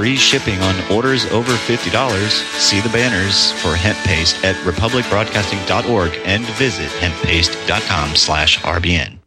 Free 0.00 0.16
shipping 0.16 0.58
on 0.60 0.74
orders 0.90 1.26
over 1.26 1.52
$50. 1.52 2.30
See 2.58 2.80
the 2.80 2.88
banners 2.88 3.52
for 3.60 3.74
hemp 3.76 3.98
paste 3.98 4.42
at 4.42 4.56
republicbroadcasting.org 4.64 6.12
and 6.24 6.42
visit 6.56 6.88
hemppaste.com 7.02 8.16
slash 8.16 8.58
RBN. 8.60 9.18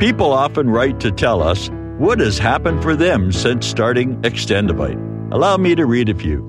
People 0.00 0.32
often 0.32 0.68
write 0.68 0.98
to 0.98 1.12
tell 1.12 1.40
us 1.40 1.70
what 1.98 2.18
has 2.18 2.40
happened 2.40 2.82
for 2.82 2.96
them 2.96 3.30
since 3.30 3.68
starting 3.68 4.20
Extendovite. 4.22 5.32
Allow 5.32 5.58
me 5.58 5.76
to 5.76 5.86
read 5.86 6.08
a 6.08 6.14
few. 6.16 6.40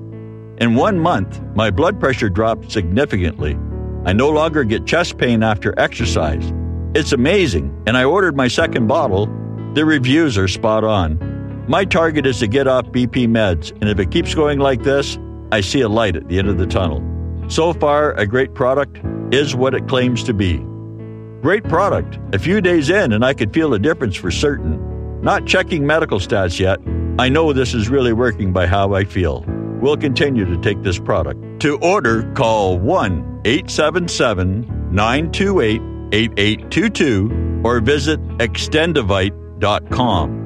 In 0.58 0.74
one 0.74 0.98
month, 0.98 1.40
my 1.54 1.70
blood 1.70 2.00
pressure 2.00 2.28
dropped 2.28 2.72
significantly. 2.72 3.56
I 4.04 4.12
no 4.12 4.28
longer 4.28 4.64
get 4.64 4.86
chest 4.86 5.18
pain 5.18 5.44
after 5.44 5.72
exercise. 5.78 6.52
It's 6.96 7.12
amazing, 7.12 7.80
and 7.86 7.96
I 7.96 8.02
ordered 8.02 8.36
my 8.36 8.48
second 8.48 8.88
bottle. 8.88 9.26
The 9.74 9.84
reviews 9.84 10.36
are 10.36 10.48
spot 10.48 10.82
on. 10.82 11.35
My 11.68 11.84
target 11.84 12.26
is 12.26 12.38
to 12.38 12.46
get 12.46 12.68
off 12.68 12.86
BP 12.86 13.26
meds, 13.26 13.72
and 13.80 13.90
if 13.90 13.98
it 13.98 14.12
keeps 14.12 14.36
going 14.36 14.60
like 14.60 14.84
this, 14.84 15.18
I 15.50 15.62
see 15.62 15.80
a 15.80 15.88
light 15.88 16.14
at 16.14 16.28
the 16.28 16.38
end 16.38 16.48
of 16.48 16.58
the 16.58 16.66
tunnel. 16.66 17.02
So 17.48 17.72
far, 17.72 18.12
a 18.12 18.24
great 18.24 18.54
product 18.54 19.00
is 19.32 19.56
what 19.56 19.74
it 19.74 19.88
claims 19.88 20.22
to 20.24 20.34
be. 20.34 20.58
Great 21.42 21.64
product. 21.64 22.20
A 22.32 22.38
few 22.38 22.60
days 22.60 22.88
in, 22.88 23.12
and 23.12 23.24
I 23.24 23.34
could 23.34 23.52
feel 23.52 23.74
a 23.74 23.80
difference 23.80 24.14
for 24.14 24.30
certain. 24.30 25.20
Not 25.22 25.44
checking 25.44 25.84
medical 25.84 26.20
stats 26.20 26.60
yet. 26.60 26.78
I 27.18 27.28
know 27.28 27.52
this 27.52 27.74
is 27.74 27.88
really 27.88 28.12
working 28.12 28.52
by 28.52 28.68
how 28.68 28.94
I 28.94 29.02
feel. 29.02 29.44
We'll 29.80 29.96
continue 29.96 30.44
to 30.44 30.56
take 30.58 30.84
this 30.84 31.00
product. 31.00 31.40
To 31.60 31.78
order, 31.78 32.30
call 32.34 32.78
1 32.78 33.40
877 33.44 34.92
928 34.92 35.82
8822 36.12 37.62
or 37.64 37.80
visit 37.80 38.20
extendovite.com. 38.38 40.45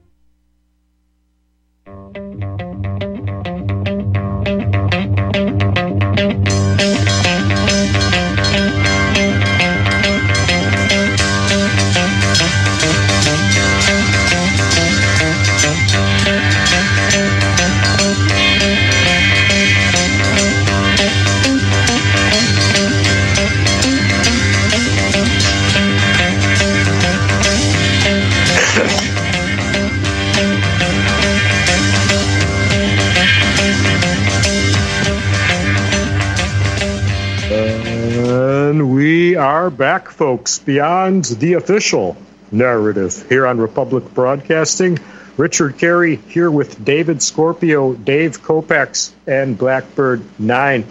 back, 39.77 40.09
folks, 40.09 40.59
beyond 40.59 41.25
the 41.25 41.53
official 41.53 42.17
narrative 42.51 43.27
here 43.29 43.47
on 43.47 43.57
Republic 43.59 44.13
Broadcasting. 44.13 44.99
Richard 45.37 45.77
Kary 45.77 46.17
here 46.17 46.51
with 46.51 46.83
David 46.83 47.21
Scorpio, 47.21 47.93
Dave 47.93 48.41
Kopacz, 48.41 49.11
and 49.25 49.57
Blackbird 49.57 50.21
9. 50.39 50.85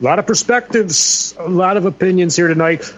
A 0.00 0.04
lot 0.04 0.18
of 0.18 0.26
perspectives, 0.26 1.34
a 1.38 1.48
lot 1.48 1.76
of 1.76 1.84
opinions 1.84 2.34
here 2.34 2.48
tonight. 2.48 2.92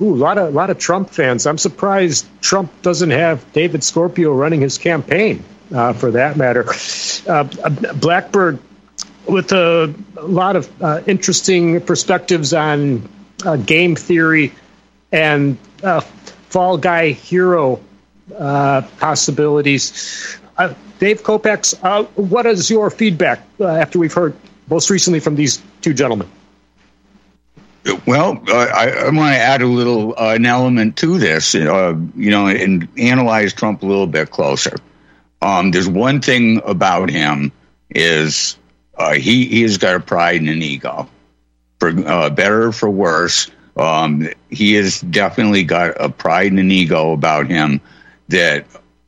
Ooh, 0.00 0.14
a 0.14 0.16
lot 0.16 0.38
of, 0.38 0.48
a 0.48 0.50
lot 0.50 0.70
of 0.70 0.78
Trump 0.78 1.10
fans. 1.10 1.46
I'm 1.46 1.58
surprised 1.58 2.26
Trump 2.40 2.70
doesn't 2.82 3.10
have 3.10 3.52
David 3.52 3.84
Scorpio 3.84 4.32
running 4.32 4.60
his 4.60 4.78
campaign, 4.78 5.44
uh, 5.72 5.92
for 5.92 6.12
that 6.12 6.36
matter. 6.36 6.66
Uh, 7.28 7.44
Blackbird, 7.94 8.58
with 9.28 9.52
a, 9.52 9.94
a 10.16 10.26
lot 10.26 10.56
of 10.56 10.82
uh, 10.82 11.02
interesting 11.06 11.80
perspectives 11.82 12.54
on 12.54 13.08
uh, 13.44 13.56
game 13.56 13.94
theory 13.94 14.52
and 15.12 15.56
uh, 15.82 16.00
fall 16.00 16.78
guy 16.78 17.10
hero 17.10 17.80
uh, 18.36 18.82
possibilities. 18.98 20.38
Uh, 20.56 20.74
Dave 20.98 21.22
Kopacz, 21.22 21.78
uh, 21.82 22.04
what 22.14 22.46
is 22.46 22.70
your 22.70 22.90
feedback 22.90 23.42
uh, 23.58 23.66
after 23.66 23.98
we've 23.98 24.12
heard 24.12 24.34
most 24.68 24.90
recently 24.90 25.20
from 25.20 25.34
these 25.34 25.62
two 25.80 25.94
gentlemen? 25.94 26.28
Well, 28.06 28.42
I, 28.48 28.90
I 28.90 29.04
want 29.04 29.34
to 29.34 29.40
add 29.40 29.62
a 29.62 29.66
little 29.66 30.12
uh, 30.12 30.34
an 30.34 30.44
element 30.44 30.98
to 30.98 31.18
this, 31.18 31.54
uh, 31.54 31.94
you 32.14 32.30
know, 32.30 32.46
and 32.46 32.86
analyze 32.98 33.54
Trump 33.54 33.82
a 33.82 33.86
little 33.86 34.06
bit 34.06 34.30
closer. 34.30 34.76
Um, 35.40 35.70
there's 35.70 35.88
one 35.88 36.20
thing 36.20 36.60
about 36.66 37.08
him 37.08 37.52
is 37.88 38.58
he 39.14 39.46
he 39.46 39.62
has 39.62 39.78
got 39.78 39.96
a 39.96 40.00
pride 40.00 40.40
and 40.40 40.50
an 40.50 40.60
ego, 40.60 41.08
for 41.78 41.90
better 42.30 42.66
or 42.66 42.72
for 42.72 42.90
worse. 42.90 43.50
Um, 43.80 44.28
he 44.50 44.74
has 44.74 45.00
definitely 45.00 45.64
got 45.64 46.00
a 46.00 46.10
pride 46.10 46.50
and 46.50 46.60
an 46.60 46.70
ego 46.70 47.12
about 47.12 47.48
him 47.48 47.80
that 48.28 48.66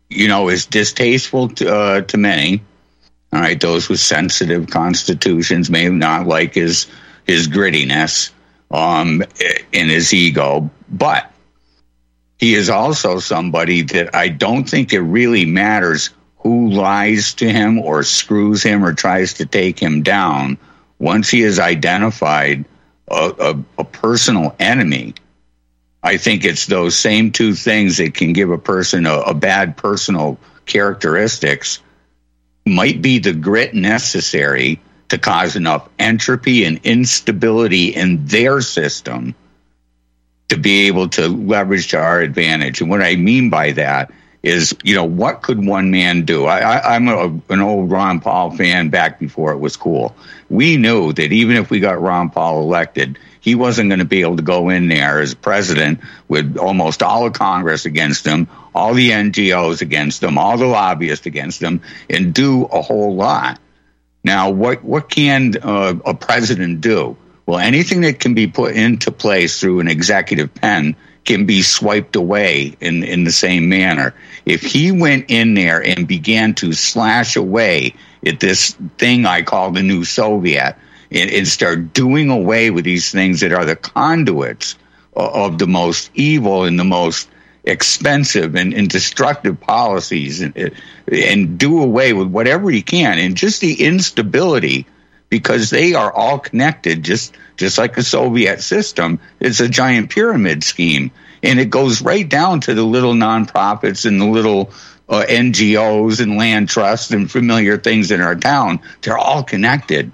you 0.08 0.28
know 0.28 0.48
is 0.48 0.66
distasteful 0.66 1.50
to, 1.50 1.74
uh, 1.74 2.00
to 2.02 2.16
many. 2.16 2.62
All 3.32 3.40
right, 3.40 3.60
those 3.60 3.88
with 3.88 4.00
sensitive 4.00 4.68
constitutions 4.68 5.68
may 5.68 5.88
not 5.88 6.26
like 6.26 6.54
his 6.54 6.86
his 7.24 7.48
grittiness 7.48 8.30
um, 8.70 9.22
in 9.72 9.88
his 9.88 10.12
ego, 10.14 10.70
but 10.88 11.30
he 12.38 12.54
is 12.54 12.70
also 12.70 13.18
somebody 13.18 13.82
that 13.82 14.14
I 14.14 14.28
don't 14.28 14.68
think 14.68 14.92
it 14.92 15.00
really 15.00 15.44
matters 15.44 16.10
who 16.38 16.70
lies 16.70 17.34
to 17.34 17.48
him 17.48 17.78
or 17.78 18.02
screws 18.02 18.62
him 18.62 18.84
or 18.84 18.94
tries 18.94 19.34
to 19.34 19.46
take 19.46 19.78
him 19.78 20.02
down. 20.02 20.58
Once 20.98 21.28
he 21.28 21.42
is 21.42 21.58
identified 21.58 22.64
a, 23.08 23.32
a, 23.38 23.64
a 23.78 23.84
personal 23.84 24.54
enemy, 24.58 25.14
I 26.02 26.16
think 26.16 26.44
it's 26.44 26.66
those 26.66 26.96
same 26.96 27.32
two 27.32 27.54
things 27.54 27.98
that 27.98 28.14
can 28.14 28.32
give 28.32 28.50
a 28.50 28.58
person 28.58 29.06
a, 29.06 29.18
a 29.18 29.34
bad 29.34 29.76
personal 29.76 30.38
characteristics 30.66 31.80
might 32.66 33.02
be 33.02 33.18
the 33.18 33.32
grit 33.32 33.74
necessary 33.74 34.80
to 35.08 35.18
cause 35.18 35.56
enough 35.56 35.88
entropy 35.98 36.64
and 36.64 36.80
instability 36.84 37.88
in 37.88 38.24
their 38.26 38.60
system 38.60 39.34
to 40.48 40.56
be 40.56 40.86
able 40.86 41.08
to 41.08 41.28
leverage 41.28 41.88
to 41.88 41.98
our 41.98 42.20
advantage. 42.20 42.80
And 42.80 42.90
what 42.90 43.02
I 43.02 43.16
mean 43.16 43.50
by 43.50 43.72
that 43.72 44.10
is, 44.42 44.74
you 44.82 44.94
know, 44.94 45.04
what 45.04 45.42
could 45.42 45.64
one 45.64 45.90
man 45.90 46.24
do? 46.24 46.46
I, 46.46 46.58
I, 46.58 46.94
I'm 46.94 47.08
a, 47.08 47.40
an 47.52 47.60
old 47.60 47.90
Ron 47.90 48.20
Paul 48.20 48.50
fan 48.50 48.88
back 48.88 49.20
before 49.20 49.52
it 49.52 49.58
was 49.58 49.76
cool. 49.76 50.16
We 50.50 50.76
knew 50.76 51.12
that 51.12 51.32
even 51.32 51.56
if 51.56 51.70
we 51.70 51.80
got 51.80 52.00
Ron 52.00 52.30
Paul 52.30 52.62
elected, 52.62 53.18
he 53.40 53.54
wasn't 53.54 53.90
going 53.90 54.00
to 54.00 54.04
be 54.04 54.22
able 54.22 54.36
to 54.36 54.42
go 54.42 54.68
in 54.68 54.88
there 54.88 55.20
as 55.20 55.34
president 55.34 56.00
with 56.28 56.56
almost 56.56 57.02
all 57.02 57.26
of 57.26 57.32
Congress 57.32 57.86
against 57.86 58.26
him, 58.26 58.48
all 58.74 58.94
the 58.94 59.10
NGOs 59.10 59.80
against 59.80 60.22
him, 60.22 60.38
all 60.38 60.56
the 60.56 60.66
lobbyists 60.66 61.26
against 61.26 61.62
him, 61.62 61.80
and 62.10 62.34
do 62.34 62.64
a 62.64 62.82
whole 62.82 63.14
lot. 63.14 63.60
Now, 64.24 64.50
what 64.50 64.84
what 64.84 65.08
can 65.08 65.56
uh, 65.60 65.94
a 66.04 66.14
president 66.14 66.80
do? 66.80 67.16
Well, 67.44 67.58
anything 67.58 68.02
that 68.02 68.20
can 68.20 68.34
be 68.34 68.46
put 68.46 68.76
into 68.76 69.10
place 69.10 69.58
through 69.58 69.80
an 69.80 69.88
executive 69.88 70.54
pen 70.54 70.96
can 71.24 71.46
be 71.46 71.62
swiped 71.62 72.16
away 72.16 72.76
in, 72.80 73.04
in 73.04 73.24
the 73.24 73.32
same 73.32 73.68
manner. 73.68 74.14
If 74.44 74.62
he 74.62 74.90
went 74.90 75.26
in 75.30 75.54
there 75.54 75.80
and 75.80 76.08
began 76.08 76.54
to 76.56 76.72
slash 76.72 77.36
away 77.36 77.94
at 78.26 78.40
this 78.40 78.76
thing 78.98 79.26
I 79.26 79.42
call 79.42 79.70
the 79.70 79.82
new 79.82 80.04
Soviet 80.04 80.76
and, 81.10 81.30
and 81.30 81.46
start 81.46 81.92
doing 81.92 82.30
away 82.30 82.70
with 82.70 82.84
these 82.84 83.10
things 83.10 83.40
that 83.40 83.52
are 83.52 83.64
the 83.64 83.76
conduits 83.76 84.76
of, 85.14 85.34
of 85.34 85.58
the 85.58 85.66
most 85.66 86.10
evil 86.14 86.64
and 86.64 86.78
the 86.78 86.84
most 86.84 87.28
expensive 87.64 88.56
and, 88.56 88.74
and 88.74 88.88
destructive 88.88 89.60
policies 89.60 90.40
and, 90.40 90.72
and 91.06 91.58
do 91.58 91.82
away 91.82 92.12
with 92.12 92.26
whatever 92.26 92.70
he 92.70 92.82
can 92.82 93.18
and 93.18 93.36
just 93.36 93.60
the 93.60 93.84
instability 93.84 94.86
because 95.28 95.70
they 95.70 95.94
are 95.94 96.12
all 96.12 96.40
connected 96.40 97.04
just 97.04 97.36
just 97.56 97.78
like 97.78 97.94
the 97.94 98.02
Soviet 98.02 98.62
system 98.62 99.20
it's 99.40 99.60
a 99.60 99.68
giant 99.68 100.10
pyramid 100.10 100.64
scheme 100.64 101.10
and 101.42 101.58
it 101.58 101.70
goes 101.70 102.02
right 102.02 102.28
down 102.28 102.60
to 102.60 102.74
the 102.74 102.84
little 102.84 103.14
nonprofits 103.14 104.06
and 104.06 104.20
the 104.20 104.26
little 104.26 104.70
uh, 105.08 105.24
NGOs 105.28 106.20
and 106.20 106.36
land 106.36 106.68
trusts 106.68 107.10
and 107.10 107.30
familiar 107.30 107.76
things 107.76 108.10
in 108.10 108.20
our 108.20 108.36
town 108.36 108.80
they're 109.02 109.18
all 109.18 109.42
connected 109.42 110.12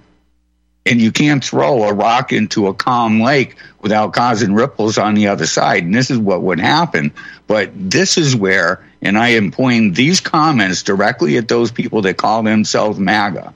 and 0.88 1.00
you 1.00 1.12
can't 1.12 1.44
throw 1.44 1.84
a 1.84 1.92
rock 1.92 2.32
into 2.32 2.66
a 2.66 2.74
calm 2.74 3.20
lake 3.20 3.56
without 3.80 4.14
causing 4.14 4.54
ripples 4.54 4.96
on 4.96 5.14
the 5.14 5.28
other 5.28 5.46
side. 5.46 5.84
And 5.84 5.94
this 5.94 6.10
is 6.10 6.18
what 6.18 6.42
would 6.42 6.60
happen. 6.60 7.12
But 7.46 7.72
this 7.74 8.16
is 8.16 8.34
where, 8.34 8.82
and 9.02 9.18
I 9.18 9.30
am 9.30 9.50
pointing 9.50 9.92
these 9.92 10.20
comments 10.20 10.82
directly 10.82 11.36
at 11.36 11.46
those 11.46 11.70
people 11.70 12.02
that 12.02 12.16
call 12.16 12.42
themselves 12.42 12.98
MAGA, 12.98 13.52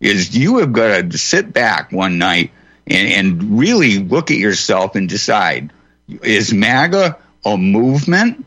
is 0.00 0.36
you 0.36 0.58
have 0.58 0.74
got 0.74 1.10
to 1.10 1.18
sit 1.18 1.52
back 1.54 1.90
one 1.90 2.18
night 2.18 2.50
and, 2.90 3.08
and 3.08 3.58
really 3.58 3.98
look 3.98 4.30
at 4.30 4.38
yourself 4.38 4.94
and 4.94 5.08
decide 5.08 5.72
is 6.22 6.52
MAGA 6.52 7.18
a 7.44 7.56
movement, 7.56 8.46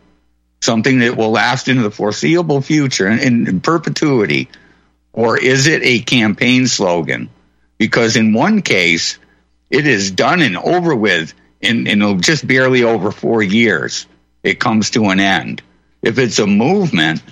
something 0.62 1.00
that 1.00 1.16
will 1.16 1.32
last 1.32 1.68
into 1.68 1.84
the 1.84 1.92
foreseeable 1.92 2.62
future 2.62 3.08
and 3.08 3.48
in 3.48 3.62
perpetuity, 3.62 4.50
or 5.14 5.38
is 5.38 5.68
it 5.68 5.84
a 5.84 6.00
campaign 6.00 6.68
slogan? 6.68 7.30
because 7.82 8.16
in 8.16 8.32
one 8.32 8.62
case, 8.62 9.18
it 9.72 9.88
is 9.88 10.12
done 10.12 10.44
and 10.44 10.56
over 10.56 10.96
with 10.96 11.34
in, 11.62 11.88
in 11.88 12.22
just 12.22 12.46
barely 12.46 12.84
over 12.84 13.12
four 13.12 13.42
years. 13.42 14.06
It 14.44 14.60
comes 14.60 14.92
to 14.92 15.06
an 15.06 15.20
end. 15.20 15.64
If 16.04 16.20
it's 16.20 16.38
a 16.38 16.46
movement, 16.46 17.24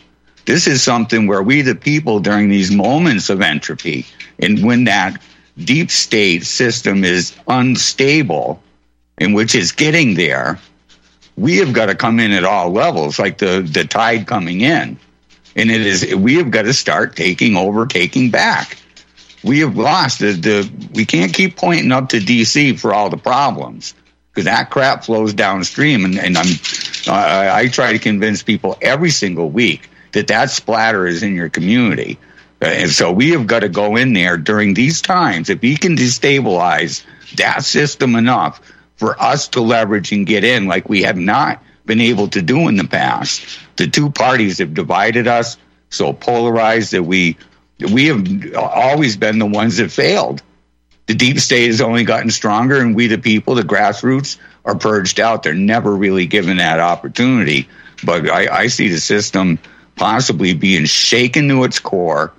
this 0.46 0.66
is 0.66 0.82
something 0.82 1.28
where 1.28 1.44
we, 1.44 1.62
the 1.62 1.76
people, 1.76 2.20
during 2.20 2.50
these 2.50 2.72
moments 2.72 3.30
of 3.30 3.44
entropy, 3.44 4.08
and 4.40 4.66
when 4.66 4.86
that 4.86 5.22
deep 5.64 5.92
state 5.92 6.46
system 6.46 7.04
is 7.04 7.36
unstable, 7.48 8.62
in 9.18 9.34
which 9.34 9.56
is 9.56 9.72
getting 9.72 10.16
there, 10.16 10.60
we 11.36 11.58
have 11.58 11.74
got 11.74 11.88
to 11.88 11.96
come 11.96 12.20
in 12.20 12.32
at 12.32 12.44
all 12.44 12.72
levels, 12.72 13.20
like 13.20 13.38
the, 13.38 13.62
the 13.62 13.86
tide 13.86 14.28
coming 14.28 14.62
in. 14.62 15.00
And 15.56 15.72
it 15.72 15.82
is, 15.82 16.16
we 16.16 16.36
have 16.36 16.52
got 16.52 16.64
to 16.64 16.74
start 16.74 17.16
taking 17.16 17.56
over, 17.56 17.86
taking 17.86 18.30
back. 18.30 18.78
We 19.44 19.60
have 19.60 19.78
lost 19.78 20.20
the, 20.20 20.34
the 20.34 20.88
we 20.94 21.06
can't 21.06 21.34
keep 21.34 21.56
pointing 21.56 21.92
up 21.92 22.10
to 22.10 22.20
DC 22.20 22.80
for 22.80 22.94
all 22.94 23.10
the 23.10 23.18
problems 23.18 23.94
because 24.32 24.46
that 24.46 24.70
crap 24.70 25.06
flows 25.06 25.34
downstream. 25.34 26.06
And, 26.06 26.20
and 26.20 26.38
I'm 26.38 26.48
uh, 27.08 27.52
I 27.54 27.68
try 27.68 27.94
to 27.94 28.00
convince 28.00 28.44
people 28.44 28.78
every 28.82 29.10
single 29.10 29.50
week 29.50 29.90
that 30.12 30.28
that 30.28 30.50
splatter 30.50 31.08
is 31.08 31.24
in 31.24 31.36
your 31.36 31.50
community 31.50 32.20
and 32.62 32.90
so 32.90 33.12
we 33.12 33.32
have 33.32 33.48
got 33.48 33.60
to 33.60 33.70
go 33.70 33.96
in 33.96 34.14
there 34.14 34.38
during 34.38 34.74
these 34.74 35.02
times 35.02 35.50
if 35.50 35.62
we 35.62 35.78
can 35.78 35.96
destabilize 35.96 37.06
that 37.36 37.64
system 37.64 38.16
enough 38.16 38.62
for 38.96 39.22
us 39.22 39.50
to 39.50 39.62
leverage 39.62 40.12
and 40.12 40.26
get 40.26 40.44
in 40.44 40.68
like 40.68 40.90
we 40.90 41.04
have 41.04 41.18
not 41.18 41.64
been 41.86 42.02
able 42.02 42.28
to 42.28 42.42
do 42.42 42.68
in 42.68 42.76
the 42.76 42.84
past 42.84 43.60
the 43.78 43.88
two 43.88 44.10
parties 44.10 44.60
have 44.60 44.74
divided 44.74 45.28
us 45.28 45.58
so 45.90 46.14
polarized 46.14 46.92
that 46.92 47.04
we 47.04 47.38
we 47.80 48.08
have 48.08 48.56
always 48.56 49.18
been 49.18 49.40
the 49.40 49.46
ones 49.46 49.78
that 49.78 49.92
failed. 49.92 50.42
The 51.08 51.16
deep 51.16 51.40
state 51.40 51.68
has 51.68 51.82
only 51.82 52.04
gotten 52.04 52.30
stronger, 52.30 52.80
and 52.80 52.96
we, 52.96 53.08
the 53.08 53.18
people, 53.18 53.56
the 53.56 53.64
grassroots, 53.64 54.38
are 54.66 54.76
purged 54.76 55.20
out. 55.20 55.44
They're 55.44 55.54
never 55.54 55.96
really 55.96 56.28
given 56.28 56.58
that 56.58 56.80
opportunity. 56.80 57.68
But 58.04 58.30
I, 58.30 58.64
I 58.64 58.68
see 58.68 58.90
the 58.90 59.00
system 59.00 59.60
possibly 59.96 60.54
being 60.54 60.86
shaken 60.86 61.48
to 61.50 61.64
its 61.64 61.80
core, 61.80 62.34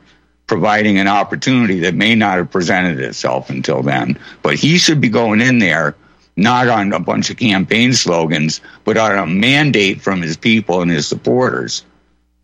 providing 0.51 0.99
an 0.99 1.07
opportunity 1.07 1.79
that 1.79 1.95
may 1.95 2.17
not 2.17 2.37
have 2.37 2.51
presented 2.51 2.99
itself 2.99 3.51
until 3.51 3.85
then. 3.85 4.19
But 4.43 4.57
he 4.57 4.79
should 4.79 5.01
be 5.01 5.09
going 5.09 5.41
in 5.41 5.61
there 5.61 5.95
not 6.35 6.67
on 6.67 6.93
a 6.93 6.99
bunch 6.99 7.31
of 7.31 7.37
campaign 7.37 7.93
slogans, 7.93 8.61
but 8.85 8.97
on 8.97 9.17
a 9.17 9.29
mandate 9.29 10.01
from 10.01 10.21
his 10.21 10.37
people 10.37 10.83
and 10.83 10.91
his 10.91 11.07
supporters 11.07 11.85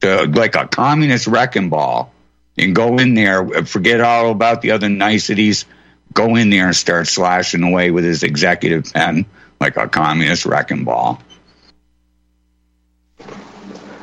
to 0.03 0.27
like 0.27 0.55
a 0.55 0.69
communist 0.69 1.27
wrecking 1.27 1.69
ball 1.69 2.13
and 2.57 2.77
go 2.77 2.97
in 2.97 3.15
there, 3.15 3.45
forget 3.67 4.01
all 4.01 4.31
about 4.31 4.63
the 4.63 4.71
other 4.71 4.89
niceties, 4.89 5.65
go 6.13 6.37
in 6.37 6.49
there 6.49 6.67
and 6.67 6.77
start 6.77 7.09
slashing 7.09 7.65
away 7.65 7.91
with 7.91 8.05
his 8.05 8.23
executive 8.23 8.85
pen 8.93 9.27
like 9.61 9.77
a 9.77 9.89
communist 9.89 10.47
wrecking 10.47 10.85
ball. 10.85 11.21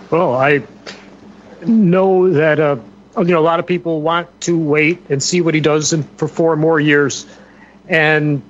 Well, 0.09 0.35
I 0.35 0.61
know 1.65 2.29
that 2.33 2.59
uh, 2.59 2.75
you 3.17 3.25
know 3.25 3.39
a 3.39 3.41
lot 3.41 3.59
of 3.59 3.67
people 3.67 4.01
want 4.01 4.27
to 4.41 4.57
wait 4.57 5.09
and 5.09 5.21
see 5.21 5.41
what 5.41 5.53
he 5.53 5.61
does 5.61 5.93
in, 5.93 6.03
for 6.03 6.27
four 6.27 6.55
more 6.55 6.79
years, 6.79 7.25
and 7.87 8.41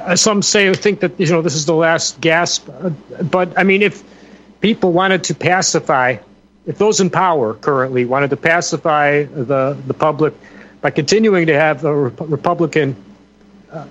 uh, 0.00 0.16
some 0.16 0.42
say 0.42 0.72
think 0.74 1.00
that 1.00 1.18
you 1.18 1.26
know 1.26 1.42
this 1.42 1.54
is 1.54 1.66
the 1.66 1.74
last 1.74 2.20
gasp. 2.20 2.68
Uh, 2.68 2.90
but 3.22 3.58
I 3.58 3.64
mean, 3.64 3.82
if 3.82 4.02
people 4.60 4.92
wanted 4.92 5.24
to 5.24 5.34
pacify 5.34 6.18
if 6.68 6.76
those 6.76 7.00
in 7.00 7.08
power 7.08 7.54
currently 7.54 8.04
wanted 8.04 8.28
to 8.28 8.36
pacify 8.36 9.24
the, 9.24 9.76
the 9.86 9.94
public 9.94 10.34
by 10.82 10.90
continuing 10.90 11.46
to 11.46 11.54
have 11.54 11.82
a 11.82 11.94
Republican 11.94 12.94
uh, 13.72 13.86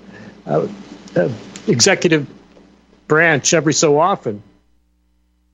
uh, 0.46 0.68
executive 1.68 2.28
branch 3.08 3.56
every 3.56 3.74
so 3.74 3.98
often, 3.98 4.44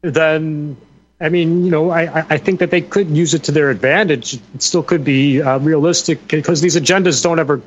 then 0.02 0.76
I 1.24 1.30
mean, 1.30 1.64
you 1.64 1.72
know, 1.72 1.90
I, 1.90 2.26
I 2.30 2.38
think 2.38 2.60
that 2.60 2.70
they 2.70 2.82
could 2.82 3.10
use 3.10 3.34
it 3.34 3.46
to 3.46 3.54
their 3.54 3.70
advantage. 3.70 4.34
It 4.34 4.62
still 4.62 4.84
could 4.84 5.06
be 5.06 5.42
uh, 5.42 5.58
realistic 5.60 6.28
because 6.28 6.60
these 6.60 6.76
agendas 6.76 7.24
don't 7.24 7.40
ever 7.40 7.62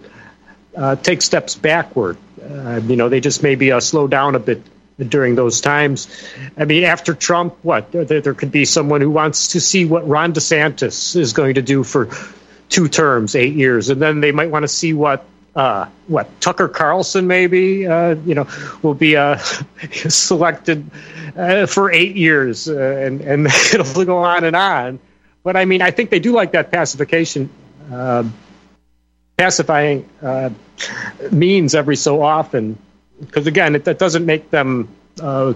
uh, 0.76 0.96
take 0.96 1.22
steps 1.22 1.54
backward. 1.54 2.18
Uh, 2.38 2.82
you 2.84 2.96
know, 2.96 3.08
they 3.08 3.20
just 3.20 3.42
maybe 3.42 3.78
slow 3.80 4.08
down 4.08 4.34
a 4.34 4.38
bit 4.38 4.62
during 4.98 5.36
those 5.36 5.62
times. 5.62 6.06
I 6.58 6.66
mean, 6.66 6.84
after 6.84 7.14
Trump, 7.14 7.56
what 7.62 7.92
there, 7.92 8.04
there, 8.04 8.34
could 8.34 8.52
be 8.52 8.66
someone 8.66 9.00
who 9.00 9.10
wants 9.10 9.48
to 9.48 9.60
see 9.60 9.86
what 9.86 10.06
Ron 10.06 10.34
DeSantis 10.34 11.16
is 11.16 11.32
going 11.32 11.54
to 11.54 11.62
do 11.62 11.82
for 11.82 12.10
two 12.68 12.88
terms, 12.88 13.34
eight 13.34 13.54
years, 13.54 13.88
and 13.88 14.02
then 14.02 14.20
they 14.20 14.32
might 14.32 14.50
want 14.50 14.64
to 14.64 14.68
see 14.68 14.92
what 14.92 15.24
uh, 15.56 15.86
what 16.06 16.40
Tucker 16.40 16.68
Carlson 16.68 17.26
maybe 17.26 17.86
uh, 17.86 18.14
you 18.26 18.34
know 18.34 18.46
will 18.82 18.94
be 18.94 19.16
uh, 19.16 19.36
selected 20.08 20.88
uh, 21.36 21.66
for 21.66 21.90
eight 21.90 22.14
years, 22.14 22.68
uh, 22.68 22.76
and 22.76 23.20
and 23.22 23.46
it'll 23.74 24.04
go 24.04 24.18
on 24.18 24.44
and 24.44 24.54
on. 24.54 25.00
But 25.42 25.56
I 25.56 25.64
mean, 25.64 25.82
I 25.82 25.90
think 25.90 26.10
they 26.10 26.20
do 26.20 26.32
like 26.32 26.52
that 26.52 26.70
pacification. 26.70 27.50
Uh, 27.90 28.24
pacifying 29.36 30.08
means 31.30 31.74
every 31.74 31.96
so 31.96 32.22
often 32.22 32.78
because 33.20 33.46
again, 33.46 33.74
it, 33.74 33.84
that 33.84 33.98
doesn't 33.98 34.26
make 34.26 34.50
them 34.50 34.88
uh, 35.20 35.54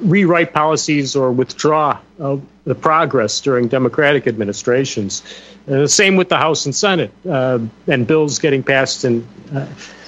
rewrite 0.00 0.52
policies 0.52 1.16
or 1.16 1.32
withdraw 1.32 1.98
uh, 2.20 2.36
the 2.64 2.74
progress 2.74 3.40
during 3.40 3.68
Democratic 3.68 4.26
administrations. 4.26 5.22
Uh, 5.68 5.86
same 5.86 6.16
with 6.16 6.28
the 6.28 6.36
House 6.36 6.66
and 6.66 6.74
Senate 6.74 7.12
uh, 7.28 7.58
and 7.86 8.06
bills 8.06 8.38
getting 8.38 8.62
passed 8.62 9.04
and 9.04 9.26
uh, 9.54 9.66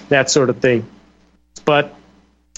that 0.09 0.30
sort 0.30 0.51
of 0.51 0.59
thing. 0.59 0.87
But 1.64 1.95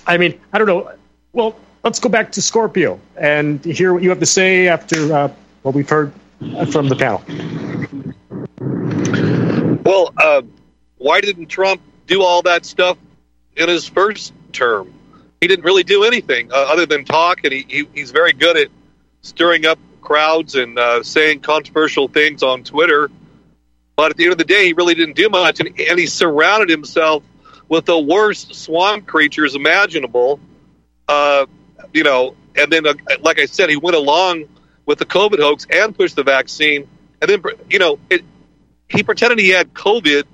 I 0.07 0.16
mean, 0.18 0.41
I 0.53 0.59
don't 0.59 0.66
know. 0.66 0.93
Well, 1.33 1.57
let's 1.85 1.99
go 1.99 2.09
back 2.09 2.33
to 2.33 2.43
Scorpio 2.43 3.01
and 3.16 3.64
hear 3.64 3.93
what 3.93 4.03
you 4.03 4.09
have 4.11 4.20
to 4.20 4.27
say 4.27 4.68
after 4.68 5.12
uh, 5.12 5.33
what 5.62 5.74
we've 5.74 5.89
heard 5.89 6.12
from 6.70 6.89
the 6.89 6.97
panel. 6.97 7.22
Well, 9.85 10.12
why 10.99 11.20
didn't 11.20 11.47
Trump 11.47 11.81
do 12.07 12.22
all 12.22 12.43
that 12.43 12.64
stuff 12.64 12.97
in 13.57 13.68
his 13.68 13.87
first 13.87 14.33
term. 14.53 14.93
He 15.41 15.49
didn't 15.49 15.64
really 15.64 15.84
do 15.84 16.05
anything 16.05 16.51
uh, 16.53 16.57
other 16.57 16.87
than 16.87 17.05
talk, 17.05 17.45
and 17.45 17.53
he, 17.53 17.66
he, 17.68 17.89
he's 17.95 18.11
very 18.11 18.32
good 18.32 18.57
at 18.57 18.68
stirring 19.22 19.66
up 19.66 19.78
crowds 20.01 20.55
and 20.55 20.78
uh, 20.78 21.03
saying 21.03 21.41
controversial 21.41 22.09
things 22.09 22.43
on 22.43 22.64
Twitter. 22.64 23.11
But 23.97 24.11
at 24.11 24.16
the 24.16 24.24
end 24.24 24.32
of 24.32 24.39
the 24.39 24.45
day, 24.45 24.66
he 24.66 24.72
really 24.72 24.95
didn't 24.95 25.16
do 25.16 25.28
much, 25.28 25.61
and, 25.61 25.68
and 25.80 25.99
he 25.99 26.07
surrounded 26.07 26.68
himself 26.68 27.22
with 27.68 27.84
the 27.84 27.99
worst 27.99 28.55
swamp 28.55 29.07
creatures 29.07 29.55
imaginable. 29.55 30.39
Uh, 31.09 31.47
you 31.93 32.03
know, 32.03 32.34
and 32.55 32.72
then, 32.72 32.87
uh, 32.87 32.95
like 33.20 33.39
I 33.39 33.47
said, 33.47 33.70
he 33.70 33.76
went 33.76 33.97
along 33.97 34.45
with 34.87 34.99
the 34.99 35.07
COVID 35.07 35.39
hoax 35.39 35.66
and 35.70 35.97
pushed 35.97 36.16
the 36.16 36.22
vaccine. 36.22 36.89
And 37.20 37.30
then, 37.30 37.43
you 37.70 37.78
know, 37.78 37.99
it, 38.11 38.24
he 38.89 39.03
pretended 39.03 39.39
he 39.39 39.51
had 39.51 39.74
COVID 39.74 40.24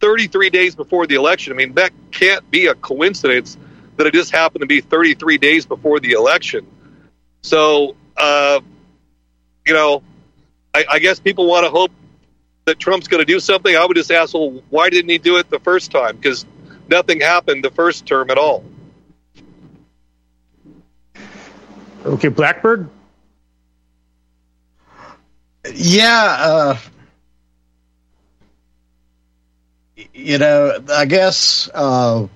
33 0.00 0.50
days 0.50 0.74
before 0.74 1.06
the 1.06 1.16
election. 1.16 1.52
I 1.52 1.56
mean, 1.56 1.74
that 1.74 1.92
can't 2.10 2.48
be 2.50 2.66
a 2.66 2.74
coincidence 2.74 3.56
that 3.98 4.06
it 4.06 4.14
just 4.14 4.30
happened 4.30 4.62
to 4.62 4.66
be 4.66 4.80
33 4.80 5.38
days 5.38 5.66
before 5.66 6.00
the 6.00 6.12
election. 6.12 6.66
So, 7.42 7.96
uh, 8.16 8.60
you 9.66 9.74
know, 9.74 10.02
I, 10.72 10.84
I 10.88 10.98
guess 11.00 11.20
people 11.20 11.46
want 11.46 11.66
to 11.66 11.70
hope 11.70 11.90
that 12.64 12.78
Trump's 12.78 13.08
going 13.08 13.20
to 13.20 13.30
do 13.30 13.40
something. 13.40 13.74
I 13.74 13.84
would 13.84 13.96
just 13.96 14.10
ask, 14.10 14.34
well, 14.34 14.62
why 14.70 14.88
didn't 14.88 15.10
he 15.10 15.18
do 15.18 15.36
it 15.38 15.50
the 15.50 15.58
first 15.58 15.90
time? 15.90 16.16
Because 16.16 16.46
nothing 16.88 17.20
happened 17.20 17.64
the 17.64 17.70
first 17.70 18.06
term 18.06 18.30
at 18.30 18.38
all. 18.38 18.64
Okay, 22.04 22.28
Blackbird. 22.28 22.88
Yeah, 25.74 26.36
uh, 26.38 26.78
you 30.14 30.38
know, 30.38 30.78
I 30.90 31.04
guess 31.04 31.68
uh, 31.74 32.28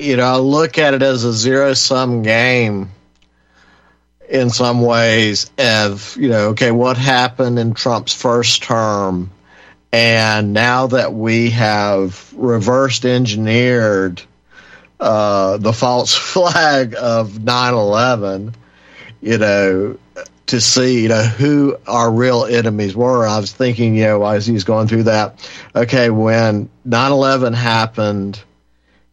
you 0.00 0.16
know, 0.16 0.24
I 0.24 0.36
look 0.36 0.78
at 0.78 0.94
it 0.94 1.02
as 1.02 1.24
a 1.24 1.32
zero 1.32 1.74
sum 1.74 2.22
game 2.22 2.90
in 4.28 4.50
some 4.50 4.82
ways. 4.82 5.50
Of 5.58 6.16
you 6.16 6.28
know, 6.28 6.48
okay, 6.50 6.70
what 6.70 6.96
happened 6.96 7.58
in 7.58 7.74
Trump's 7.74 8.14
first 8.14 8.62
term, 8.62 9.30
and 9.92 10.52
now 10.52 10.88
that 10.88 11.12
we 11.12 11.50
have 11.50 12.32
reversed 12.34 13.04
engineered 13.04 14.22
uh, 15.00 15.56
the 15.56 15.72
false 15.72 16.14
flag 16.32 16.94
of 16.98 17.30
9-11, 17.32 18.54
you 19.22 19.38
know, 19.38 19.98
to 20.46 20.60
see, 20.60 21.02
you 21.02 21.08
know, 21.08 21.22
who 21.22 21.76
our 21.86 22.10
real 22.10 22.44
enemies 22.44 22.94
were. 22.94 23.26
I 23.26 23.38
was 23.38 23.52
thinking, 23.52 23.96
you 23.96 24.04
know, 24.04 24.24
as 24.26 24.46
he 24.46 24.52
was 24.52 24.64
going 24.64 24.88
through 24.88 25.04
that, 25.04 25.48
okay, 25.74 26.10
when 26.10 26.68
9-11 26.86 27.54
happened, 27.54 28.42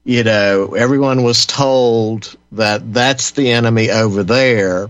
you 0.07 0.23
know, 0.23 0.73
everyone 0.73 1.23
was 1.23 1.45
told 1.45 2.37
that 2.53 2.93
that's 2.93 3.31
the 3.31 3.51
enemy 3.51 3.91
over 3.91 4.23
there, 4.23 4.89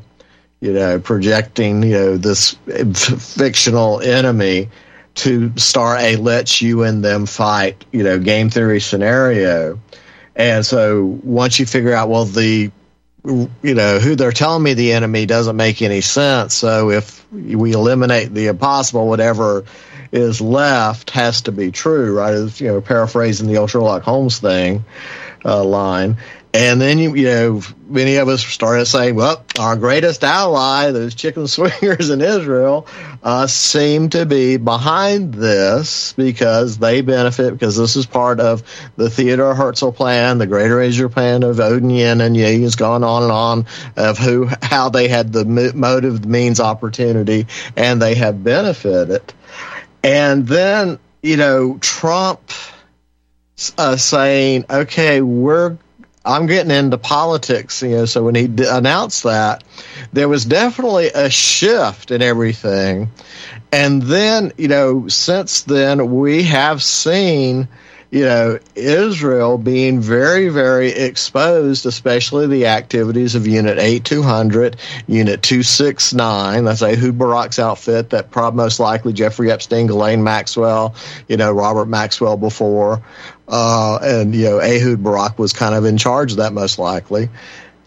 you 0.59 0.71
know, 0.71 0.99
projecting, 0.99 1.81
you 1.81 1.89
know, 1.89 2.17
this 2.17 2.51
fictional 2.93 3.99
enemy 3.99 4.69
to 5.15 5.51
start 5.57 6.01
a 6.01 6.17
let's 6.17 6.61
you 6.61 6.83
and 6.83 7.03
them 7.03 7.25
fight, 7.25 7.83
you 7.91 8.03
know, 8.03 8.19
game 8.19 8.51
theory 8.51 8.79
scenario. 8.79 9.79
And 10.35 10.63
so 10.63 11.19
once 11.23 11.57
you 11.59 11.65
figure 11.65 11.93
out, 11.93 12.09
well, 12.09 12.25
the 12.25 12.71
you 13.25 13.73
know 13.73 13.97
who 13.99 14.15
they're 14.15 14.31
telling 14.31 14.63
me 14.63 14.75
the 14.75 14.93
enemy 14.93 15.25
doesn't 15.25 15.55
make 15.55 15.81
any 15.81 16.01
sense. 16.01 16.53
So 16.53 16.91
if 16.91 17.29
we 17.31 17.73
eliminate 17.73 18.31
the 18.31 18.47
impossible, 18.47 19.07
whatever 19.07 19.65
is 20.11 20.41
left 20.41 21.11
has 21.11 21.41
to 21.43 21.51
be 21.51 21.71
true, 21.71 22.17
right? 22.17 22.33
As, 22.33 22.59
you 22.61 22.67
know, 22.67 22.81
paraphrasing 22.81 23.47
the 23.47 23.57
old 23.57 23.69
Sherlock 23.69 24.03
Holmes 24.03 24.39
thing 24.39 24.85
uh, 25.45 25.63
line. 25.63 26.17
And 26.53 26.81
then 26.81 26.97
you, 26.97 27.13
you 27.13 27.25
know, 27.25 27.61
many 27.87 28.15
of 28.15 28.29
us 28.29 28.43
started 28.43 28.85
saying, 28.87 29.15
"Well, 29.15 29.43
our 29.59 29.75
greatest 29.75 30.23
ally, 30.23 30.89
those 30.91 31.13
chicken 31.13 31.47
swingers 31.47 32.09
in 32.09 32.21
Israel, 32.21 32.87
uh, 33.21 33.47
seem 33.47 34.09
to 34.09 34.25
be 34.25 34.57
behind 34.57 35.33
this 35.33 36.13
because 36.13 36.77
they 36.77 37.01
benefit 37.01 37.51
because 37.51 37.75
this 37.77 37.95
is 37.95 38.05
part 38.05 38.39
of 38.39 38.63
the 38.95 39.09
Theodore 39.09 39.53
Herzl 39.53 39.91
plan, 39.91 40.37
the 40.37 40.47
Greater 40.47 40.81
Israel 40.81 41.09
plan 41.09 41.43
of 41.43 41.59
Odin 41.59 41.89
Yin 41.89 42.21
and 42.21 42.35
Yi 42.35 42.63
has 42.63 42.75
gone 42.75 43.03
on 43.03 43.23
and 43.23 43.31
on 43.31 43.65
of 43.95 44.17
who 44.17 44.49
how 44.61 44.89
they 44.89 45.09
had 45.09 45.33
the 45.33 45.45
motive, 45.45 46.25
means, 46.25 46.59
opportunity, 46.59 47.45
and 47.75 48.01
they 48.01 48.15
have 48.15 48.43
benefited. 48.43 49.33
And 50.03 50.47
then 50.47 50.99
you 51.21 51.37
know 51.37 51.77
Trump 51.79 52.51
uh, 53.77 53.97
saying, 53.97 54.65
"Okay, 54.69 55.21
we're." 55.21 55.77
I'm 56.25 56.45
getting 56.45 56.71
into 56.71 56.97
politics, 56.97 57.81
you 57.81 57.91
know. 57.91 58.05
So 58.05 58.25
when 58.25 58.35
he 58.35 58.47
d- 58.49 58.67
announced 58.67 59.23
that, 59.23 59.63
there 60.11 60.27
was 60.27 60.43
definitely 60.43 61.07
a 61.07 61.29
shift 61.29 62.11
in 62.11 62.21
everything, 62.21 63.11
and 63.71 64.01
then 64.01 64.51
you 64.57 64.67
know, 64.67 65.07
since 65.07 65.61
then 65.61 66.13
we 66.13 66.43
have 66.43 66.83
seen 66.83 67.69
you 68.09 68.23
know, 68.23 68.59
Israel 68.75 69.57
being 69.57 69.99
very, 69.99 70.47
very 70.47 70.89
exposed, 70.89 71.85
especially 71.85 72.47
the 72.47 72.67
activities 72.67 73.35
of 73.35 73.45
Unit 73.45 73.77
8200, 73.77 74.77
Unit 75.07 75.43
269, 75.43 76.63
that's 76.63 76.81
Ehud 76.81 77.17
Barak's 77.17 77.59
outfit 77.59 78.11
that 78.11 78.31
probably 78.31 78.57
most 78.57 78.79
likely 78.79 79.11
Jeffrey 79.11 79.51
Epstein, 79.51 79.87
Ghislaine 79.87 80.23
Maxwell, 80.23 80.95
you 81.27 81.35
know, 81.35 81.51
Robert 81.51 81.87
Maxwell 81.87 82.37
before, 82.37 83.03
uh, 83.49 83.99
and, 84.01 84.33
you 84.33 84.45
know, 84.45 84.59
Ehud 84.59 85.03
Barak 85.03 85.37
was 85.37 85.51
kind 85.51 85.75
of 85.75 85.83
in 85.83 85.97
charge 85.97 86.31
of 86.31 86.37
that 86.37 86.53
most 86.53 86.79
likely. 86.79 87.29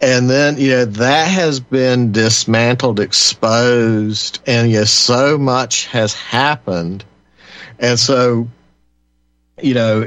And 0.01 0.29
then, 0.29 0.57
you 0.57 0.69
know, 0.69 0.85
that 0.85 1.27
has 1.27 1.59
been 1.59 2.11
dismantled, 2.11 2.99
exposed, 2.99 4.39
and 4.47 4.69
yes, 4.69 4.91
so 4.91 5.37
much 5.37 5.87
has 5.87 6.13
happened. 6.13 7.05
And 7.79 7.99
so, 7.99 8.47
you 9.63 9.73
know, 9.73 10.05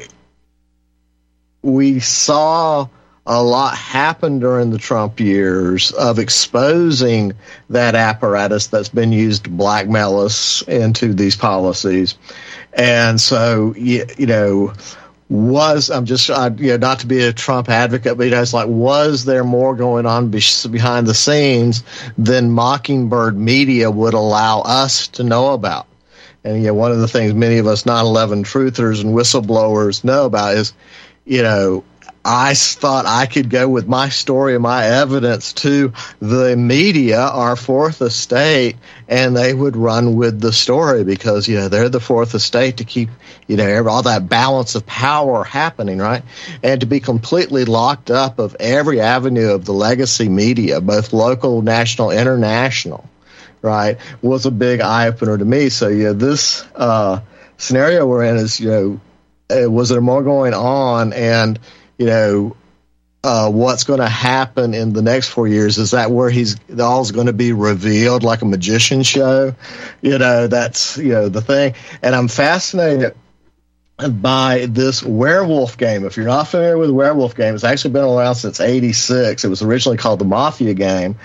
we 1.63 2.01
saw 2.01 2.89
a 3.27 3.43
lot 3.43 3.77
happen 3.77 4.39
during 4.39 4.71
the 4.71 4.79
Trump 4.79 5.19
years 5.19 5.93
of 5.93 6.19
exposing 6.19 7.33
that 7.71 7.95
apparatus 7.95 8.67
that's 8.67 8.91
been 8.91 9.13
used 9.13 9.45
to 9.45 9.51
blackmail 9.51 10.21
us 10.21 10.63
into 10.63 11.15
these 11.15 11.37
policies. 11.37 12.17
And 12.75 13.19
so, 13.19 13.75
you, 13.77 14.05
you 14.19 14.27
know, 14.27 14.75
was 15.31 15.91
I'm 15.91 16.05
just 16.05 16.29
I, 16.29 16.49
you 16.49 16.73
know 16.73 16.77
not 16.77 17.01
to 17.01 17.07
be 17.07 17.23
a 17.23 17.33
Trump 17.33 17.71
advocate, 17.71 18.19
but 18.19 18.25
you 18.25 18.31
know, 18.31 18.43
it's 18.43 18.53
like 18.53 18.69
was 18.69 19.25
there 19.25 19.43
more 19.43 19.75
going 19.75 20.05
on 20.05 20.29
be- 20.31 20.43
behind 20.71 21.07
the 21.07 21.15
scenes 21.15 21.83
than 22.19 22.51
Mockingbird 22.51 23.37
Media 23.37 23.91
would 23.91 24.15
allow 24.15 24.61
us 24.61 25.09
to 25.09 25.25
know 25.25 25.55
about? 25.55 25.87
And 26.45 26.62
you 26.62 26.74
one 26.74 26.92
of 26.92 26.99
the 26.99 27.09
things 27.09 27.32
many 27.34 27.59
of 27.59 27.66
us 27.66 27.84
9/11 27.84 28.45
truthers 28.45 29.03
and 29.03 29.14
whistleblowers 29.14 30.05
know 30.05 30.26
about 30.26 30.55
is, 30.55 30.72
you 31.24 31.42
know, 31.42 31.84
I 32.26 32.55
thought 32.55 33.05
I 33.07 33.26
could 33.26 33.51
go 33.51 33.68
with 33.68 33.86
my 33.86 34.09
story 34.09 34.55
and 34.55 34.62
my 34.62 34.86
evidence 34.86 35.53
to 35.55 35.92
the 36.20 36.57
media, 36.57 37.20
our 37.20 37.55
fourth 37.55 38.01
estate, 38.01 38.76
and 39.09 39.36
they 39.36 39.53
would 39.53 39.76
run 39.76 40.16
with 40.16 40.40
the 40.40 40.53
story 40.53 41.05
because, 41.05 41.47
you 41.49 41.57
know, 41.57 41.68
they're 41.68 41.90
the 41.90 42.01
fourth 42.01 42.34
estate 42.34 42.78
to 42.78 42.84
keep, 42.84 43.11
you 43.47 43.59
know, 43.59 43.86
all 43.86 44.03
that 44.05 44.26
balance 44.26 44.74
of 44.74 44.86
power 44.86 45.45
happening, 45.45 45.99
right? 45.99 46.22
And 46.62 46.80
to 46.80 46.86
be 46.86 46.99
completely 46.99 47.66
locked 47.66 48.11
up 48.11 48.38
of 48.38 48.57
every 48.59 49.03
avenue 49.03 49.51
of 49.51 49.66
the 49.66 49.74
legacy 49.74 50.30
media, 50.30 50.80
both 50.80 51.12
local, 51.12 51.61
national, 51.61 52.11
international, 52.11 53.07
right, 53.65 53.99
was 54.23 54.47
a 54.47 54.51
big 54.51 54.81
eye 54.81 55.09
opener 55.09 55.37
to 55.37 55.45
me. 55.45 55.71
So, 55.71 55.89
yeah, 55.89 56.12
this 56.12 56.62
uh, 56.75 57.21
scenario 57.57 58.07
we're 58.07 58.25
in 58.25 58.37
is, 58.37 58.61
you 58.61 58.71
know, 58.71 59.01
was 59.71 59.89
there 59.89 60.01
more 60.01 60.23
going 60.23 60.55
on? 60.55 61.12
And, 61.12 61.59
you 61.99 62.07
know, 62.07 62.57
uh, 63.25 63.51
what's 63.51 63.85
going 63.85 64.01
to 64.01 64.09
happen 64.09 64.75
in 64.75 64.93
the 64.93 65.01
next 65.01 65.29
four 65.29 65.49
years? 65.49 65.79
Is 65.79 65.93
that 65.93 66.11
where 66.11 66.29
he's 66.29 66.57
all's 66.79 67.11
going 67.11 67.27
to 67.27 67.33
be 67.33 67.53
revealed 67.53 68.23
like 68.23 68.43
a 68.43 68.45
magician 68.45 69.03
show? 69.03 69.55
You 70.03 70.19
know, 70.19 70.47
that's 70.47 70.99
you 70.99 71.09
know 71.09 71.31
the 71.31 71.41
thing. 71.41 71.75
And 72.03 72.15
I'm 72.15 72.29
fascinated 72.29 73.17
by 73.97 74.66
this 74.68 75.03
werewolf 75.03 75.78
game. 75.78 76.05
If 76.05 76.16
you're 76.16 76.26
not 76.26 76.49
familiar 76.49 76.76
with 76.78 76.90
werewolf 76.90 77.36
game, 77.36 77.55
it's 77.55 77.62
actually 77.64 77.92
been 77.92 78.05
around 78.05 78.34
since 78.34 78.61
'86. 78.61 79.45
It 79.45 79.49
was 79.49 79.62
originally 79.62 79.99
called 79.99 80.18
the 80.18 80.24
Mafia 80.24 80.74
game, 80.74 81.16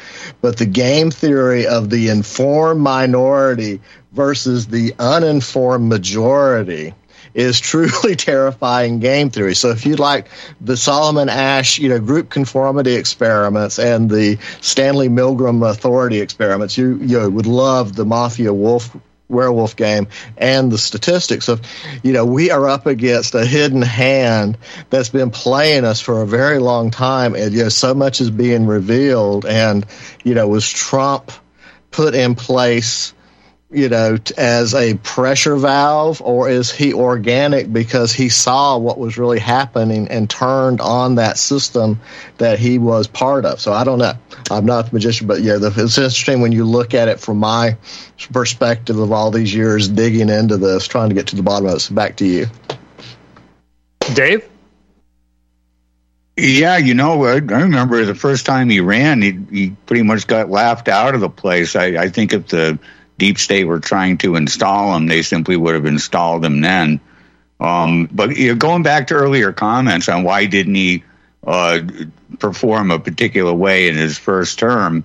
but 0.41 0.57
the 0.57 0.67
game 0.67 1.09
theory 1.09 1.65
of 1.65 1.89
the 1.89 2.09
informed 2.09 2.81
minority 2.81 3.81
versus 4.11 4.67
the 4.67 4.93
uninformed 4.99 5.89
majority 5.89 6.93
is 7.33 7.59
truly 7.59 8.15
terrifying 8.15 8.99
game 8.99 9.31
theory. 9.31 9.55
So 9.55 9.69
if 9.69 9.85
you 9.85 9.95
like 9.95 10.27
the 10.61 10.77
Solomon 10.77 11.29
Asch, 11.29 11.79
you 11.79 11.89
know, 11.89 11.99
group 11.99 12.29
conformity 12.29 12.93
experiments 12.93 13.79
and 13.79 14.11
the 14.11 14.37
Stanley 14.61 15.09
Milgram 15.09 15.67
authority 15.67 16.21
experiments, 16.21 16.77
you 16.77 16.97
you 16.97 17.29
would 17.29 17.47
love 17.47 17.95
the 17.95 18.05
Mafia 18.05 18.53
Wolf 18.53 18.95
werewolf 19.29 19.75
game 19.75 20.07
and 20.37 20.71
the 20.71 20.77
statistics 20.77 21.47
of 21.47 21.61
you 22.03 22.11
know 22.11 22.25
we 22.25 22.49
are 22.49 22.67
up 22.67 22.87
against 22.87 23.35
a 23.35 23.45
hidden 23.45 23.83
hand 23.83 24.57
that's 24.89 25.09
been 25.09 25.29
playing 25.29 25.85
us 25.85 26.01
for 26.01 26.21
a 26.23 26.27
very 26.27 26.57
long 26.57 26.89
time 26.89 27.35
and 27.35 27.53
you 27.53 27.61
know 27.63 27.69
so 27.69 27.93
much 27.93 28.19
is 28.21 28.31
being 28.31 28.65
revealed 28.65 29.45
and 29.45 29.85
you 30.23 30.33
know 30.33 30.47
was 30.47 30.67
trump 30.67 31.31
put 31.91 32.15
in 32.15 32.33
place 32.33 33.13
you 33.71 33.87
know, 33.87 34.17
as 34.35 34.73
a 34.73 34.95
pressure 34.95 35.55
valve, 35.55 36.21
or 36.21 36.49
is 36.49 36.71
he 36.71 36.93
organic 36.93 37.71
because 37.71 38.11
he 38.11 38.29
saw 38.29 38.77
what 38.77 38.97
was 38.97 39.17
really 39.17 39.37
happening 39.37 40.07
and 40.07 40.27
turned 40.27 40.81
on 40.81 41.15
that 41.15 41.37
system 41.37 41.99
that 42.39 42.57
he 42.57 42.79
was 42.79 43.05
part 43.05 43.45
of? 43.45 43.61
So 43.61 43.71
I 43.71 43.83
don't 43.83 43.99
know. 43.99 44.13
I'm 44.49 44.65
not 44.65 44.87
the 44.87 44.93
magician, 44.93 45.27
but 45.27 45.41
yeah, 45.41 45.57
the, 45.57 45.67
it's 45.67 45.97
interesting 45.99 46.41
when 46.41 46.51
you 46.51 46.65
look 46.65 46.95
at 46.95 47.09
it 47.09 47.19
from 47.19 47.37
my 47.37 47.77
perspective 48.33 48.97
of 48.97 49.11
all 49.11 49.29
these 49.29 49.53
years 49.53 49.87
digging 49.87 50.29
into 50.29 50.57
this, 50.57 50.87
trying 50.87 51.09
to 51.09 51.15
get 51.15 51.27
to 51.27 51.35
the 51.35 51.43
bottom 51.43 51.67
of 51.67 51.75
it. 51.75 51.79
So 51.79 51.93
back 51.93 52.15
to 52.17 52.25
you. 52.25 52.47
Dave? 54.15 54.49
Yeah, 56.35 56.77
you 56.77 56.93
know, 56.93 57.25
I, 57.25 57.33
I 57.33 57.35
remember 57.37 58.03
the 58.05 58.15
first 58.15 58.45
time 58.45 58.69
he 58.69 58.79
ran, 58.79 59.21
he, 59.21 59.37
he 59.51 59.69
pretty 59.85 60.03
much 60.03 60.25
got 60.25 60.49
laughed 60.49 60.87
out 60.87 61.13
of 61.13 61.21
the 61.21 61.29
place. 61.29 61.75
I, 61.75 61.87
I 61.97 62.09
think 62.09 62.33
if 62.33 62.47
the 62.47 62.79
deep 63.19 63.37
state 63.37 63.65
were 63.65 63.79
trying 63.79 64.17
to 64.19 64.35
install 64.35 64.95
him, 64.95 65.05
they 65.05 65.21
simply 65.21 65.55
would 65.55 65.75
have 65.75 65.85
installed 65.85 66.43
him 66.43 66.61
then. 66.61 66.99
Um, 67.59 68.09
but 68.11 68.35
you 68.35 68.49
know, 68.49 68.55
going 68.55 68.83
back 68.83 69.07
to 69.07 69.15
earlier 69.15 69.51
comments 69.51 70.09
on 70.09 70.23
why 70.23 70.45
didn't 70.45 70.75
he 70.75 71.03
uh, 71.45 71.81
perform 72.39 72.91
a 72.91 72.99
particular 72.99 73.53
way 73.53 73.89
in 73.89 73.95
his 73.95 74.17
first 74.17 74.59
term, 74.59 75.03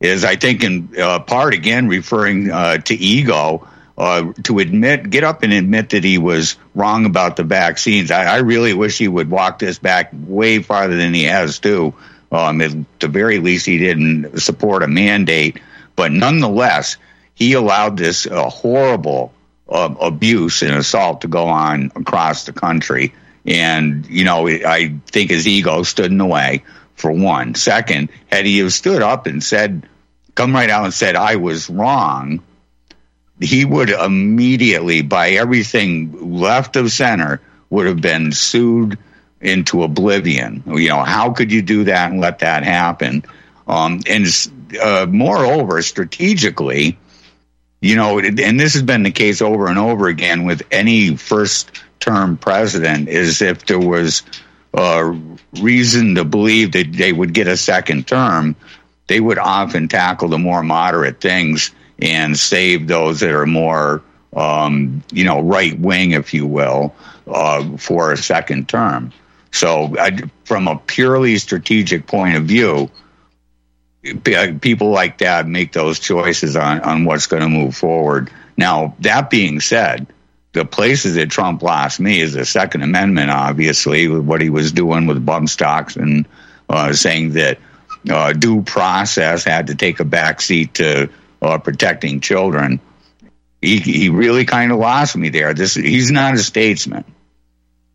is 0.00 0.24
I 0.24 0.36
think 0.36 0.62
in 0.62 0.90
uh, 0.98 1.20
part 1.20 1.54
again 1.54 1.88
referring 1.88 2.50
uh, 2.50 2.78
to 2.78 2.94
ego. 2.94 3.68
Uh, 3.96 4.32
to 4.44 4.60
admit, 4.60 5.10
get 5.10 5.24
up 5.24 5.42
and 5.42 5.52
admit 5.52 5.90
that 5.90 6.04
he 6.04 6.18
was 6.18 6.54
wrong 6.72 7.04
about 7.04 7.34
the 7.34 7.42
vaccines. 7.42 8.12
I, 8.12 8.36
I, 8.36 8.36
really 8.36 8.72
wish 8.72 8.96
he 8.96 9.08
would 9.08 9.28
walk 9.28 9.58
this 9.58 9.80
back 9.80 10.12
way 10.12 10.62
farther 10.62 10.94
than 10.94 11.12
he 11.12 11.24
has 11.24 11.58
to. 11.58 11.92
Um, 12.30 12.60
at 12.60 12.70
the 13.00 13.08
very 13.08 13.38
least, 13.38 13.66
he 13.66 13.76
didn't 13.76 14.38
support 14.38 14.84
a 14.84 14.86
mandate, 14.86 15.58
but 15.96 16.12
nonetheless, 16.12 16.96
he 17.38 17.52
allowed 17.52 17.96
this 17.96 18.26
uh, 18.26 18.50
horrible 18.50 19.32
uh, 19.68 19.94
abuse 20.00 20.62
and 20.62 20.74
assault 20.74 21.20
to 21.20 21.28
go 21.28 21.46
on 21.46 21.92
across 21.94 22.44
the 22.44 22.52
country. 22.52 23.14
And 23.46 24.06
you 24.06 24.24
know, 24.24 24.48
I 24.48 24.98
think 25.06 25.30
his 25.30 25.46
ego 25.46 25.82
stood 25.84 26.10
in 26.10 26.18
the 26.18 26.26
way. 26.26 26.64
For 26.96 27.12
one, 27.12 27.54
second, 27.54 28.08
had 28.26 28.44
he 28.44 28.58
have 28.58 28.72
stood 28.72 29.02
up 29.02 29.26
and 29.26 29.42
said, 29.42 29.88
come 30.34 30.52
right 30.52 30.68
out 30.68 30.84
and 30.84 30.92
said 30.92 31.14
I 31.14 31.36
was 31.36 31.70
wrong 31.70 32.42
he 33.40 33.64
would 33.64 33.90
immediately, 33.90 35.02
by 35.02 35.30
everything 35.30 36.38
left 36.38 36.76
of 36.76 36.90
center, 36.90 37.40
would 37.70 37.86
have 37.86 38.00
been 38.00 38.32
sued 38.32 38.98
into 39.40 39.82
oblivion. 39.82 40.62
You 40.66 40.88
know, 40.88 41.02
how 41.02 41.30
could 41.30 41.52
you 41.52 41.62
do 41.62 41.84
that 41.84 42.10
and 42.10 42.20
let 42.20 42.40
that 42.40 42.64
happen? 42.64 43.24
Um, 43.66 44.00
and 44.08 44.26
uh, 44.80 45.06
moreover, 45.08 45.80
strategically, 45.82 46.98
you 47.80 47.96
know, 47.96 48.18
and 48.18 48.58
this 48.58 48.74
has 48.74 48.82
been 48.82 49.02
the 49.02 49.10
case 49.10 49.40
over 49.40 49.68
and 49.68 49.78
over 49.78 50.08
again 50.08 50.44
with 50.44 50.62
any 50.70 51.16
first 51.16 51.70
term 52.00 52.36
president, 52.36 53.08
is 53.08 53.40
if 53.40 53.66
there 53.66 53.78
was 53.78 54.22
uh, 54.74 55.14
reason 55.60 56.14
to 56.16 56.24
believe 56.24 56.72
that 56.72 56.92
they 56.92 57.12
would 57.12 57.32
get 57.32 57.46
a 57.46 57.56
second 57.56 58.06
term, 58.06 58.56
they 59.06 59.20
would 59.20 59.38
often 59.38 59.88
tackle 59.88 60.28
the 60.28 60.38
more 60.38 60.62
moderate 60.62 61.20
things 61.20 61.70
and 62.00 62.38
save 62.38 62.86
those 62.86 63.20
that 63.20 63.30
are 63.30 63.46
more, 63.46 64.02
um, 64.34 65.02
you 65.12 65.24
know, 65.24 65.40
right 65.40 65.78
wing, 65.78 66.12
if 66.12 66.34
you 66.34 66.46
will, 66.46 66.94
uh, 67.26 67.76
for 67.76 68.12
a 68.12 68.16
second 68.16 68.68
term. 68.68 69.12
So, 69.50 69.96
I, 69.98 70.18
from 70.44 70.68
a 70.68 70.76
purely 70.78 71.38
strategic 71.38 72.06
point 72.06 72.36
of 72.36 72.44
view, 72.44 72.90
people 74.02 74.90
like 74.90 75.18
that 75.18 75.46
make 75.46 75.72
those 75.72 75.98
choices 75.98 76.56
on, 76.56 76.80
on 76.80 77.04
what's 77.04 77.26
going 77.26 77.42
to 77.42 77.48
move 77.48 77.76
forward. 77.76 78.30
Now, 78.56 78.94
that 79.00 79.30
being 79.30 79.60
said, 79.60 80.06
the 80.52 80.64
places 80.64 81.14
that 81.14 81.30
Trump 81.30 81.62
lost 81.62 82.00
me 82.00 82.20
is 82.20 82.34
the 82.34 82.44
Second 82.44 82.82
Amendment, 82.82 83.30
obviously, 83.30 84.08
with 84.08 84.22
what 84.22 84.40
he 84.40 84.50
was 84.50 84.72
doing 84.72 85.06
with 85.06 85.24
bump 85.24 85.48
stocks 85.48 85.96
and 85.96 86.26
uh, 86.68 86.92
saying 86.92 87.32
that 87.32 87.58
uh, 88.08 88.32
due 88.32 88.62
process 88.62 89.44
had 89.44 89.68
to 89.68 89.74
take 89.74 90.00
a 90.00 90.04
backseat 90.04 90.74
to 90.74 91.10
uh, 91.42 91.58
protecting 91.58 92.20
children. 92.20 92.80
He, 93.60 93.78
he 93.78 94.08
really 94.08 94.44
kind 94.44 94.72
of 94.72 94.78
lost 94.78 95.16
me 95.16 95.30
there. 95.30 95.52
This 95.54 95.74
he's 95.74 96.10
not 96.10 96.34
a 96.34 96.38
statesman. 96.38 97.04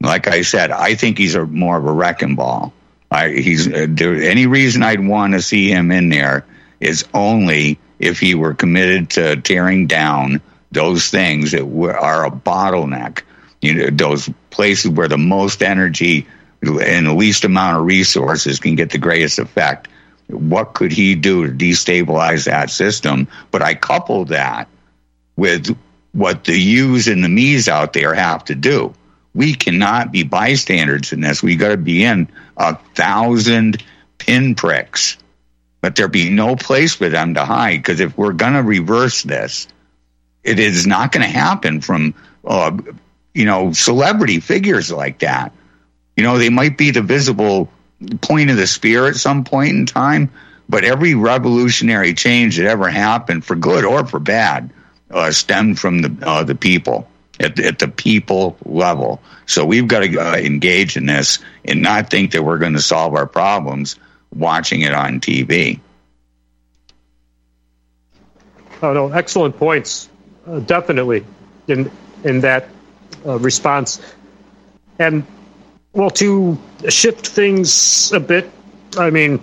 Like 0.02 0.28
I 0.28 0.42
said, 0.42 0.72
I 0.72 0.96
think 0.96 1.18
he's 1.18 1.36
a 1.36 1.46
more 1.46 1.78
of 1.78 1.86
a 1.86 1.92
wrecking 1.92 2.36
ball. 2.36 2.74
I, 3.14 3.30
he's 3.30 3.68
uh, 3.68 3.88
there, 3.90 4.16
any 4.16 4.48
reason 4.48 4.84
I'd 4.84 5.06
want 5.06 5.34
to 5.34 5.42
see 5.42 5.70
him 5.70 5.92
in 5.92 6.10
there 6.10 6.46
is 6.80 7.06
only 7.14 7.80
if 8.00 8.20
he 8.20 8.36
were 8.36 8.54
committed 8.54 9.12
to 9.12 9.38
tearing 9.38 9.88
down 9.88 10.42
those 10.72 11.10
things 11.10 11.52
that 11.52 11.66
were, 11.66 11.96
are 11.96 12.26
a 12.26 12.32
bottleneck. 12.32 13.22
You 13.62 13.76
know, 13.76 13.90
those 13.92 14.30
places 14.50 14.92
where 14.92 15.08
the 15.08 15.18
most 15.18 15.62
energy 15.62 16.28
and 16.62 17.08
the 17.08 17.14
least 17.14 17.46
amount 17.46 17.78
of 17.78 17.86
resources 17.86 18.60
can 18.60 18.76
get 18.76 18.90
the 18.90 18.98
greatest 18.98 19.40
effect 19.40 19.88
what 20.28 20.74
could 20.74 20.92
he 20.92 21.16
do 21.16 21.48
to 21.48 21.54
destabilize 21.54 22.46
that 22.46 22.70
system? 22.70 23.28
But 23.52 23.62
I 23.62 23.76
couple 23.76 24.26
that 24.26 24.68
with 25.36 25.76
what 26.12 26.44
the 26.44 26.58
yous 26.58 27.08
and 27.08 27.24
the 27.24 27.30
me's 27.30 27.68
out 27.68 27.94
there 27.94 28.14
have 28.14 28.46
to 28.46 28.56
do. 28.56 28.94
We 29.34 29.56
cannot 29.56 30.12
be 30.12 30.24
bystanders 30.24 31.12
in 31.12 31.22
this. 31.22 31.42
We 31.42 31.56
got 31.56 31.70
to 31.70 31.78
be 31.78 32.04
in 32.04 32.30
a 32.56 32.76
thousand 32.96 33.84
pinpricks. 34.18 35.18
But 35.82 35.96
there 35.96 36.08
be 36.08 36.30
no 36.30 36.56
place 36.56 36.96
for 36.96 37.10
them 37.10 37.34
to 37.34 37.44
hide 37.44 37.78
because 37.78 38.00
if 38.00 38.18
we're 38.18 38.34
going 38.34 38.54
to 38.54 38.64
reverse 38.64 39.24
this, 39.24 39.68
it 40.44 40.60
is 40.60 40.88
not 40.88 41.12
going 41.12 41.26
to 41.26 41.32
happen 41.32 41.82
from, 41.82 42.14
uh, 42.46 42.78
you 43.34 43.46
know, 43.46 43.74
celebrity 43.74 44.40
figures 44.40 44.92
like 44.92 45.20
that. 45.20 45.54
You 46.16 46.24
know, 46.24 46.38
they 46.38 46.50
might 46.50 46.78
be 46.78 46.92
the 46.92 47.02
visible 47.02 47.70
point 48.22 48.50
of 48.50 48.58
the 48.58 48.68
spear 48.68 49.08
at 49.08 49.16
some 49.16 49.44
point 49.44 49.72
in 49.72 49.86
time. 49.86 50.32
But 50.70 50.86
every 50.86 51.16
revolutionary 51.16 52.14
change 52.14 52.58
that 52.58 52.68
ever 52.68 52.90
happened, 52.90 53.44
for 53.44 53.56
good 53.56 53.84
or 53.84 54.06
for 54.06 54.20
bad, 54.20 54.70
uh, 55.12 55.32
stemmed 55.32 55.80
from 55.80 56.02
the 56.02 56.26
uh, 56.26 56.44
the 56.44 56.56
people 56.56 57.08
at 57.40 57.56
the, 57.56 57.66
at 57.66 57.80
the 57.80 57.88
people 57.88 58.58
level. 58.66 59.22
So 59.46 59.66
we've 59.66 59.88
got 59.88 60.02
to 60.02 60.18
uh, 60.18 60.36
engage 60.36 60.98
in 60.98 61.06
this 61.06 61.40
and 61.66 61.82
not 61.82 62.10
think 62.10 62.32
that 62.32 62.44
we're 62.44 62.60
going 62.60 62.74
to 62.74 62.82
solve 62.82 63.16
our 63.16 63.28
problems 63.28 63.98
watching 64.34 64.82
it 64.82 64.94
on 64.94 65.20
TV. 65.20 65.80
Oh 68.82 68.94
no, 68.94 69.10
excellent 69.10 69.58
points. 69.58 70.10
Uh, 70.46 70.60
definitely 70.60 71.26
in 71.68 71.90
in 72.26 72.42
that 72.42 72.68
uh, 73.26 73.40
response, 73.40 74.02
and 75.00 75.26
well, 75.94 76.10
to 76.10 76.58
shift 76.90 77.28
things 77.28 78.12
a 78.12 78.20
bit, 78.20 78.52
I 78.98 79.10
mean, 79.10 79.42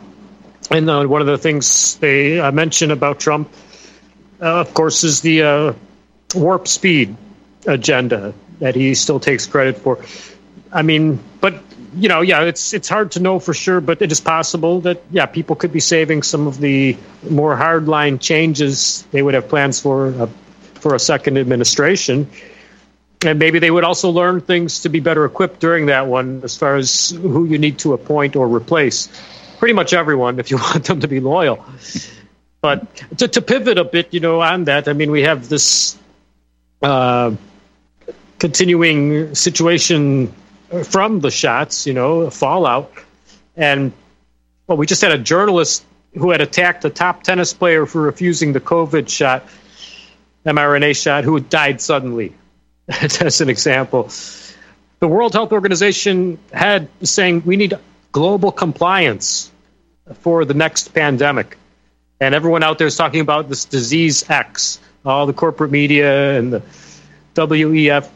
and 0.71 0.91
uh, 0.91 1.05
one 1.05 1.23
of 1.23 1.27
the 1.27 1.39
things 1.39 1.97
they 1.97 2.39
uh, 2.39 2.53
mention 2.53 2.91
about 2.91 3.19
Trump, 3.19 3.51
uh, 4.43 4.61
of 4.61 4.75
course, 4.75 5.05
is 5.05 5.23
the 5.23 5.75
warp 6.35 6.69
speed 6.69 7.17
agenda 7.67 8.35
that 8.59 8.75
he 8.75 8.95
still 8.95 9.21
takes 9.21 9.47
credit 9.47 9.79
for. 9.79 10.05
I 10.73 10.83
mean, 10.83 11.19
but 11.41 11.63
you 11.95 12.09
know, 12.09 12.21
yeah, 12.21 12.43
it's 12.43 12.73
it's 12.73 12.89
hard 12.89 13.13
to 13.13 13.21
know 13.21 13.39
for 13.39 13.53
sure, 13.53 13.81
but 13.81 14.01
it 14.03 14.13
is 14.13 14.21
possible 14.21 14.81
that 14.83 15.03
yeah, 15.11 15.27
people 15.27 15.57
could 15.57 15.73
be 15.73 15.81
saving 15.81 16.23
some 16.23 16.47
of 16.47 16.59
the 16.59 16.97
more 17.29 17.57
hardline 17.57 18.21
changes 18.21 19.05
they 19.11 19.23
would 19.23 19.35
have 19.35 19.49
plans 19.49 19.81
for 19.81 20.09
uh, 20.09 20.27
for 20.75 20.95
a 20.95 20.99
second 20.99 21.37
administration 21.39 22.31
and 23.23 23.39
maybe 23.39 23.59
they 23.59 23.71
would 23.71 23.85
also 23.85 24.11
learn 24.11 24.41
things 24.41 24.81
to 24.81 24.89
be 24.89 25.01
better 25.01 25.25
equipped 25.25 25.61
during 25.61 25.87
that 25.87 26.07
one 26.07 26.41
as 26.43 26.57
far 26.57 26.77
as 26.77 27.11
who 27.11 27.45
you 27.45 27.59
need 27.59 27.79
to 27.81 27.93
appoint 27.93 28.37
or 28.37 28.49
replace. 28.49 29.09
Pretty 29.59 29.75
much 29.75 29.93
everyone, 29.93 30.39
if 30.39 30.51
you 30.51 30.57
want 30.73 30.85
them 30.85 31.01
to 31.01 31.09
be 31.09 31.21
loyal. 31.21 31.65
But 32.63 32.95
to, 33.19 33.29
to 33.29 33.43
pivot 33.43 33.79
a 33.79 33.85
bit, 33.85 34.15
you 34.15 34.21
know, 34.21 34.41
on 34.41 34.65
that, 34.65 34.89
I 34.89 34.95
mean, 34.95 35.11
we 35.11 35.23
have 35.23 35.49
this 35.49 35.99
uh, 36.83 37.35
continuing 38.41 39.35
situation 39.35 40.35
from 40.85 41.21
the 41.21 41.31
shots, 41.31 41.87
you 41.87 41.93
know, 41.93 42.31
fallout. 42.31 42.93
And, 43.55 43.93
well, 44.67 44.79
we 44.79 44.87
just 44.87 45.03
had 45.03 45.13
a 45.13 45.19
journalist 45.19 45.85
who 46.15 46.31
had 46.31 46.41
attacked 46.41 46.85
a 46.85 46.91
top 46.91 47.23
tennis 47.23 47.53
player 47.53 47.87
for 47.87 48.01
refusing 48.01 48.53
the 48.53 48.61
COVID 48.61 49.09
shot, 49.09 49.47
mRNA 50.45 51.01
shot, 51.01 51.25
who 51.25 51.39
died 51.39 51.81
suddenly 51.81 52.35
as 52.89 53.41
an 53.41 53.49
example. 53.49 54.11
The 55.01 55.09
World 55.09 55.35
Health 55.35 55.53
Organization 55.53 56.39
had 56.53 56.89
saying 57.03 57.43
we 57.45 57.57
need 57.57 57.79
global 58.11 58.51
compliance 58.51 59.53
for 60.21 60.45
the 60.45 60.55
next 60.55 60.89
pandemic. 60.89 61.57
And 62.21 62.35
everyone 62.35 62.63
out 62.63 62.79
there 62.79 62.87
is 62.87 62.97
talking 62.97 63.21
about 63.21 63.49
this 63.49 63.65
disease 63.65 64.29
X, 64.29 64.81
all 65.05 65.27
the 65.27 65.33
corporate 65.33 65.71
media 65.71 66.39
and 66.39 66.53
the 66.53 66.63
WEF. 67.35 68.09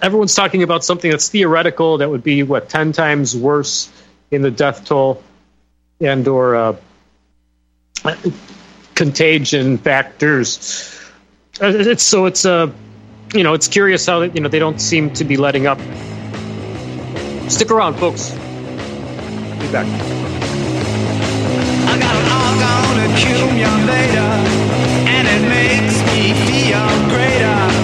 Everyone's 0.00 0.34
talking 0.34 0.62
about 0.62 0.84
something 0.84 1.10
that's 1.10 1.28
theoretical 1.28 1.98
that 1.98 2.08
would 2.10 2.22
be 2.22 2.42
what 2.42 2.68
10 2.68 2.92
times 2.92 3.36
worse 3.36 3.90
in 4.30 4.42
the 4.42 4.50
death 4.50 4.84
toll 4.84 5.22
and 6.00 6.26
or 6.28 6.54
uh, 6.56 6.76
contagion 8.94 9.78
factors 9.78 10.90
Uh, 11.60 11.66
It's 11.66 12.02
so 12.02 12.26
it's 12.26 12.44
uh, 12.44 12.70
you 13.32 13.42
know 13.44 13.54
it's 13.54 13.68
curious 13.68 14.04
how 14.06 14.22
you 14.22 14.40
know 14.40 14.48
they 14.48 14.58
don't 14.58 14.80
seem 14.80 15.10
to 15.14 15.24
be 15.24 15.36
letting 15.36 15.66
up. 15.68 15.78
Stick 17.48 17.70
around, 17.70 17.94
folks. 17.94 18.30
Be 18.30 19.70
back. 19.70 19.86
I 21.86 21.94
got 22.00 22.16
an 22.90 22.98
accumulator, 23.10 24.34
and 25.06 25.28
it 25.28 25.42
makes 25.48 25.96
me 26.10 26.34
feel 26.48 26.86
greater. 27.08 27.83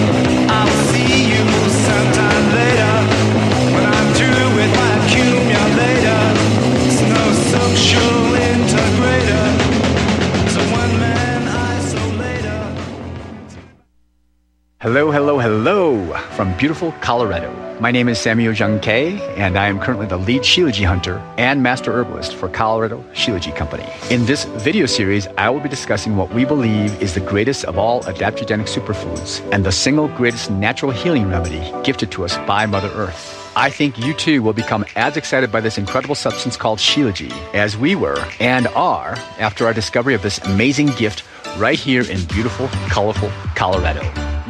From 16.41 16.57
beautiful 16.57 16.91
Colorado. 17.01 17.53
My 17.79 17.91
name 17.91 18.09
is 18.09 18.17
Samuel 18.17 18.53
Jung 18.53 18.79
Kei, 18.79 19.21
and 19.35 19.59
I 19.59 19.67
am 19.67 19.79
currently 19.79 20.07
the 20.07 20.17
lead 20.17 20.41
Shilajit 20.41 20.87
hunter 20.87 21.19
and 21.37 21.61
master 21.61 21.93
herbalist 21.93 22.33
for 22.33 22.49
Colorado 22.49 23.05
Shilajit 23.13 23.55
Company. 23.55 23.87
In 24.09 24.25
this 24.25 24.45
video 24.45 24.87
series, 24.87 25.27
I 25.37 25.51
will 25.51 25.59
be 25.59 25.69
discussing 25.69 26.17
what 26.17 26.33
we 26.33 26.43
believe 26.43 26.99
is 26.99 27.13
the 27.13 27.19
greatest 27.19 27.65
of 27.65 27.77
all 27.77 28.01
adaptogenic 28.05 28.67
superfoods 28.67 29.47
and 29.53 29.63
the 29.63 29.71
single 29.71 30.07
greatest 30.07 30.49
natural 30.49 30.91
healing 30.91 31.29
remedy 31.29 31.61
gifted 31.83 32.09
to 32.13 32.25
us 32.25 32.35
by 32.47 32.65
Mother 32.65 32.89
Earth. 32.95 33.53
I 33.55 33.69
think 33.69 33.99
you 33.99 34.15
too 34.15 34.41
will 34.41 34.53
become 34.53 34.83
as 34.95 35.17
excited 35.17 35.51
by 35.51 35.61
this 35.61 35.77
incredible 35.77 36.15
substance 36.15 36.57
called 36.57 36.79
Shilajit 36.79 37.53
as 37.53 37.77
we 37.77 37.93
were 37.93 38.17
and 38.39 38.65
are 38.69 39.13
after 39.37 39.67
our 39.67 39.75
discovery 39.75 40.15
of 40.15 40.23
this 40.23 40.39
amazing 40.39 40.87
gift 40.97 41.23
right 41.59 41.77
here 41.77 42.01
in 42.01 42.25
beautiful, 42.25 42.67
colorful 42.89 43.31
Colorado. 43.53 44.30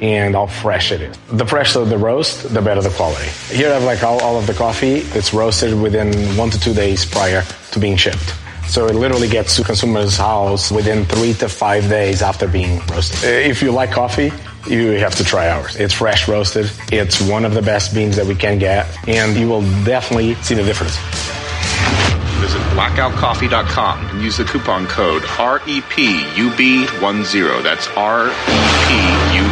and 0.00 0.34
how 0.34 0.46
fresh 0.46 0.92
it 0.92 1.00
is. 1.00 1.16
The 1.32 1.46
fresher 1.46 1.84
the 1.84 1.98
roast, 1.98 2.52
the 2.52 2.62
better 2.62 2.82
the 2.82 2.90
quality. 2.90 3.28
Here 3.54 3.70
I 3.70 3.74
have 3.74 3.84
like 3.84 4.02
all, 4.02 4.20
all 4.20 4.38
of 4.38 4.46
the 4.46 4.54
coffee. 4.54 4.96
It's 5.16 5.32
roasted 5.32 5.80
within 5.80 6.12
one 6.36 6.50
to 6.50 6.60
two 6.60 6.74
days 6.74 7.04
prior 7.04 7.42
to 7.72 7.78
being 7.78 7.96
shipped. 7.96 8.34
So 8.68 8.86
it 8.86 8.94
literally 8.96 9.28
gets 9.28 9.56
to 9.56 9.64
consumer's 9.64 10.16
house 10.16 10.70
within 10.72 11.04
three 11.04 11.34
to 11.34 11.48
five 11.48 11.88
days 11.88 12.20
after 12.20 12.48
being 12.48 12.80
roasted. 12.88 13.24
Uh, 13.24 13.48
if 13.48 13.62
you 13.62 13.70
like 13.70 13.92
coffee, 13.92 14.32
you 14.68 14.90
have 14.92 15.14
to 15.16 15.24
try 15.24 15.48
ours. 15.48 15.76
It's 15.76 15.94
fresh 15.94 16.26
roasted. 16.28 16.70
It's 16.92 17.20
one 17.20 17.44
of 17.44 17.54
the 17.54 17.62
best 17.62 17.94
beans 17.94 18.16
that 18.16 18.26
we 18.26 18.34
can 18.34 18.58
get, 18.58 18.86
and 19.08 19.36
you 19.36 19.48
will 19.48 19.62
definitely 19.84 20.34
see 20.36 20.54
the 20.54 20.64
difference. 20.64 20.96
Visit 22.40 22.60
blackoutcoffee.com 22.76 24.06
and 24.06 24.22
use 24.22 24.36
the 24.36 24.44
coupon 24.44 24.86
code 24.88 25.22
E 25.22 25.80
REPUB10. 25.80 27.62
That's 27.62 27.88
E 27.88 27.92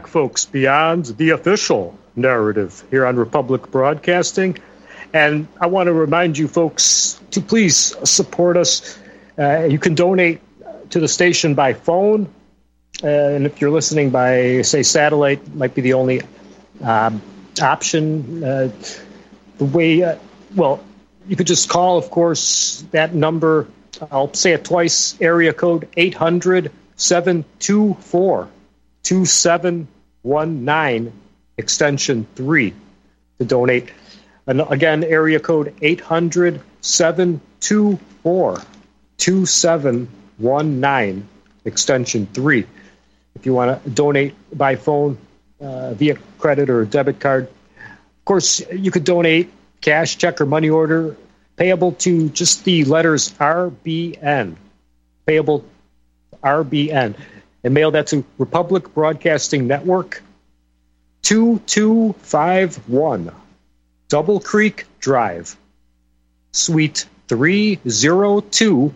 Back, 0.00 0.06
folks, 0.06 0.46
beyond 0.46 1.04
the 1.18 1.30
official 1.30 1.94
narrative 2.16 2.82
here 2.90 3.04
on 3.04 3.16
Republic 3.16 3.70
Broadcasting. 3.70 4.56
And 5.12 5.46
I 5.60 5.66
want 5.66 5.88
to 5.88 5.92
remind 5.92 6.38
you, 6.38 6.48
folks, 6.48 7.20
to 7.32 7.42
please 7.42 7.94
support 8.08 8.56
us. 8.56 8.98
Uh, 9.38 9.64
you 9.64 9.78
can 9.78 9.94
donate 9.94 10.40
to 10.90 11.00
the 11.00 11.08
station 11.08 11.54
by 11.54 11.74
phone. 11.74 12.32
Uh, 13.04 13.08
and 13.08 13.44
if 13.44 13.60
you're 13.60 13.70
listening 13.70 14.08
by, 14.08 14.62
say, 14.62 14.82
satellite, 14.82 15.54
might 15.54 15.74
be 15.74 15.82
the 15.82 15.92
only 15.92 16.22
um, 16.82 17.20
option. 17.60 18.42
Uh, 18.42 18.72
the 19.58 19.66
way, 19.66 20.02
uh, 20.02 20.16
well, 20.56 20.82
you 21.28 21.36
could 21.36 21.46
just 21.46 21.68
call, 21.68 21.98
of 21.98 22.10
course, 22.10 22.86
that 22.92 23.14
number. 23.14 23.68
I'll 24.10 24.32
say 24.32 24.52
it 24.52 24.64
twice 24.64 25.20
area 25.20 25.52
code 25.52 25.88
800 25.94 26.72
724 26.96 28.48
2719, 29.02 31.12
extension 31.56 32.26
3, 32.34 32.74
to 33.38 33.44
donate. 33.44 33.90
And 34.46 34.60
again, 34.60 35.02
area 35.04 35.40
code 35.40 35.74
800 35.80 36.60
724 36.80 38.62
2719, 39.18 41.28
extension 41.64 42.26
3. 42.32 42.66
If 43.34 43.46
you 43.46 43.54
want 43.54 43.82
to 43.84 43.90
donate 43.90 44.34
by 44.56 44.76
phone, 44.76 45.18
uh, 45.60 45.94
via 45.94 46.16
credit 46.38 46.70
or 46.70 46.84
debit 46.84 47.18
card, 47.20 47.44
of 47.44 48.24
course, 48.24 48.60
you 48.72 48.90
could 48.90 49.04
donate 49.04 49.52
cash, 49.80 50.18
check, 50.18 50.40
or 50.40 50.46
money 50.46 50.70
order 50.70 51.14
payable 51.60 51.92
to 51.92 52.30
just 52.30 52.64
the 52.64 52.84
letters 52.84 53.32
RBN, 53.32 54.56
payable 55.26 55.62
RBN, 56.42 57.14
and 57.62 57.74
mail 57.74 57.90
that 57.92 58.08
to 58.08 58.24
Republic 58.38 58.92
Broadcasting 58.94 59.66
Network, 59.66 60.22
2251 61.22 63.32
Double 64.08 64.40
Creek 64.40 64.86
Drive, 64.98 65.56
Suite 66.52 67.06
302, 67.28 68.94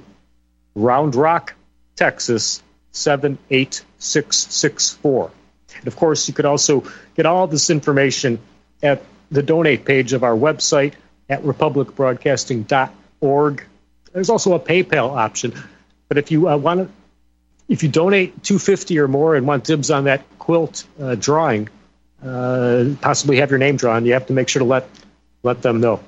Round 0.75 1.15
Rock, 1.15 1.55
Texas 1.95 2.63
78664. 2.93 5.31
And 5.79 5.87
of 5.87 5.95
course, 5.97 6.27
you 6.29 6.35
could 6.35 6.45
also 6.47 6.85
get 7.17 7.27
all 7.27 7.47
this 7.47 7.71
information 7.71 8.41
at 8.83 9.03
the 9.31 9.43
donate 9.43 9.85
page 9.85 10.13
of 10.13 10.25
our 10.25 10.35
website 10.35 10.95
at 11.29 11.43
republicbroadcasting.org. 11.43 13.65
There's 14.13 14.31
also 14.31 14.55
a 14.55 14.61
PayPal 14.61 15.17
option, 15.17 15.53
but 16.09 16.19
if 16.19 16.31
you 16.31 16.49
uh, 16.49 16.57
want 16.57 16.81
to, 16.81 16.89
if 17.69 17.83
you 17.83 17.89
donate 17.89 18.43
250 18.43 18.99
or 18.99 19.09
more 19.09 19.37
and 19.37 19.47
want 19.47 19.65
dibs 19.65 19.91
on 19.91 20.05
that 20.05 20.23
quilt 20.39 20.85
uh, 21.01 21.15
drawing, 21.15 21.69
uh, 22.23 22.87
possibly 23.01 23.39
have 23.39 23.51
your 23.51 23.59
name 23.59 23.77
drawn, 23.77 24.05
you 24.05 24.13
have 24.13 24.27
to 24.27 24.33
make 24.33 24.49
sure 24.49 24.61
to 24.61 24.67
let 24.67 24.89
let 25.43 25.63
them 25.63 25.81
know. 25.81 26.01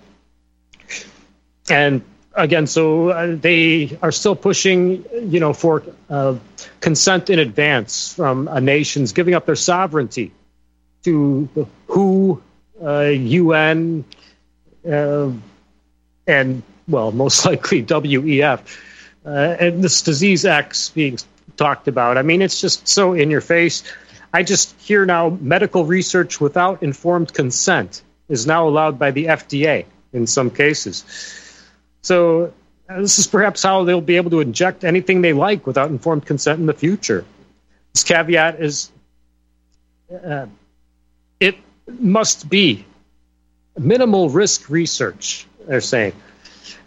And 1.68 2.02
again, 2.34 2.66
so 2.66 3.11
uh, 3.11 3.36
they 3.36 3.98
are 4.02 4.12
still 4.12 4.36
pushing, 4.36 5.04
you 5.30 5.40
know, 5.40 5.52
for 5.52 5.82
uh, 6.09 6.36
consent 6.80 7.28
in 7.30 7.38
advance 7.38 8.14
from 8.14 8.48
uh, 8.48 8.61
nations 8.61 9.12
giving 9.12 9.34
up 9.34 9.46
their 9.46 9.57
sovereignty 9.57 10.32
to 11.04 11.48
the 11.54 11.66
WHO, 11.88 12.42
UN, 12.80 14.04
uh, 14.88 15.30
and 16.26 16.62
well, 16.88 17.12
most 17.24 17.44
likely 17.44 17.82
WEF, 17.82 18.61
uh, 19.24 19.28
and 19.28 19.82
this 19.82 20.02
disease 20.02 20.44
X 20.44 20.90
being 20.90 21.18
talked 21.57 21.88
about. 21.88 22.18
I 22.18 22.22
mean, 22.22 22.42
it's 22.42 22.61
just 22.61 22.86
so 22.86 23.12
in 23.14 23.30
your 23.30 23.40
face. 23.40 23.82
I 24.32 24.42
just 24.42 24.78
hear 24.80 25.07
now 25.07 25.30
medical 25.30 25.84
research 25.84 26.40
without 26.40 26.82
informed 26.82 27.32
consent 27.32 28.02
is 28.28 28.46
now 28.46 28.68
allowed 28.68 28.98
by 28.98 29.11
the 29.11 29.26
FDA 29.26 29.86
in 30.12 30.26
some 30.26 30.50
cases. 30.50 31.04
So 32.02 32.52
uh, 32.88 33.00
this 33.00 33.18
is 33.18 33.26
perhaps 33.26 33.62
how 33.62 33.84
they'll 33.84 34.00
be 34.00 34.16
able 34.16 34.30
to 34.30 34.40
inject 34.40 34.84
anything 34.84 35.22
they 35.22 35.32
like 35.32 35.66
without 35.66 35.90
informed 35.90 36.26
consent 36.26 36.61
in 36.61 36.66
the 36.66 36.74
future. 36.74 37.24
This 37.94 38.04
caveat 38.04 38.61
is 38.61 38.90
uh, 40.12 40.46
it 41.40 41.57
must 41.88 42.48
be 42.48 42.84
minimal 43.78 44.28
risk 44.28 44.70
research, 44.70 45.46
they're 45.66 45.80
saying. 45.80 46.12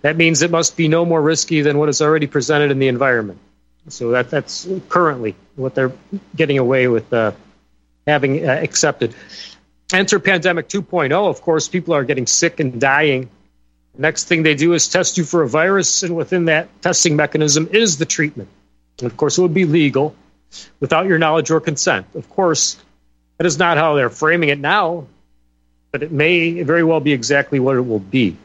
That 0.01 0.15
means 0.15 0.41
it 0.41 0.51
must 0.51 0.77
be 0.77 0.87
no 0.87 1.05
more 1.05 1.21
risky 1.21 1.61
than 1.61 1.77
what 1.77 1.89
is 1.89 2.01
already 2.01 2.27
presented 2.27 2.71
in 2.71 2.79
the 2.79 2.87
environment. 2.87 3.39
So 3.89 4.11
that, 4.11 4.29
that's 4.29 4.67
currently 4.87 5.35
what 5.55 5.75
they're 5.75 5.93
getting 6.35 6.57
away 6.57 6.87
with 6.87 7.11
uh, 7.13 7.33
having 8.07 8.47
uh, 8.47 8.53
accepted. 8.53 9.13
Enter 9.91 10.19
pandemic 10.19 10.69
2.0. 10.69 11.11
Of 11.11 11.41
course, 11.41 11.67
people 11.67 11.93
are 11.95 12.03
getting 12.03 12.27
sick 12.27 12.59
and 12.59 12.79
dying. 12.79 13.29
Next 13.97 14.25
thing 14.25 14.43
they 14.43 14.55
do 14.55 14.73
is 14.73 14.87
test 14.87 15.17
you 15.17 15.23
for 15.23 15.41
a 15.41 15.49
virus, 15.49 16.03
and 16.03 16.15
within 16.15 16.45
that 16.45 16.69
testing 16.81 17.15
mechanism 17.15 17.69
is 17.71 17.97
the 17.97 18.05
treatment. 18.05 18.49
And 18.99 19.11
of 19.11 19.17
course, 19.17 19.37
it 19.37 19.41
would 19.41 19.53
be 19.53 19.65
legal 19.65 20.15
without 20.79 21.07
your 21.07 21.17
knowledge 21.17 21.51
or 21.51 21.59
consent. 21.59 22.05
Of 22.15 22.29
course, 22.29 22.77
that 23.37 23.45
is 23.45 23.57
not 23.57 23.77
how 23.77 23.95
they're 23.95 24.09
framing 24.09 24.49
it 24.49 24.59
now, 24.59 25.07
but 25.91 26.03
it 26.03 26.11
may 26.11 26.61
very 26.61 26.83
well 26.83 26.99
be 26.99 27.13
exactly 27.13 27.59
what 27.59 27.75
it 27.75 27.81
will 27.81 27.99
be. 27.99 28.37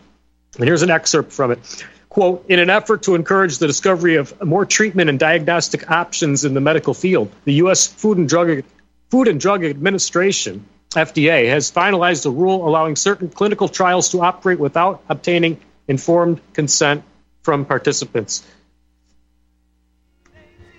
And 0.56 0.64
here's 0.64 0.82
an 0.82 0.90
excerpt 0.90 1.32
from 1.32 1.52
it. 1.52 1.84
Quote, 2.14 2.44
in 2.48 2.60
an 2.60 2.70
effort 2.70 3.02
to 3.02 3.16
encourage 3.16 3.58
the 3.58 3.66
discovery 3.66 4.14
of 4.14 4.40
more 4.40 4.64
treatment 4.64 5.10
and 5.10 5.18
diagnostic 5.18 5.90
options 5.90 6.44
in 6.44 6.54
the 6.54 6.60
medical 6.60 6.94
field, 6.94 7.28
the 7.44 7.54
U.S. 7.54 7.88
Food 7.88 8.18
and 8.18 8.28
Drug, 8.28 8.62
Food 9.10 9.26
and 9.26 9.40
Drug 9.40 9.64
Administration, 9.64 10.64
FDA, 10.90 11.48
has 11.48 11.72
finalized 11.72 12.24
a 12.24 12.30
rule 12.30 12.68
allowing 12.68 12.94
certain 12.94 13.30
clinical 13.30 13.66
trials 13.66 14.10
to 14.10 14.20
operate 14.20 14.60
without 14.60 15.02
obtaining 15.08 15.58
informed 15.88 16.40
consent 16.52 17.02
from 17.42 17.64
participants. 17.64 18.46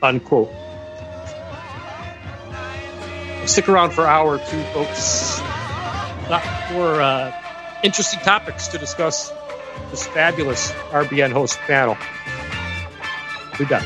Unquote. 0.02 0.50
Stick 3.46 3.68
around 3.68 3.92
for 3.92 4.08
hour 4.08 4.38
two, 4.38 4.64
folks. 4.72 5.42
For 6.72 7.02
uh, 7.02 7.34
interesting 7.84 8.22
topics 8.22 8.70
to 8.70 8.78
discuss 8.78 9.34
this 9.92 10.08
fabulous 10.08 10.72
RBN 10.92 11.32
host 11.32 11.58
panel. 11.60 11.98
Be 13.58 13.66
back. 13.66 13.86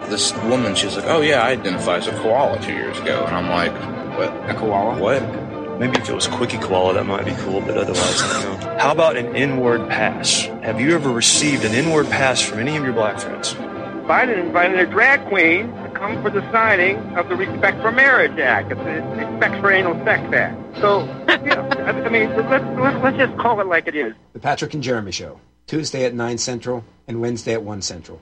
This 0.11 0.33
woman, 0.43 0.75
she's 0.75 0.97
like, 0.97 1.05
oh 1.05 1.21
yeah, 1.21 1.41
I 1.41 1.51
identified 1.51 2.01
as 2.01 2.07
a 2.09 2.11
koala 2.19 2.59
two 2.61 2.73
years 2.73 2.99
ago. 2.99 3.23
And 3.25 3.33
I'm 3.33 3.47
like, 3.49 3.71
what? 4.17 4.49
A 4.49 4.53
koala? 4.53 4.99
What? 4.99 5.21
Maybe 5.79 5.97
if 5.99 6.09
it 6.09 6.13
was 6.13 6.27
Quickie 6.27 6.57
Koala, 6.57 6.95
that 6.95 7.05
might 7.05 7.23
be 7.23 7.31
cool, 7.37 7.61
but 7.61 7.77
otherwise, 7.77 8.21
I. 8.21 8.77
How 8.77 8.91
about 8.91 9.15
an 9.15 9.33
inward 9.37 9.87
pass? 9.87 10.41
Have 10.63 10.81
you 10.81 10.95
ever 10.95 11.09
received 11.09 11.63
an 11.63 11.73
inward 11.73 12.07
pass 12.07 12.41
from 12.41 12.59
any 12.59 12.75
of 12.75 12.83
your 12.83 12.91
black 12.91 13.19
friends? 13.19 13.53
Biden 13.53 14.37
invited 14.37 14.79
a 14.79 14.85
drag 14.85 15.25
queen 15.29 15.71
to 15.77 15.89
come 15.95 16.21
for 16.21 16.29
the 16.29 16.41
signing 16.51 16.97
of 17.17 17.29
the 17.29 17.35
Respect 17.37 17.79
for 17.81 17.93
Marriage 17.93 18.37
Act. 18.37 18.69
It's 18.69 18.81
the 18.81 19.25
Respect 19.25 19.61
for 19.61 19.71
Anal 19.71 19.95
Sex 20.03 20.33
Act. 20.33 20.77
So, 20.81 21.03
you 21.29 21.55
know, 21.55 21.69
I 21.71 21.91
I 21.91 22.09
mean, 22.09 22.35
let's, 22.35 22.65
let's, 22.77 23.01
let's 23.01 23.17
just 23.17 23.37
call 23.37 23.61
it 23.61 23.67
like 23.67 23.87
it 23.87 23.95
is. 23.95 24.13
The 24.33 24.39
Patrick 24.39 24.73
and 24.73 24.83
Jeremy 24.83 25.13
Show, 25.13 25.39
Tuesday 25.67 26.03
at 26.03 26.13
9 26.13 26.37
Central 26.37 26.83
and 27.07 27.21
Wednesday 27.21 27.53
at 27.53 27.63
1 27.63 27.81
Central. 27.81 28.21